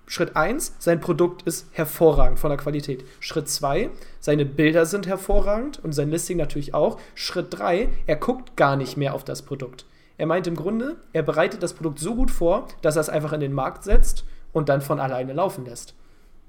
Schritt 0.09 0.35
1, 0.35 0.75
sein 0.81 0.99
Produkt 0.99 1.43
ist 1.43 1.69
hervorragend 1.71 2.41
von 2.41 2.51
der 2.51 2.59
Qualität. 2.59 3.05
Schritt 3.21 3.49
2, 3.49 3.89
seine 4.19 4.45
Bilder 4.45 4.87
sind 4.87 5.07
hervorragend 5.07 5.79
und 5.85 5.93
sein 5.93 6.11
Listing 6.11 6.37
natürlich 6.37 6.75
auch. 6.75 6.99
Schritt 7.15 7.47
3, 7.51 7.89
er 8.09 8.17
guckt 8.17 8.57
gar 8.57 8.75
nicht 8.75 8.97
mehr 8.97 9.15
auf 9.15 9.23
das 9.23 9.43
Produkt. 9.43 9.87
Er 10.19 10.27
meint 10.27 10.49
im 10.49 10.57
Grunde, 10.57 10.97
er 11.13 11.23
bereitet 11.23 11.63
das 11.63 11.75
Produkt 11.75 12.01
so 12.01 12.17
gut 12.17 12.33
vor, 12.33 12.67
dass 12.83 12.97
er 12.97 13.03
es 13.03 13.09
einfach 13.09 13.33
in 13.33 13.41
den 13.41 13.53
Markt 13.53 13.85
setzt 13.85 14.25
und 14.53 14.69
dann 14.69 14.81
von 14.81 15.01
alleine 15.01 15.33
laufen 15.33 15.65
lässt. 15.65 15.95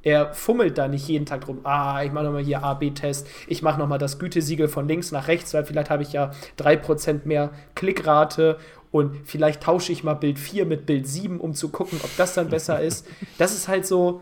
Er 0.03 0.33
fummelt 0.33 0.77
da 0.77 0.89
nicht 0.89 1.07
jeden 1.07 1.25
Tag 1.25 1.41
drum, 1.41 1.61
ah, 1.63 2.03
ich 2.03 2.11
mache 2.11 2.25
nochmal 2.25 2.43
hier 2.43 2.61
A-B-Test, 2.61 3.25
ich 3.47 3.61
mache 3.61 3.79
nochmal 3.79 3.99
das 3.99 4.19
Gütesiegel 4.19 4.67
von 4.67 4.85
links 4.87 5.13
nach 5.13 5.29
rechts, 5.29 5.53
weil 5.53 5.63
vielleicht 5.63 5.89
habe 5.89 6.03
ich 6.03 6.11
ja 6.11 6.31
3% 6.59 7.21
mehr 7.23 7.51
Klickrate 7.73 8.57
und 8.91 9.15
vielleicht 9.25 9.63
tausche 9.63 9.93
ich 9.93 10.03
mal 10.03 10.15
Bild 10.15 10.39
4 10.39 10.65
mit 10.65 10.85
Bild 10.85 11.07
7, 11.07 11.39
um 11.39 11.53
zu 11.53 11.69
gucken, 11.69 11.99
ob 12.03 12.09
das 12.17 12.33
dann 12.33 12.49
besser 12.49 12.81
ist. 12.81 13.07
Das 13.37 13.53
ist 13.53 13.69
halt 13.69 13.87
so, 13.87 14.21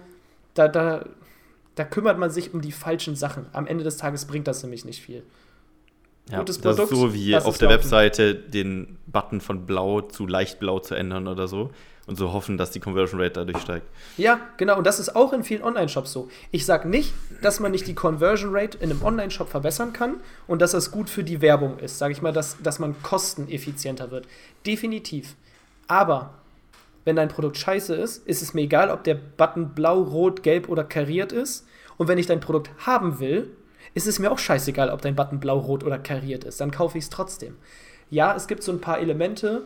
da, 0.53 0.67
da, 0.67 1.05
da 1.73 1.83
kümmert 1.83 2.19
man 2.19 2.29
sich 2.29 2.53
um 2.53 2.61
die 2.61 2.71
falschen 2.71 3.15
Sachen. 3.15 3.47
Am 3.51 3.65
Ende 3.65 3.83
des 3.83 3.97
Tages 3.97 4.25
bringt 4.25 4.47
das 4.47 4.61
nämlich 4.61 4.85
nicht 4.85 5.01
viel. 5.01 5.23
Ja, 6.29 6.39
Gutes 6.39 6.61
das 6.61 6.75
Produkt, 6.75 6.93
ist 6.93 6.99
so 6.99 7.13
wie 7.13 7.35
auf 7.35 7.57
der 7.57 7.69
laufen. 7.69 7.79
Webseite 7.83 8.35
den 8.35 8.99
Button 9.07 9.41
von 9.41 9.65
blau 9.65 10.01
zu 10.01 10.27
leicht 10.27 10.59
blau 10.59 10.79
zu 10.79 10.93
ändern 10.93 11.27
oder 11.27 11.47
so 11.47 11.71
und 12.11 12.17
so 12.17 12.31
hoffen, 12.31 12.57
dass 12.57 12.69
die 12.69 12.79
Conversion 12.79 13.19
Rate 13.19 13.33
dadurch 13.33 13.57
steigt. 13.57 13.87
Ja, 14.17 14.39
genau. 14.57 14.77
Und 14.77 14.85
das 14.85 14.99
ist 14.99 15.15
auch 15.15 15.33
in 15.33 15.43
vielen 15.43 15.63
Online-Shops 15.63 16.11
so. 16.11 16.29
Ich 16.51 16.65
sage 16.65 16.87
nicht, 16.87 17.13
dass 17.41 17.59
man 17.59 17.71
nicht 17.71 17.87
die 17.87 17.95
Conversion 17.95 18.55
Rate 18.55 18.77
in 18.77 18.91
einem 18.91 19.01
Online-Shop 19.03 19.49
verbessern 19.49 19.93
kann 19.93 20.17
und 20.45 20.61
dass 20.61 20.71
das 20.71 20.91
gut 20.91 21.09
für 21.09 21.23
die 21.23 21.41
Werbung 21.41 21.79
ist. 21.79 21.97
Sage 21.97 22.11
ich 22.11 22.21
mal, 22.21 22.33
dass, 22.33 22.61
dass 22.61 22.77
man 22.77 23.01
kosteneffizienter 23.01 24.11
wird. 24.11 24.27
Definitiv. 24.65 25.35
Aber 25.87 26.35
wenn 27.03 27.15
dein 27.15 27.29
Produkt 27.29 27.57
scheiße 27.57 27.95
ist, 27.95 28.27
ist 28.27 28.41
es 28.41 28.53
mir 28.53 28.61
egal, 28.61 28.91
ob 28.91 29.03
der 29.03 29.15
Button 29.15 29.69
blau, 29.69 30.01
rot, 30.01 30.43
gelb 30.43 30.69
oder 30.69 30.83
kariert 30.83 31.31
ist. 31.31 31.65
Und 31.97 32.07
wenn 32.07 32.17
ich 32.17 32.27
dein 32.27 32.39
Produkt 32.39 32.69
haben 32.85 33.19
will, 33.19 33.49
ist 33.93 34.07
es 34.07 34.19
mir 34.19 34.31
auch 34.31 34.39
scheißegal, 34.39 34.89
ob 34.89 35.01
dein 35.01 35.15
Button 35.15 35.39
blau, 35.39 35.57
rot 35.57 35.83
oder 35.83 35.97
kariert 35.97 36.43
ist. 36.43 36.61
Dann 36.61 36.71
kaufe 36.71 36.97
ich 36.97 37.05
es 37.05 37.09
trotzdem. 37.09 37.57
Ja, 38.09 38.35
es 38.35 38.47
gibt 38.47 38.63
so 38.63 38.71
ein 38.71 38.81
paar 38.81 38.99
Elemente, 38.99 39.63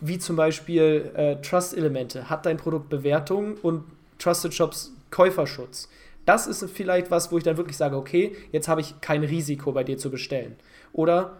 wie 0.00 0.18
zum 0.18 0.36
Beispiel 0.36 1.12
äh, 1.14 1.36
Trust-Elemente. 1.36 2.28
Hat 2.30 2.46
dein 2.46 2.56
Produkt 2.56 2.88
Bewertung 2.88 3.54
und 3.62 3.84
Trusted 4.18 4.54
Shops 4.54 4.92
Käuferschutz? 5.10 5.88
Das 6.26 6.46
ist 6.46 6.68
vielleicht 6.70 7.10
was, 7.10 7.30
wo 7.30 7.38
ich 7.38 7.44
dann 7.44 7.56
wirklich 7.56 7.76
sage, 7.76 7.96
okay, 7.96 8.34
jetzt 8.50 8.68
habe 8.68 8.80
ich 8.80 9.00
kein 9.00 9.24
Risiko 9.24 9.72
bei 9.72 9.84
dir 9.84 9.98
zu 9.98 10.10
bestellen. 10.10 10.56
Oder 10.92 11.38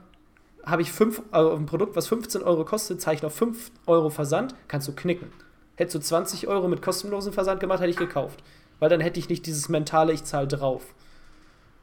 habe 0.64 0.83
ich 0.83 0.93
fünf, 0.93 1.23
also 1.31 1.53
ein 1.53 1.67
Produkt, 1.67 1.97
was 1.97 2.07
15 2.09 2.43
Euro 2.43 2.64
kostet, 2.64 3.07
ich 3.07 3.23
noch 3.23 3.33
5 3.33 3.71
Euro 3.87 4.11
Versand, 4.11 4.55
kannst 4.69 4.88
du 4.88 4.93
knicken. 4.93 5.29
Hättest 5.77 5.97
du 5.97 6.01
20 6.01 6.49
Euro 6.49 6.69
mit 6.69 6.83
kostenlosem 6.83 7.33
Versand 7.33 7.61
gemacht, 7.61 7.81
hätte 7.81 7.90
ich 7.90 7.97
gekauft. 7.97 8.43
Weil 8.79 8.88
dann 8.90 9.01
hätte 9.01 9.19
ich 9.19 9.29
nicht 9.29 9.47
dieses 9.47 9.69
mentale, 9.69 10.12
ich 10.12 10.25
zahle 10.25 10.47
drauf. 10.47 10.95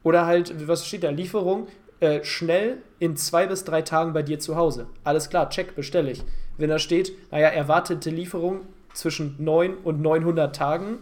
Oder 0.03 0.25
halt, 0.25 0.67
was 0.67 0.85
steht 0.85 1.03
da? 1.03 1.09
Lieferung 1.09 1.67
äh, 1.99 2.23
schnell 2.23 2.81
in 2.99 3.15
zwei 3.15 3.45
bis 3.45 3.63
drei 3.63 3.81
Tagen 3.81 4.13
bei 4.13 4.23
dir 4.23 4.39
zu 4.39 4.55
Hause. 4.55 4.87
Alles 5.03 5.29
klar, 5.29 5.49
check, 5.49 5.75
bestelle 5.75 6.11
ich. 6.11 6.23
Wenn 6.57 6.69
da 6.69 6.79
steht, 6.79 7.13
naja, 7.31 7.47
erwartete 7.47 8.09
Lieferung 8.09 8.61
zwischen 8.93 9.35
9 9.39 9.75
und 9.83 10.01
900 10.01 10.55
Tagen, 10.55 10.99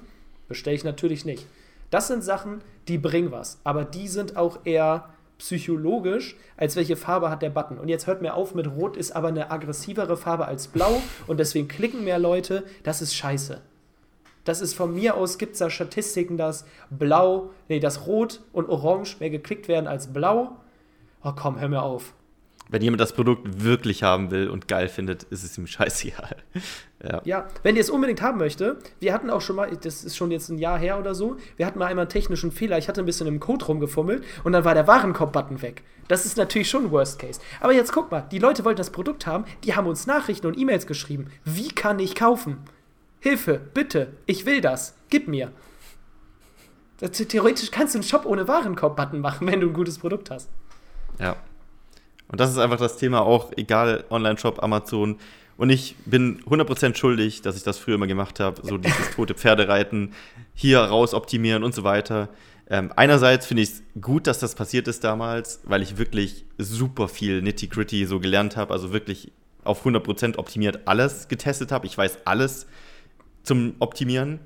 bestelle 0.48 0.76
ich 0.76 0.84
natürlich 0.84 1.26
nicht. 1.26 1.46
Das 1.90 2.08
sind 2.08 2.24
Sachen, 2.24 2.62
die 2.88 2.98
bringen 2.98 3.32
was, 3.32 3.60
aber 3.64 3.84
die 3.84 4.08
sind 4.08 4.38
auch 4.38 4.60
eher 4.66 5.10
psychologisch, 5.40 6.36
als 6.58 6.76
welche 6.76 6.98
Farbe 6.98 7.30
hat 7.30 7.42
der 7.42 7.50
Button. 7.50 7.78
Und 7.78 7.88
jetzt 7.88 8.08
hört 8.08 8.22
mir 8.22 8.34
auf 8.34 8.54
mit 8.54 8.68
Rot 8.68 8.98
ist 8.98 9.16
aber 9.16 9.30
eine 9.30 9.52
aggressivere 9.52 10.18
Farbe 10.18 10.46
als 10.46 10.68
Blau 10.68 11.02
und 11.28 11.40
deswegen 11.40 11.68
klicken 11.68 12.04
mehr 12.04 12.20
Leute. 12.20 12.66
Das 12.84 13.02
ist 13.02 13.16
scheiße. 13.16 13.62
Das 14.44 14.62
ist 14.62 14.74
von 14.74 14.94
mir 14.94 15.16
aus, 15.16 15.38
gibt 15.38 15.54
es 15.54 15.60
da 15.60 15.70
Statistiken, 15.70 16.38
dass 16.38 16.66
Blau, 16.90 17.52
nee, 17.70 17.80
dass 17.80 18.06
Rot 18.06 18.42
und 18.52 18.70
Orange 18.70 19.18
mehr 19.20 19.30
geklickt 19.30 19.68
werden 19.68 19.88
als 19.88 20.12
Blau. 20.12 20.58
Oh 21.24 21.34
komm, 21.36 21.60
hör 21.60 21.70
mir 21.70 21.84
auf. 21.84 22.14
Wenn 22.70 22.84
jemand 22.84 23.02
das 23.02 23.14
Produkt 23.14 23.64
wirklich 23.64 24.04
haben 24.04 24.30
will 24.32 24.48
und 24.48 24.68
geil 24.68 24.88
findet, 24.88 25.24
ist 25.24 25.44
es 25.44 25.58
ihm 25.58 25.68
scheißegal. 25.68 26.38
ja. 27.04 27.22
ja, 27.26 27.48
wenn 27.64 27.76
ihr 27.76 27.82
es 27.82 27.90
unbedingt 27.90 28.22
haben 28.22 28.38
möchte, 28.38 28.78
wir 29.00 29.14
hatten 29.14 29.30
auch 29.30 29.42
schon 29.42 29.56
mal, 29.56 29.76
das 29.76 30.04
ist 30.04 30.16
schon 30.16 30.32
jetzt 30.32 30.50
ein 30.50 30.60
Jahr 30.60 30.78
her 30.78 31.00
oder 31.00 31.16
so, 31.16 31.38
wir 31.58 31.66
hatten 31.66 31.80
mal 31.80 31.88
einmal 31.88 32.04
einen 32.04 32.12
technischen 32.12 32.52
Fehler. 32.52 32.78
Ich 32.78 32.88
hatte 32.88 33.02
ein 33.02 33.06
bisschen 33.06 33.28
im 33.28 33.40
Code 33.40 33.66
rumgefummelt 33.66 34.24
und 34.44 34.54
dann 34.54 34.64
war 34.64 34.76
der 34.76 34.88
Warenkorb-Button 34.88 35.62
weg. 35.62 35.84
Das 36.08 36.26
ist 36.26 36.38
natürlich 36.38 36.70
schon 36.70 36.92
Worst 36.92 37.20
Case. 37.20 37.42
Aber 37.60 37.74
jetzt 37.74 37.92
guck 37.92 38.12
mal, 38.12 38.22
die 38.32 38.40
Leute 38.40 38.64
wollten 38.66 38.78
das 38.78 38.92
Produkt 38.92 39.28
haben, 39.28 39.46
die 39.64 39.76
haben 39.76 39.88
uns 39.88 40.08
Nachrichten 40.08 40.48
und 40.48 40.58
E-Mails 40.58 40.88
geschrieben. 40.88 41.28
Wie 41.44 41.70
kann 41.70 42.00
ich 42.00 42.16
kaufen? 42.16 42.58
Hilfe, 43.20 43.60
bitte, 43.74 44.14
ich 44.26 44.46
will 44.46 44.62
das, 44.62 44.96
gib 45.10 45.28
mir. 45.28 45.52
Theoretisch 47.00 47.72
kannst 47.72 47.96
du 47.96 48.00
einen 48.00 48.04
Shop 48.04 48.26
ohne 48.26 48.48
Warenkorb-Button 48.48 49.20
machen, 49.20 49.48
wenn 49.48 49.62
du 49.62 49.68
ein 49.68 49.74
gutes 49.74 49.98
Produkt 50.00 50.30
hast. 50.30 50.50
Ja. 51.20 51.36
Und 52.30 52.40
das 52.40 52.52
ist 52.52 52.58
einfach 52.60 52.78
das 52.78 52.98
Thema 52.98 53.22
auch, 53.22 53.52
egal 53.58 54.06
Online-Shop, 54.10 54.64
Amazon. 54.64 55.18
Und 55.58 55.72
ich 55.72 55.96
bin 56.06 56.42
100% 56.44 56.96
schuldig, 56.96 57.42
dass 57.42 57.58
ich 57.58 57.64
das 57.64 57.78
früher 57.80 57.96
immer 57.96 58.08
gemacht 58.08 58.40
habe, 58.40 58.62
so 58.66 58.78
dieses 58.78 59.12
tote 59.16 59.34
Pferdereiten, 59.34 60.14
hier 60.54 60.80
raus 60.80 61.14
optimieren 61.14 61.64
und 61.64 61.74
so 61.74 61.84
weiter. 61.84 62.30
Ähm, 62.70 62.94
einerseits 62.96 63.48
finde 63.48 63.64
ich 63.64 63.70
es 63.70 63.84
gut, 64.00 64.28
dass 64.28 64.40
das 64.40 64.54
passiert 64.54 64.88
ist 64.88 65.04
damals, 65.04 65.60
weil 65.64 65.82
ich 65.82 65.98
wirklich 65.98 66.46
super 66.60 67.08
viel 67.08 67.42
Nitty-Gritty 67.42 68.06
so 68.06 68.20
gelernt 68.20 68.56
habe, 68.56 68.72
also 68.72 68.94
wirklich 68.94 69.32
auf 69.64 69.86
100% 69.86 70.38
optimiert 70.38 70.88
alles 70.88 71.28
getestet 71.28 71.72
habe. 71.72 71.88
Ich 71.88 71.98
weiß 71.98 72.20
alles 72.26 72.68
zum 73.42 73.74
Optimieren. 73.80 74.40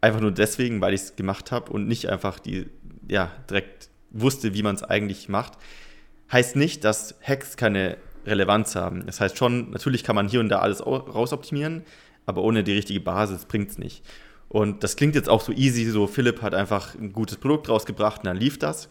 Einfach 0.00 0.20
nur 0.20 0.30
deswegen, 0.30 0.80
weil 0.80 0.94
ich 0.94 1.00
es 1.00 1.16
gemacht 1.16 1.50
habe 1.50 1.72
und 1.72 1.88
nicht 1.88 2.08
einfach 2.08 2.38
die, 2.38 2.66
ja, 3.08 3.32
direkt 3.50 3.88
wusste, 4.10 4.54
wie 4.54 4.62
man 4.62 4.76
es 4.76 4.84
eigentlich 4.84 5.28
macht 5.28 5.58
heißt 6.32 6.56
nicht, 6.56 6.84
dass 6.84 7.14
Hacks 7.22 7.56
keine 7.56 7.98
Relevanz 8.26 8.74
haben. 8.76 9.06
Das 9.06 9.20
heißt 9.20 9.36
schon, 9.36 9.70
natürlich 9.70 10.04
kann 10.04 10.16
man 10.16 10.28
hier 10.28 10.40
und 10.40 10.48
da 10.48 10.60
alles 10.60 10.84
rausoptimieren, 10.86 11.84
aber 12.26 12.42
ohne 12.42 12.64
die 12.64 12.72
richtige 12.72 13.00
Basis 13.00 13.44
bringt 13.44 13.70
es 13.70 13.78
nicht. 13.78 14.04
Und 14.48 14.84
das 14.84 14.96
klingt 14.96 15.14
jetzt 15.14 15.28
auch 15.28 15.40
so 15.40 15.52
easy, 15.52 15.84
so 15.86 16.06
Philipp 16.06 16.42
hat 16.42 16.54
einfach 16.54 16.94
ein 16.94 17.12
gutes 17.12 17.38
Produkt 17.38 17.68
rausgebracht 17.68 18.18
und 18.20 18.26
dann 18.26 18.36
lief 18.36 18.58
das. 18.58 18.90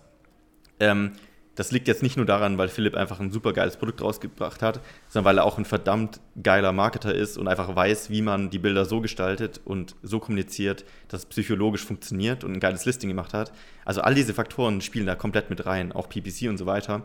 Ähm, 0.80 1.14
das 1.56 1.72
liegt 1.72 1.88
jetzt 1.88 2.02
nicht 2.02 2.16
nur 2.16 2.26
daran, 2.26 2.58
weil 2.58 2.70
Philipp 2.70 2.96
einfach 2.96 3.20
ein 3.20 3.32
super 3.32 3.52
geiles 3.52 3.76
Produkt 3.76 4.02
rausgebracht 4.02 4.62
hat, 4.62 4.80
sondern 5.10 5.26
weil 5.26 5.38
er 5.40 5.46
auch 5.46 5.58
ein 5.58 5.66
verdammt 5.66 6.22
geiler 6.42 6.72
Marketer 6.72 7.14
ist 7.14 7.38
und 7.38 7.48
einfach 7.48 7.76
weiß, 7.76 8.10
wie 8.10 8.22
man 8.22 8.50
die 8.50 8.60
Bilder 8.60 8.86
so 8.86 9.02
gestaltet 9.02 9.60
und 9.66 9.96
so 10.02 10.20
kommuniziert, 10.20 10.86
dass 11.10 11.22
es 11.22 11.26
psychologisch 11.26 11.86
funktioniert 11.86 12.44
und 12.44 12.54
ein 12.54 12.60
geiles 12.62 12.86
Listing 12.86 13.10
gemacht 13.10 13.34
hat. 13.34 13.52
Also 13.84 14.02
all 14.02 14.16
diese 14.16 14.34
Faktoren 14.34 14.80
spielen 14.80 15.06
da 15.06 15.16
komplett 15.16 15.50
mit 15.50 15.66
rein, 15.66 15.92
auch 15.92 16.08
PPC 16.08 16.48
und 16.48 16.58
so 16.58 16.66
weiter. 16.66 17.04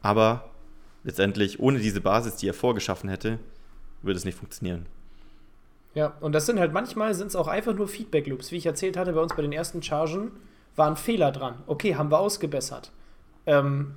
Aber 0.00 0.50
letztendlich, 1.02 1.58
ohne 1.58 1.80
diese 1.80 2.00
Basis, 2.00 2.36
die 2.36 2.48
er 2.48 2.54
vorgeschaffen 2.54 3.10
hätte, 3.10 3.40
würde 4.02 4.16
es 4.16 4.24
nicht 4.24 4.38
funktionieren. 4.38 4.86
Ja, 5.94 6.14
und 6.20 6.32
das 6.32 6.46
sind 6.46 6.60
halt 6.60 6.72
manchmal 6.72 7.14
sind 7.14 7.28
es 7.28 7.36
auch 7.36 7.48
einfach 7.48 7.74
nur 7.74 7.88
Feedback-Loops. 7.88 8.52
Wie 8.52 8.56
ich 8.56 8.66
erzählt 8.66 8.96
hatte, 8.96 9.12
bei 9.12 9.20
uns 9.20 9.34
bei 9.34 9.42
den 9.42 9.52
ersten 9.52 9.82
Chargen 9.82 10.30
waren 10.76 10.94
Fehler 10.94 11.32
dran. 11.32 11.62
Okay, 11.66 11.96
haben 11.96 12.10
wir 12.10 12.18
ausgebessert. 12.20 12.92
Ähm, 13.46 13.94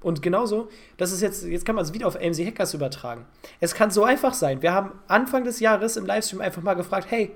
und 0.00 0.22
genauso, 0.22 0.68
das 0.98 1.10
ist 1.10 1.20
jetzt, 1.20 1.44
jetzt 1.44 1.64
kann 1.64 1.74
man 1.74 1.84
es 1.84 1.92
wieder 1.92 2.06
auf 2.06 2.16
AMC 2.16 2.46
Hackers 2.46 2.74
übertragen. 2.74 3.24
Es 3.60 3.74
kann 3.74 3.90
so 3.90 4.04
einfach 4.04 4.34
sein. 4.34 4.62
Wir 4.62 4.72
haben 4.72 4.92
Anfang 5.08 5.44
des 5.44 5.58
Jahres 5.58 5.96
im 5.96 6.06
Livestream 6.06 6.40
einfach 6.40 6.62
mal 6.62 6.74
gefragt, 6.74 7.08
hey, 7.10 7.32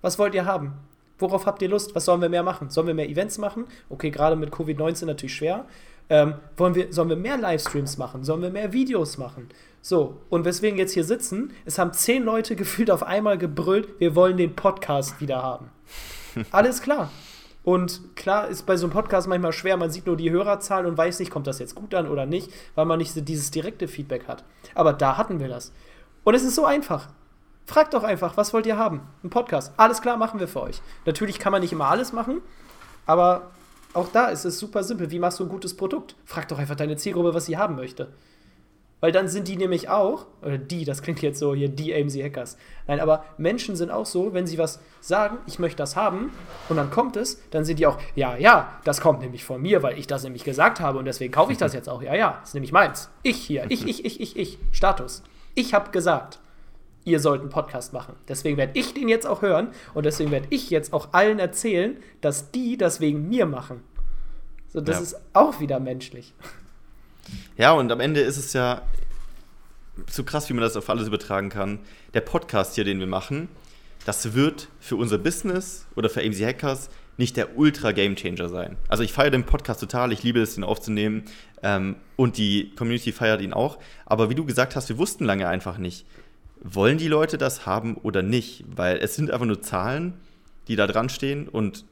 was 0.00 0.18
wollt 0.18 0.34
ihr 0.34 0.46
haben? 0.46 0.72
Worauf 1.18 1.46
habt 1.46 1.60
ihr 1.62 1.68
Lust? 1.68 1.94
Was 1.94 2.06
sollen 2.06 2.20
wir 2.20 2.28
mehr 2.28 2.42
machen? 2.42 2.70
Sollen 2.70 2.86
wir 2.86 2.94
mehr 2.94 3.08
Events 3.08 3.38
machen? 3.38 3.66
Okay, 3.88 4.10
gerade 4.10 4.36
mit 4.36 4.50
Covid-19 4.50 5.06
natürlich 5.06 5.34
schwer. 5.34 5.66
Ähm, 6.08 6.34
wollen 6.56 6.74
wir, 6.74 6.92
sollen 6.92 7.08
wir 7.08 7.16
mehr 7.16 7.36
Livestreams 7.36 7.98
machen? 7.98 8.24
Sollen 8.24 8.42
wir 8.42 8.50
mehr 8.50 8.72
Videos 8.72 9.16
machen? 9.18 9.48
So, 9.80 10.20
und 10.30 10.44
weswegen 10.44 10.78
jetzt 10.78 10.92
hier 10.92 11.04
sitzen, 11.04 11.52
es 11.66 11.78
haben 11.78 11.92
zehn 11.92 12.22
Leute 12.24 12.56
gefühlt 12.56 12.90
auf 12.90 13.02
einmal 13.02 13.38
gebrüllt, 13.38 13.88
wir 13.98 14.14
wollen 14.14 14.36
den 14.36 14.56
Podcast 14.56 15.20
wieder 15.20 15.42
haben. 15.42 15.70
Alles 16.50 16.82
klar. 16.82 17.10
Und 17.64 18.14
klar 18.14 18.48
ist 18.48 18.66
bei 18.66 18.76
so 18.76 18.86
einem 18.86 18.92
Podcast 18.92 19.26
manchmal 19.26 19.52
schwer, 19.52 19.78
man 19.78 19.90
sieht 19.90 20.06
nur 20.06 20.16
die 20.16 20.30
Hörerzahl 20.30 20.84
und 20.84 20.98
weiß 20.98 21.18
nicht, 21.18 21.30
kommt 21.30 21.46
das 21.46 21.58
jetzt 21.58 21.74
gut 21.74 21.94
an 21.94 22.06
oder 22.06 22.26
nicht, 22.26 22.52
weil 22.74 22.84
man 22.84 22.98
nicht 22.98 23.26
dieses 23.26 23.50
direkte 23.50 23.88
Feedback 23.88 24.28
hat. 24.28 24.44
Aber 24.74 24.92
da 24.92 25.16
hatten 25.16 25.40
wir 25.40 25.48
das. 25.48 25.72
Und 26.24 26.34
es 26.34 26.44
ist 26.44 26.54
so 26.54 26.66
einfach. 26.66 27.08
Fragt 27.66 27.94
doch 27.94 28.04
einfach, 28.04 28.36
was 28.36 28.52
wollt 28.52 28.66
ihr 28.66 28.76
haben? 28.76 29.00
Ein 29.22 29.30
Podcast. 29.30 29.72
Alles 29.78 30.02
klar, 30.02 30.18
machen 30.18 30.38
wir 30.38 30.48
für 30.48 30.62
euch. 30.62 30.82
Natürlich 31.06 31.38
kann 31.38 31.52
man 31.52 31.62
nicht 31.62 31.72
immer 31.72 31.88
alles 31.88 32.12
machen, 32.12 32.42
aber 33.06 33.50
auch 33.94 34.08
da 34.08 34.26
ist 34.26 34.44
es 34.44 34.58
super 34.58 34.82
simpel. 34.82 35.10
Wie 35.10 35.18
machst 35.18 35.40
du 35.40 35.44
ein 35.44 35.48
gutes 35.48 35.74
Produkt? 35.74 36.16
Frag 36.26 36.48
doch 36.48 36.58
einfach 36.58 36.76
deine 36.76 36.96
Zielgruppe, 36.96 37.32
was 37.32 37.46
sie 37.46 37.56
haben 37.56 37.76
möchte. 37.76 38.12
Weil 39.04 39.12
dann 39.12 39.28
sind 39.28 39.48
die 39.48 39.58
nämlich 39.58 39.90
auch, 39.90 40.24
oder 40.40 40.56
die, 40.56 40.86
das 40.86 41.02
klingt 41.02 41.20
jetzt 41.20 41.38
so 41.38 41.54
hier, 41.54 41.68
die 41.68 41.94
AMC 41.94 42.22
Hackers. 42.22 42.56
Nein, 42.86 43.00
aber 43.00 43.22
Menschen 43.36 43.76
sind 43.76 43.90
auch 43.90 44.06
so, 44.06 44.32
wenn 44.32 44.46
sie 44.46 44.56
was 44.56 44.80
sagen, 45.02 45.36
ich 45.46 45.58
möchte 45.58 45.76
das 45.76 45.94
haben, 45.94 46.32
und 46.70 46.78
dann 46.78 46.90
kommt 46.90 47.16
es, 47.16 47.38
dann 47.50 47.66
sind 47.66 47.78
die 47.78 47.86
auch, 47.86 47.98
ja, 48.14 48.34
ja, 48.38 48.80
das 48.84 49.02
kommt 49.02 49.20
nämlich 49.20 49.44
von 49.44 49.60
mir, 49.60 49.82
weil 49.82 49.98
ich 49.98 50.06
das 50.06 50.24
nämlich 50.24 50.42
gesagt 50.42 50.80
habe 50.80 50.98
und 50.98 51.04
deswegen 51.04 51.34
kaufe 51.34 51.52
ich 51.52 51.58
das 51.58 51.74
jetzt 51.74 51.86
auch. 51.86 52.00
Ja, 52.00 52.14
ja, 52.14 52.38
das 52.40 52.48
ist 52.48 52.54
nämlich 52.54 52.72
meins. 52.72 53.10
Ich 53.22 53.36
hier, 53.36 53.66
ich, 53.68 53.86
ich, 53.86 54.06
ich, 54.06 54.22
ich, 54.22 54.38
ich. 54.38 54.58
Status. 54.72 55.22
Ich 55.54 55.74
habe 55.74 55.90
gesagt, 55.90 56.38
ihr 57.04 57.20
sollt 57.20 57.42
einen 57.42 57.50
Podcast 57.50 57.92
machen. 57.92 58.14
Deswegen 58.26 58.56
werde 58.56 58.72
ich 58.72 58.94
den 58.94 59.10
jetzt 59.10 59.26
auch 59.26 59.42
hören 59.42 59.68
und 59.92 60.06
deswegen 60.06 60.30
werde 60.30 60.46
ich 60.48 60.70
jetzt 60.70 60.94
auch 60.94 61.08
allen 61.12 61.40
erzählen, 61.40 61.98
dass 62.22 62.52
die 62.52 62.78
das 62.78 63.00
wegen 63.00 63.28
mir 63.28 63.44
machen. 63.44 63.82
So, 64.68 64.80
das 64.80 64.96
ja. 64.96 65.02
ist 65.02 65.20
auch 65.34 65.60
wieder 65.60 65.78
menschlich. 65.78 66.32
Ja, 67.56 67.72
und 67.72 67.90
am 67.90 68.00
Ende 68.00 68.20
ist 68.20 68.36
es 68.36 68.52
ja 68.52 68.82
so 70.10 70.24
krass, 70.24 70.48
wie 70.48 70.54
man 70.54 70.62
das 70.62 70.76
auf 70.76 70.90
alles 70.90 71.06
übertragen 71.06 71.48
kann. 71.48 71.78
Der 72.14 72.20
Podcast 72.20 72.74
hier, 72.74 72.84
den 72.84 72.98
wir 72.98 73.06
machen, 73.06 73.48
das 74.04 74.34
wird 74.34 74.68
für 74.80 74.96
unser 74.96 75.18
Business 75.18 75.86
oder 75.96 76.10
für 76.10 76.20
AMC 76.20 76.40
Hackers 76.40 76.90
nicht 77.16 77.36
der 77.36 77.56
ultra 77.56 77.92
Game 77.92 78.16
Changer 78.16 78.48
sein. 78.48 78.76
Also 78.88 79.02
ich 79.02 79.12
feiere 79.12 79.30
den 79.30 79.44
Podcast 79.44 79.80
total, 79.80 80.12
ich 80.12 80.22
liebe 80.22 80.40
es, 80.40 80.58
ihn 80.58 80.64
aufzunehmen 80.64 81.24
ähm, 81.62 81.96
und 82.16 82.38
die 82.38 82.72
Community 82.76 83.12
feiert 83.12 83.40
ihn 83.40 83.52
auch. 83.52 83.78
Aber 84.04 84.30
wie 84.30 84.34
du 84.34 84.44
gesagt 84.44 84.76
hast, 84.76 84.88
wir 84.88 84.98
wussten 84.98 85.24
lange 85.24 85.48
einfach 85.48 85.78
nicht, 85.78 86.06
wollen 86.60 86.98
die 86.98 87.08
Leute 87.08 87.38
das 87.38 87.66
haben 87.66 87.96
oder 87.96 88.22
nicht, 88.22 88.64
weil 88.74 88.98
es 88.98 89.14
sind 89.14 89.30
einfach 89.30 89.46
nur 89.46 89.62
Zahlen, 89.62 90.14
die 90.66 90.76
da 90.76 90.86
dran 90.86 91.08
stehen 91.08 91.48
und 91.48 91.84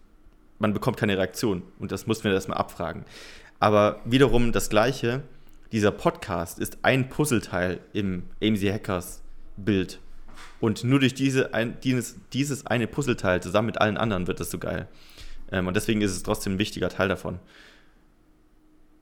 man 0.59 0.72
bekommt 0.72 0.97
keine 0.97 1.16
Reaktion 1.16 1.62
und 1.78 1.93
das 1.93 2.07
mussten 2.07 2.24
wir 2.24 2.33
erstmal 2.33 2.59
abfragen. 2.59 3.05
Aber 3.62 4.00
wiederum 4.04 4.50
das 4.50 4.70
Gleiche, 4.70 5.22
dieser 5.70 5.92
Podcast 5.92 6.58
ist 6.58 6.78
ein 6.82 7.08
Puzzleteil 7.08 7.78
im 7.92 8.24
AMC 8.42 8.72
Hackers 8.72 9.22
Bild. 9.56 10.00
Und 10.60 10.82
nur 10.82 10.98
durch 10.98 11.14
diese 11.14 11.54
ein, 11.54 11.78
dieses, 11.84 12.16
dieses 12.32 12.66
eine 12.66 12.88
Puzzleteil 12.88 13.40
zusammen 13.40 13.66
mit 13.66 13.80
allen 13.80 13.96
anderen 13.96 14.26
wird 14.26 14.40
das 14.40 14.50
so 14.50 14.58
geil. 14.58 14.88
Ähm, 15.52 15.68
und 15.68 15.76
deswegen 15.76 16.00
ist 16.00 16.10
es 16.10 16.24
trotzdem 16.24 16.54
ein 16.54 16.58
wichtiger 16.58 16.88
Teil 16.88 17.06
davon. 17.06 17.38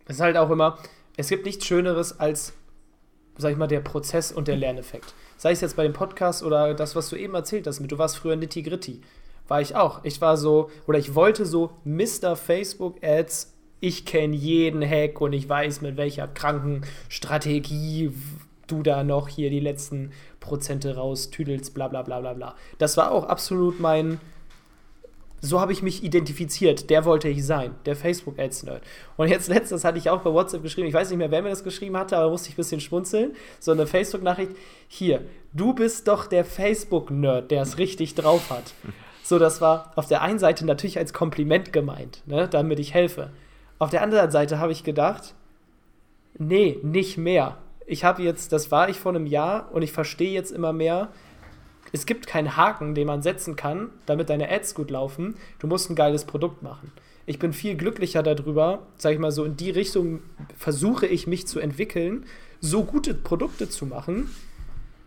Es 0.05 0.17
ist 0.17 0.21
halt 0.21 0.37
auch 0.37 0.51
immer, 0.51 0.77
es 1.17 1.29
gibt 1.29 1.47
nichts 1.47 1.65
Schöneres 1.65 2.21
als, 2.21 2.53
sag 3.39 3.53
ich 3.53 3.57
mal, 3.57 3.67
der 3.67 3.81
Prozess 3.81 4.31
und 4.31 4.47
der 4.47 4.59
Lerneffekt. 4.59 5.15
Sei 5.39 5.53
es 5.53 5.63
jetzt 5.63 5.77
bei 5.77 5.85
dem 5.85 5.95
Podcast 5.95 6.43
oder 6.43 6.75
das, 6.75 6.95
was 6.95 7.09
du 7.09 7.17
eben 7.17 7.35
erzählt 7.35 7.67
hast, 7.67 7.81
mit 7.81 7.93
du 7.93 7.97
warst 7.97 8.19
früher 8.19 8.37
Nitty 8.37 8.61
Gritty. 8.61 9.01
War 9.49 9.63
ich 9.63 9.75
auch. 9.75 10.05
Ich 10.05 10.21
war 10.21 10.37
so, 10.37 10.71
oder 10.87 10.99
ich 10.99 11.15
wollte 11.15 11.47
so 11.47 11.79
Mr. 11.85 12.37
Facebook 12.37 13.03
Ads 13.03 13.55
ich 13.81 14.05
kenne 14.05 14.37
jeden 14.37 14.87
Hack 14.89 15.21
und 15.21 15.33
ich 15.33 15.49
weiß, 15.49 15.81
mit 15.81 15.97
welcher 15.97 16.29
kranken 16.29 16.83
Strategie 17.09 18.13
du 18.67 18.83
da 18.83 19.03
noch 19.03 19.29
hier 19.29 19.51
die 19.51 19.61
letzten 19.61 20.13
Prozente 20.39 20.97
raustüdelst, 20.97 21.75
bla 21.75 21.89
bla 21.89 22.03
bla 22.03 22.21
bla 22.21 22.35
bla. 22.35 22.55
Das 22.79 22.97
war 22.97 23.11
auch 23.11 23.25
absolut 23.25 23.81
mein. 23.81 24.21
So 25.43 25.59
habe 25.59 25.73
ich 25.73 25.83
mich 25.83 26.05
identifiziert. 26.05 26.91
Der 26.91 27.07
wollte 27.07 27.29
ich 27.31 27.47
sein, 27.47 27.75
der 27.87 27.97
Facebook-Ads-Nerd. 27.97 28.83
Und 29.17 29.29
jetzt 29.29 29.49
letztes 29.49 29.85
hatte 29.85 29.97
ich 29.97 30.11
auch 30.11 30.21
bei 30.21 30.31
WhatsApp 30.31 30.63
geschrieben, 30.63 30.87
ich 30.87 30.93
weiß 30.93 31.09
nicht 31.09 31.17
mehr, 31.17 31.31
wer 31.31 31.41
mir 31.41 31.49
das 31.49 31.65
geschrieben 31.65 31.97
hatte, 31.97 32.19
aber 32.19 32.29
musste 32.29 32.51
ich 32.51 32.55
ein 32.55 32.57
bisschen 32.57 32.81
schmunzeln. 32.81 33.35
So 33.59 33.73
eine 33.73 33.87
Facebook-Nachricht: 33.87 34.53
Hier, 34.89 35.23
du 35.55 35.73
bist 35.73 36.09
doch 36.09 36.27
der 36.27 36.45
Facebook-Nerd, 36.45 37.51
der 37.51 37.63
es 37.63 37.79
richtig 37.79 38.15
drauf 38.15 38.51
hat. 38.51 38.75
So, 39.23 39.39
das 39.39 39.61
war 39.61 39.93
auf 39.97 40.09
der 40.09 40.21
einen 40.23 40.39
Seite 40.39 40.67
natürlich 40.67 40.99
als 40.99 41.13
Kompliment 41.13 41.73
gemeint, 41.73 42.23
ne, 42.27 42.49
damit 42.49 42.79
ich 42.79 42.93
helfe. 42.93 43.31
Auf 43.81 43.89
der 43.89 44.03
anderen 44.03 44.31
Seite 44.31 44.59
habe 44.59 44.73
ich 44.73 44.85
gedacht, 44.85 45.35
nee, 46.39 46.79
nicht 46.83 47.17
mehr. 47.17 47.57
Ich 47.87 48.05
habe 48.05 48.23
jetzt, 48.23 48.53
das 48.53 48.71
war 48.71 48.91
ich 48.91 49.01
vor 49.01 49.13
einem 49.15 49.25
Jahr 49.25 49.73
und 49.73 49.81
ich 49.81 49.91
verstehe 49.91 50.33
jetzt 50.33 50.53
immer 50.53 50.75
mehr, 50.75 51.09
es 51.91 52.05
gibt 52.05 52.27
keinen 52.27 52.59
Haken, 52.59 52.95
den 52.95 53.07
man 53.07 53.23
setzen 53.23 53.57
kann, 53.57 53.89
damit 54.05 54.29
deine 54.29 54.51
Ads 54.51 54.75
gut 54.75 54.91
laufen. 54.91 55.35
Du 55.59 55.67
musst 55.67 55.89
ein 55.89 55.97
geiles 55.97 56.27
Produkt 56.27 56.63
machen. 56.63 56.93
Ich 57.25 57.39
bin 57.39 57.55
viel 57.55 57.75
glücklicher 57.75 58.23
darüber, 58.23 58.87
sage 58.99 59.15
ich 59.15 59.21
mal 59.21 59.33
so, 59.33 59.47
in 59.47 59.57
die 59.57 59.71
Richtung 59.71 60.21
versuche 60.59 61.07
ich 61.07 61.27
mich 61.27 61.47
zu 61.47 61.59
entwickeln, 61.59 62.27
so 62.61 62.85
gute 62.85 63.15
Produkte 63.15 63.71
zu 63.71 63.87
machen, 63.87 64.31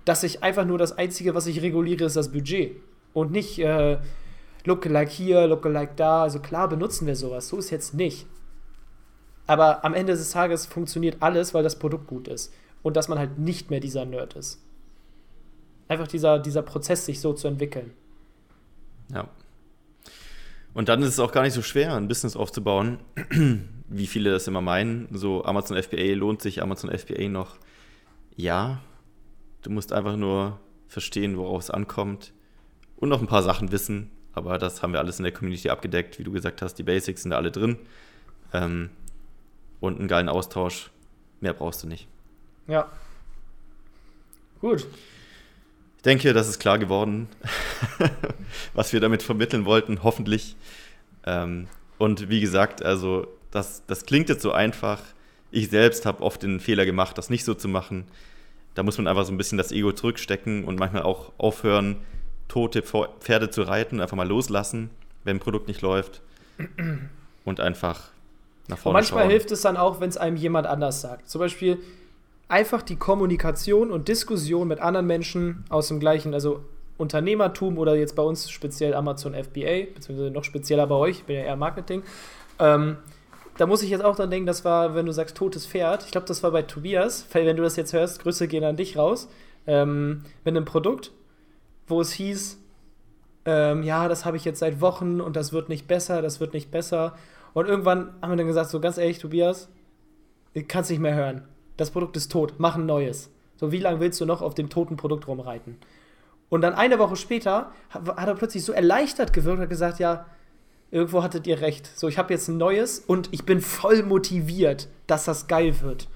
dass 0.03 0.23
ich 0.23 0.41
einfach 0.41 0.65
nur 0.65 0.79
das 0.79 0.97
Einzige, 0.97 1.35
was 1.35 1.45
ich 1.45 1.61
reguliere, 1.61 2.05
ist 2.05 2.15
das 2.15 2.31
Budget. 2.31 2.77
Und 3.13 3.31
nicht 3.31 3.59
äh, 3.59 3.99
Lookalike 4.65 5.11
hier, 5.11 5.45
Lookalike 5.45 5.93
da. 5.95 6.23
Also 6.23 6.39
klar 6.39 6.67
benutzen 6.67 7.05
wir 7.05 7.15
sowas, 7.15 7.49
so 7.49 7.57
ist 7.57 7.69
jetzt 7.69 7.93
nicht. 7.93 8.25
Aber 9.47 9.83
am 9.83 9.93
Ende 9.93 10.13
des 10.13 10.31
Tages 10.31 10.65
funktioniert 10.65 11.17
alles, 11.19 11.53
weil 11.53 11.63
das 11.63 11.77
Produkt 11.77 12.07
gut 12.07 12.27
ist. 12.27 12.53
Und 12.81 12.97
dass 12.97 13.07
man 13.07 13.19
halt 13.19 13.37
nicht 13.37 13.69
mehr 13.69 13.79
dieser 13.79 14.05
Nerd 14.05 14.35
ist. 14.35 14.61
Einfach 15.87 16.07
dieser, 16.07 16.39
dieser 16.39 16.61
Prozess, 16.61 17.05
sich 17.05 17.19
so 17.19 17.33
zu 17.33 17.47
entwickeln. 17.47 17.91
Ja. 19.13 19.27
Und 20.73 20.89
dann 20.89 21.01
ist 21.01 21.09
es 21.09 21.19
auch 21.19 21.31
gar 21.31 21.43
nicht 21.43 21.53
so 21.53 21.61
schwer, 21.61 21.93
ein 21.93 22.07
Business 22.07 22.35
aufzubauen, 22.35 22.99
wie 23.89 24.07
viele 24.07 24.31
das 24.31 24.47
immer 24.47 24.61
meinen. 24.61 25.07
So 25.11 25.45
Amazon 25.45 25.81
FBA 25.81 26.15
lohnt 26.15 26.41
sich 26.41 26.61
Amazon 26.61 26.89
FBA 26.89 27.29
noch. 27.29 27.57
Ja, 28.35 28.81
du 29.61 29.69
musst 29.69 29.93
einfach 29.93 30.15
nur 30.15 30.59
verstehen, 30.87 31.37
worauf 31.37 31.61
es 31.63 31.69
ankommt 31.69 32.33
und 32.95 33.09
noch 33.09 33.21
ein 33.21 33.27
paar 33.27 33.43
Sachen 33.43 33.71
wissen. 33.71 34.09
Aber 34.33 34.57
das 34.57 34.81
haben 34.81 34.93
wir 34.93 34.99
alles 34.99 35.19
in 35.19 35.23
der 35.23 35.31
Community 35.31 35.69
abgedeckt. 35.69 36.17
Wie 36.17 36.23
du 36.23 36.31
gesagt 36.31 36.61
hast, 36.63 36.75
die 36.75 36.83
Basics 36.83 37.21
sind 37.21 37.31
da 37.31 37.37
alle 37.37 37.51
drin. 37.51 37.77
Ähm, 38.51 38.89
und 39.83 39.99
einen 39.99 40.07
geilen 40.07 40.29
Austausch. 40.29 40.91
Mehr 41.41 41.53
brauchst 41.53 41.83
du 41.83 41.87
nicht. 41.87 42.07
Ja. 42.67 42.89
Gut. 44.61 44.87
Ich 45.97 46.03
denke, 46.03 46.31
das 46.31 46.47
ist 46.47 46.59
klar 46.59 46.79
geworden, 46.79 47.27
was 48.73 48.93
wir 48.93 49.01
damit 49.01 49.23
vermitteln 49.23 49.65
wollten, 49.65 50.01
hoffentlich. 50.01 50.55
Ähm, 51.25 51.67
und 51.97 52.29
wie 52.29 52.39
gesagt, 52.39 52.81
also 52.81 53.27
das, 53.51 53.83
das 53.85 54.05
klingt 54.05 54.29
jetzt 54.29 54.41
so 54.41 54.53
einfach. 54.53 55.01
Ich 55.51 55.69
selbst 55.69 56.05
habe 56.05 56.23
oft 56.23 56.43
den 56.43 56.61
Fehler 56.61 56.85
gemacht, 56.85 57.17
das 57.17 57.29
nicht 57.29 57.43
so 57.43 57.53
zu 57.53 57.67
machen. 57.67 58.05
Da 58.75 58.83
muss 58.83 58.97
man 58.97 59.07
einfach 59.07 59.25
so 59.25 59.33
ein 59.33 59.37
bisschen 59.37 59.57
das 59.57 59.73
Ego 59.73 59.91
zurückstecken 59.91 60.63
und 60.63 60.79
manchmal 60.79 61.03
auch 61.03 61.33
aufhören, 61.37 61.97
tote 62.47 62.83
Pferde 62.83 63.49
zu 63.49 63.63
reiten, 63.63 63.99
einfach 63.99 64.15
mal 64.15 64.27
loslassen, 64.27 64.91
wenn 65.25 65.37
ein 65.37 65.41
Produkt 65.41 65.67
nicht 65.67 65.81
läuft. 65.81 66.21
Und 67.43 67.59
einfach 67.59 68.12
und 68.69 68.93
manchmal 68.93 69.23
schauen. 69.23 69.29
hilft 69.29 69.51
es 69.51 69.61
dann 69.61 69.77
auch, 69.77 69.99
wenn 69.99 70.09
es 70.09 70.17
einem 70.17 70.37
jemand 70.37 70.67
anders 70.67 71.01
sagt. 71.01 71.29
Zum 71.29 71.39
Beispiel 71.39 71.79
einfach 72.47 72.81
die 72.81 72.95
Kommunikation 72.95 73.91
und 73.91 74.07
Diskussion 74.07 74.67
mit 74.67 74.79
anderen 74.79 75.07
Menschen 75.07 75.65
aus 75.69 75.87
dem 75.87 75.99
gleichen, 75.99 76.33
also 76.33 76.63
Unternehmertum 76.97 77.77
oder 77.77 77.95
jetzt 77.95 78.15
bei 78.15 78.23
uns 78.23 78.49
speziell 78.49 78.93
Amazon 78.93 79.33
FBA, 79.33 79.87
beziehungsweise 79.93 80.31
noch 80.31 80.43
spezieller 80.43 80.87
bei 80.87 80.95
euch, 80.95 81.19
ich 81.19 81.23
bin 81.23 81.35
ja 81.35 81.43
eher 81.43 81.55
Marketing. 81.55 82.03
Ähm, 82.59 82.97
da 83.57 83.65
muss 83.65 83.83
ich 83.83 83.89
jetzt 83.89 84.03
auch 84.03 84.15
dran 84.15 84.31
denken, 84.31 84.47
das 84.47 84.65
war, 84.65 84.95
wenn 84.95 85.05
du 85.05 85.11
sagst 85.11 85.35
totes 85.35 85.67
Pferd, 85.67 86.05
ich 86.05 86.11
glaube, 86.11 86.27
das 86.27 86.43
war 86.43 86.51
bei 86.51 86.63
Tobias, 86.63 87.27
wenn 87.33 87.57
du 87.57 87.63
das 87.63 87.75
jetzt 87.75 87.93
hörst, 87.93 88.21
Grüße 88.21 88.47
gehen 88.47 88.63
an 88.63 88.77
dich 88.77 88.97
raus. 88.97 89.29
Ähm, 89.67 90.23
wenn 90.43 90.57
ein 90.57 90.65
Produkt, 90.65 91.11
wo 91.87 92.01
es 92.01 92.11
hieß, 92.13 92.59
ähm, 93.45 93.83
ja, 93.83 94.07
das 94.07 94.25
habe 94.25 94.37
ich 94.37 94.45
jetzt 94.45 94.59
seit 94.59 94.81
Wochen 94.81 95.21
und 95.21 95.35
das 95.35 95.53
wird 95.53 95.69
nicht 95.69 95.87
besser, 95.87 96.21
das 96.21 96.39
wird 96.39 96.53
nicht 96.53 96.71
besser. 96.71 97.15
Und 97.53 97.67
irgendwann 97.67 98.13
haben 98.21 98.31
wir 98.31 98.37
dann 98.37 98.47
gesagt, 98.47 98.69
so 98.69 98.79
ganz 98.79 98.97
ehrlich, 98.97 99.19
Tobias, 99.19 99.69
du 100.53 100.63
kannst 100.63 100.89
nicht 100.89 100.99
mehr 100.99 101.15
hören. 101.15 101.47
Das 101.77 101.91
Produkt 101.91 102.17
ist 102.17 102.31
tot, 102.31 102.55
mach 102.57 102.75
ein 102.75 102.85
neues. 102.85 103.29
So, 103.55 103.71
wie 103.71 103.79
lange 103.79 103.99
willst 103.99 104.19
du 104.19 104.25
noch 104.25 104.41
auf 104.41 104.55
dem 104.55 104.69
toten 104.69 104.97
Produkt 104.97 105.27
rumreiten? 105.27 105.77
Und 106.49 106.61
dann 106.61 106.73
eine 106.73 106.99
Woche 106.99 107.15
später 107.15 107.71
hat 107.89 108.27
er 108.27 108.35
plötzlich 108.35 108.63
so 108.63 108.73
erleichtert 108.73 109.33
gewirkt 109.33 109.57
und 109.57 109.63
hat 109.63 109.69
gesagt, 109.69 109.99
ja, 109.99 110.25
irgendwo 110.91 111.23
hattet 111.23 111.47
ihr 111.47 111.61
recht. 111.61 111.89
So, 111.97 112.07
ich 112.07 112.17
habe 112.17 112.33
jetzt 112.33 112.47
ein 112.47 112.57
neues 112.57 112.99
und 112.99 113.29
ich 113.31 113.45
bin 113.45 113.61
voll 113.61 114.03
motiviert, 114.03 114.87
dass 115.07 115.25
das 115.25 115.47
geil 115.47 115.81
wird. 115.81 116.07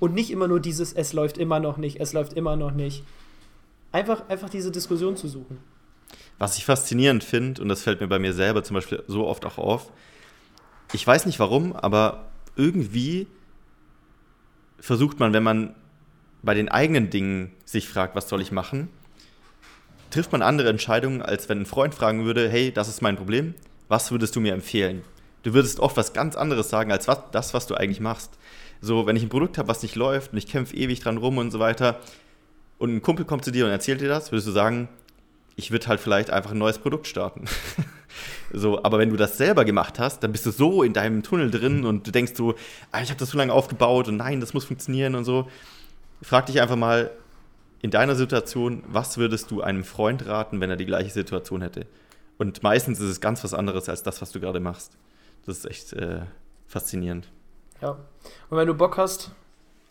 Und 0.00 0.14
nicht 0.14 0.30
immer 0.30 0.48
nur 0.48 0.60
dieses, 0.60 0.92
es 0.92 1.12
läuft 1.12 1.36
immer 1.38 1.60
noch 1.60 1.76
nicht, 1.76 2.00
es 2.00 2.12
läuft 2.12 2.32
immer 2.32 2.56
noch 2.56 2.72
nicht. 2.72 3.04
Einfach, 3.92 4.28
einfach 4.28 4.48
diese 4.48 4.70
Diskussion 4.70 5.16
zu 5.16 5.28
suchen. 5.28 5.58
Was 6.38 6.56
ich 6.56 6.64
faszinierend 6.64 7.22
finde, 7.22 7.60
und 7.60 7.68
das 7.68 7.82
fällt 7.82 8.00
mir 8.00 8.08
bei 8.08 8.18
mir 8.18 8.32
selber 8.32 8.64
zum 8.64 8.74
Beispiel 8.74 9.02
so 9.06 9.26
oft 9.26 9.44
auch 9.44 9.58
auf, 9.58 9.92
ich 10.92 11.06
weiß 11.06 11.26
nicht 11.26 11.38
warum, 11.38 11.74
aber 11.74 12.26
irgendwie 12.56 13.26
versucht 14.78 15.20
man, 15.20 15.32
wenn 15.32 15.42
man 15.42 15.74
bei 16.42 16.54
den 16.54 16.68
eigenen 16.68 17.10
Dingen 17.10 17.52
sich 17.64 17.88
fragt, 17.88 18.14
was 18.14 18.28
soll 18.28 18.40
ich 18.40 18.52
machen, 18.52 18.88
trifft 20.10 20.32
man 20.32 20.42
andere 20.42 20.68
Entscheidungen, 20.68 21.22
als 21.22 21.48
wenn 21.48 21.60
ein 21.62 21.66
Freund 21.66 21.94
fragen 21.94 22.24
würde, 22.24 22.48
hey, 22.48 22.72
das 22.72 22.88
ist 22.88 23.00
mein 23.00 23.16
Problem, 23.16 23.54
was 23.88 24.10
würdest 24.10 24.36
du 24.36 24.40
mir 24.40 24.52
empfehlen? 24.52 25.02
Du 25.42 25.54
würdest 25.54 25.80
oft 25.80 25.96
was 25.96 26.12
ganz 26.12 26.36
anderes 26.36 26.68
sagen, 26.68 26.92
als 26.92 27.08
was, 27.08 27.18
das, 27.32 27.54
was 27.54 27.66
du 27.66 27.74
eigentlich 27.74 28.00
machst. 28.00 28.38
So, 28.80 29.06
wenn 29.06 29.16
ich 29.16 29.22
ein 29.22 29.28
Produkt 29.28 29.58
habe, 29.58 29.68
was 29.68 29.82
nicht 29.82 29.94
läuft 29.94 30.32
und 30.32 30.38
ich 30.38 30.46
kämpfe 30.46 30.76
ewig 30.76 31.00
dran 31.00 31.16
rum 31.16 31.38
und 31.38 31.50
so 31.50 31.58
weiter, 31.58 32.00
und 32.78 32.94
ein 32.96 33.02
Kumpel 33.02 33.24
kommt 33.24 33.44
zu 33.44 33.52
dir 33.52 33.64
und 33.64 33.70
erzählt 33.70 34.00
dir 34.00 34.08
das, 34.08 34.32
würdest 34.32 34.48
du 34.48 34.52
sagen, 34.52 34.88
ich 35.54 35.70
würde 35.70 35.86
halt 35.86 36.00
vielleicht 36.00 36.30
einfach 36.30 36.50
ein 36.50 36.58
neues 36.58 36.78
Produkt 36.78 37.06
starten. 37.06 37.44
so, 38.52 38.82
aber 38.84 38.98
wenn 38.98 39.10
du 39.10 39.16
das 39.16 39.38
selber 39.38 39.64
gemacht 39.64 39.98
hast, 39.98 40.22
dann 40.22 40.32
bist 40.32 40.46
du 40.46 40.50
so 40.50 40.82
in 40.82 40.92
deinem 40.92 41.22
Tunnel 41.22 41.50
drin 41.50 41.84
und 41.84 42.06
du 42.06 42.10
denkst 42.10 42.32
so, 42.34 42.54
ah, 42.90 43.02
ich 43.02 43.08
habe 43.08 43.18
das 43.18 43.30
so 43.30 43.38
lange 43.38 43.52
aufgebaut 43.52 44.08
und 44.08 44.16
nein, 44.16 44.40
das 44.40 44.54
muss 44.54 44.64
funktionieren 44.64 45.14
und 45.14 45.24
so. 45.24 45.48
Frag 46.22 46.46
dich 46.46 46.60
einfach 46.60 46.76
mal 46.76 47.10
in 47.80 47.90
deiner 47.90 48.14
Situation, 48.14 48.84
was 48.86 49.18
würdest 49.18 49.50
du 49.50 49.62
einem 49.62 49.84
Freund 49.84 50.26
raten, 50.26 50.60
wenn 50.60 50.70
er 50.70 50.76
die 50.76 50.86
gleiche 50.86 51.10
Situation 51.10 51.62
hätte? 51.62 51.86
Und 52.38 52.62
meistens 52.62 53.00
ist 53.00 53.08
es 53.08 53.20
ganz 53.20 53.42
was 53.44 53.54
anderes 53.54 53.88
als 53.88 54.02
das, 54.02 54.22
was 54.22 54.32
du 54.32 54.40
gerade 54.40 54.60
machst. 54.60 54.96
Das 55.46 55.58
ist 55.58 55.64
echt 55.66 55.92
äh, 55.94 56.20
faszinierend. 56.66 57.28
Ja. 57.80 57.98
Und 58.50 58.56
wenn 58.56 58.66
du 58.66 58.74
Bock 58.74 58.96
hast, 58.96 59.32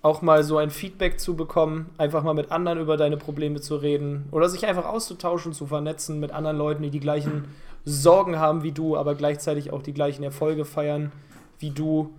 auch 0.02 0.22
mal 0.22 0.43
so 0.43 0.58
ein 0.58 0.72
Feedback 0.72 1.20
zu 1.20 1.36
bekommen, 1.36 1.89
einfach 1.97 2.24
mal 2.24 2.34
mit 2.34 2.52
anderen 2.52 2.80
über 2.80 2.97
deine 2.97 3.18
Probleme 3.18 3.62
zu 3.62 3.76
reden 3.76 4.26
oder 4.32 4.49
sich 4.49 4.66
einfach 4.66 4.86
auszutauschen, 4.86 5.54
zu 5.54 5.68
vernetzen 5.68 6.20
mit 6.20 6.32
anderen 6.32 6.58
Leuten, 6.58 6.84
die 6.84 6.89
die 6.89 6.99
gleichen 6.99 7.45
Sorgen 7.86 8.39
haben 8.39 8.64
wie 8.64 8.72
du, 8.72 8.97
aber 8.97 9.16
gleichzeitig 9.16 9.72
auch 9.72 9.84
die 9.84 9.93
gleichen 9.93 10.24
Erfolge 10.24 10.66
feiern 10.66 11.12
wie 11.60 11.72
du. 11.72 12.14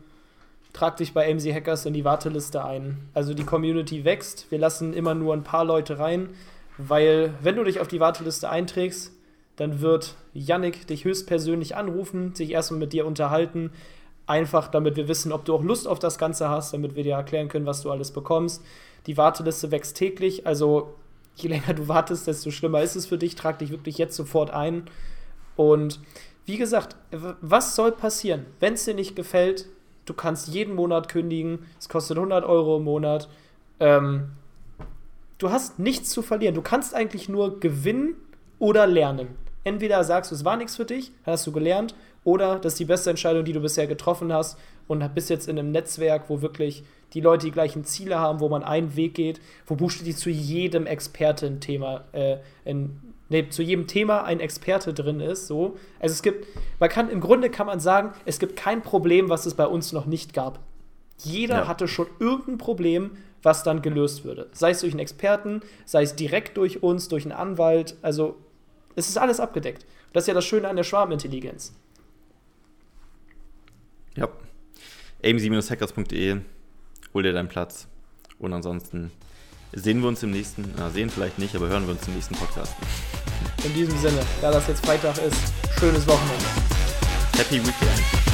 Trag 0.72 0.97
dich 0.97 1.12
bei 1.12 1.33
MC 1.33 1.53
Hackers 1.53 1.85
in 1.85 1.93
die 1.93 2.05
Warteliste 2.05 2.64
ein. 2.64 2.99
Also 3.14 3.35
die 3.35 3.45
Community 3.45 4.05
wächst. 4.05 4.51
Wir 4.51 4.59
lassen 4.59 4.95
immer 4.95 5.14
nur 5.14 5.35
ein 5.35 5.43
paar 5.43 5.64
Leute 5.64 5.99
rein, 5.99 6.30
weil 6.78 7.35
wenn 7.43 7.57
du 7.57 7.64
dich 7.64 7.80
auf 7.80 7.89
die 7.89 8.01
Warteliste 8.01 8.49
einträgst, 8.49 9.12
dann 9.57 9.80
wird 9.80 10.14
Yannick 10.33 10.87
dich 10.87 11.05
höchstpersönlich 11.05 11.76
anrufen, 11.76 12.35
sich 12.35 12.51
erstmal 12.53 12.80
mit 12.80 12.93
dir 12.93 13.07
unterhalten, 13.07 13.70
Einfach, 14.27 14.68
damit 14.68 14.97
wir 14.97 15.09
wissen, 15.09 15.33
ob 15.33 15.45
du 15.45 15.55
auch 15.55 15.62
Lust 15.62 15.89
auf 15.89 15.99
das 15.99 16.18
Ganze 16.18 16.49
hast, 16.49 16.73
damit 16.73 16.95
wir 16.95 17.03
dir 17.03 17.14
erklären 17.14 17.49
können, 17.49 17.66
was 17.66 17.83
du 17.83 17.91
alles 17.91 18.12
bekommst. 18.12 18.62
Die 19.07 19.16
Warteliste 19.16 19.70
wächst 19.70 19.97
täglich, 19.97 20.47
also 20.47 20.95
je 21.37 21.49
länger 21.49 21.75
du 21.75 21.89
wartest, 21.89 22.27
desto 22.27 22.51
schlimmer 22.51 22.83
ist 22.83 22.97
es 22.97 23.07
für 23.07 23.18
dich. 23.18 23.35
Trag 23.35 23.59
dich 23.59 23.70
wirklich 23.70 23.99
jetzt 23.99 24.16
sofort 24.16 24.51
ein. 24.51 24.85
Und 25.57 26.01
wie 26.45 26.57
gesagt, 26.57 26.97
was 27.41 27.77
soll 27.77 27.93
passieren, 27.93 28.47
wenn 28.61 28.75
es 28.75 28.85
dir 28.85 28.95
nicht 28.95 29.16
gefällt? 29.16 29.66
Du 30.05 30.14
kannst 30.14 30.49
jeden 30.49 30.75
Monat 30.75 31.09
kündigen, 31.09 31.66
es 31.79 31.89
kostet 31.89 32.16
100 32.16 32.45
Euro 32.45 32.79
im 32.79 32.85
Monat. 32.85 33.29
Ähm, 33.79 34.33
du 35.39 35.51
hast 35.51 35.79
nichts 35.79 36.11
zu 36.11 36.23
verlieren. 36.23 36.55
Du 36.55 36.62
kannst 36.62 36.95
eigentlich 36.95 37.29
nur 37.29 37.61
gewinnen 37.61 38.16
oder 38.59 38.87
lernen. 38.87 39.29
Entweder 39.64 40.03
sagst 40.03 40.33
du, 40.33 40.35
es 40.35 40.45
war 40.45 40.57
nichts 40.57 40.77
für 40.77 40.85
dich, 40.85 41.12
hast 41.25 41.47
du 41.47 41.53
gelernt, 41.53 41.95
oder 42.25 42.59
das 42.59 42.75
ist 42.75 42.81
die 42.81 42.85
beste 42.85 43.11
Entscheidung, 43.11 43.45
die 43.45 43.53
du 43.53 43.61
bisher 43.61 43.87
getroffen 43.87 44.33
hast 44.33 44.59
und 44.87 45.14
bist 45.14 45.31
jetzt 45.31 45.49
in 45.49 45.59
einem 45.59 45.70
Netzwerk, 45.70 46.29
wo 46.29 46.43
wirklich 46.43 46.85
die 47.14 47.20
Leute 47.20 47.47
die 47.47 47.53
gleichen 47.53 47.85
Ziele 47.85 48.18
haben, 48.18 48.41
wo 48.41 48.49
man 48.49 48.62
einen 48.62 48.97
Weg 48.97 49.14
geht, 49.14 49.41
wo 49.66 49.75
buchstäblich 49.75 50.16
zu 50.16 50.31
jedem 50.31 50.87
Experte 50.87 51.47
ein 51.47 51.61
Thema, 51.61 52.05
äh, 52.12 52.39
in, 52.64 53.01
nee, 53.29 53.49
zu 53.49 53.62
jedem 53.62 53.87
Thema 53.87 54.25
ein 54.25 54.41
Experte 54.41 54.95
drin 54.95 55.20
ist. 55.20 55.47
So. 55.47 55.77
Also 56.01 56.12
es 56.12 56.23
gibt, 56.23 56.47
man 56.79 56.89
kann, 56.89 57.11
im 57.11 57.20
Grunde 57.20 57.51
kann 57.51 57.66
man 57.66 57.81
sagen, 57.81 58.12
es 58.25 58.39
gibt 58.39 58.57
kein 58.57 58.83
Problem, 58.83 59.29
was 59.29 59.47
es 59.47 59.55
bei 59.55 59.66
uns 59.66 59.93
noch 59.93 60.07
nicht 60.07 60.33
gab. 60.33 60.61
Jeder 61.18 61.59
ja. 61.59 61.68
hatte 61.68 61.87
schon 61.87 62.07
irgendein 62.18 62.59
Problem, 62.59 63.12
was 63.43 63.62
dann 63.62 63.83
gelöst 63.83 64.25
würde. 64.25 64.49
Sei 64.53 64.70
es 64.70 64.81
durch 64.81 64.93
einen 64.93 65.01
Experten, 65.01 65.61
sei 65.85 66.03
es 66.03 66.16
direkt 66.16 66.57
durch 66.57 66.83
uns, 66.83 67.09
durch 67.09 67.25
einen 67.25 67.33
Anwalt. 67.33 67.97
Also 68.03 68.37
es 68.95 69.09
ist 69.09 69.18
alles 69.18 69.41
abgedeckt. 69.41 69.85
Das 70.12 70.25
ist 70.25 70.29
ja 70.29 70.35
das 70.35 70.45
Schöne 70.45 70.68
an 70.68 70.77
der 70.77 70.85
Schwarmintelligenz. 70.85 71.75
Ja. 74.17 74.29
aim-hackers.de, 75.23 76.41
hol 77.15 77.23
dir 77.23 77.33
deinen 77.33 77.49
Platz. 77.49 77.89
Und 78.39 78.53
ansonsten 78.53 79.11
sehen 79.73 80.01
wir 80.01 80.09
uns 80.09 80.23
im 80.23 80.31
nächsten, 80.31 80.75
na, 80.77 80.91
sehen 80.91 81.11
vielleicht 81.11 81.39
nicht, 81.39 81.55
aber 81.55 81.69
hören 81.69 81.87
wir 81.87 81.93
uns 81.93 82.07
im 82.07 82.15
nächsten 82.15 82.35
Podcast. 82.35 82.75
In 83.65 83.73
diesem 83.75 83.97
Sinne, 83.99 84.21
da 84.41 84.51
das 84.51 84.67
jetzt 84.69 84.85
Freitag 84.85 85.17
ist, 85.19 85.53
schönes 85.79 86.07
Wochenende. 86.07 86.45
Happy 87.37 87.57
Weekend. 87.57 88.32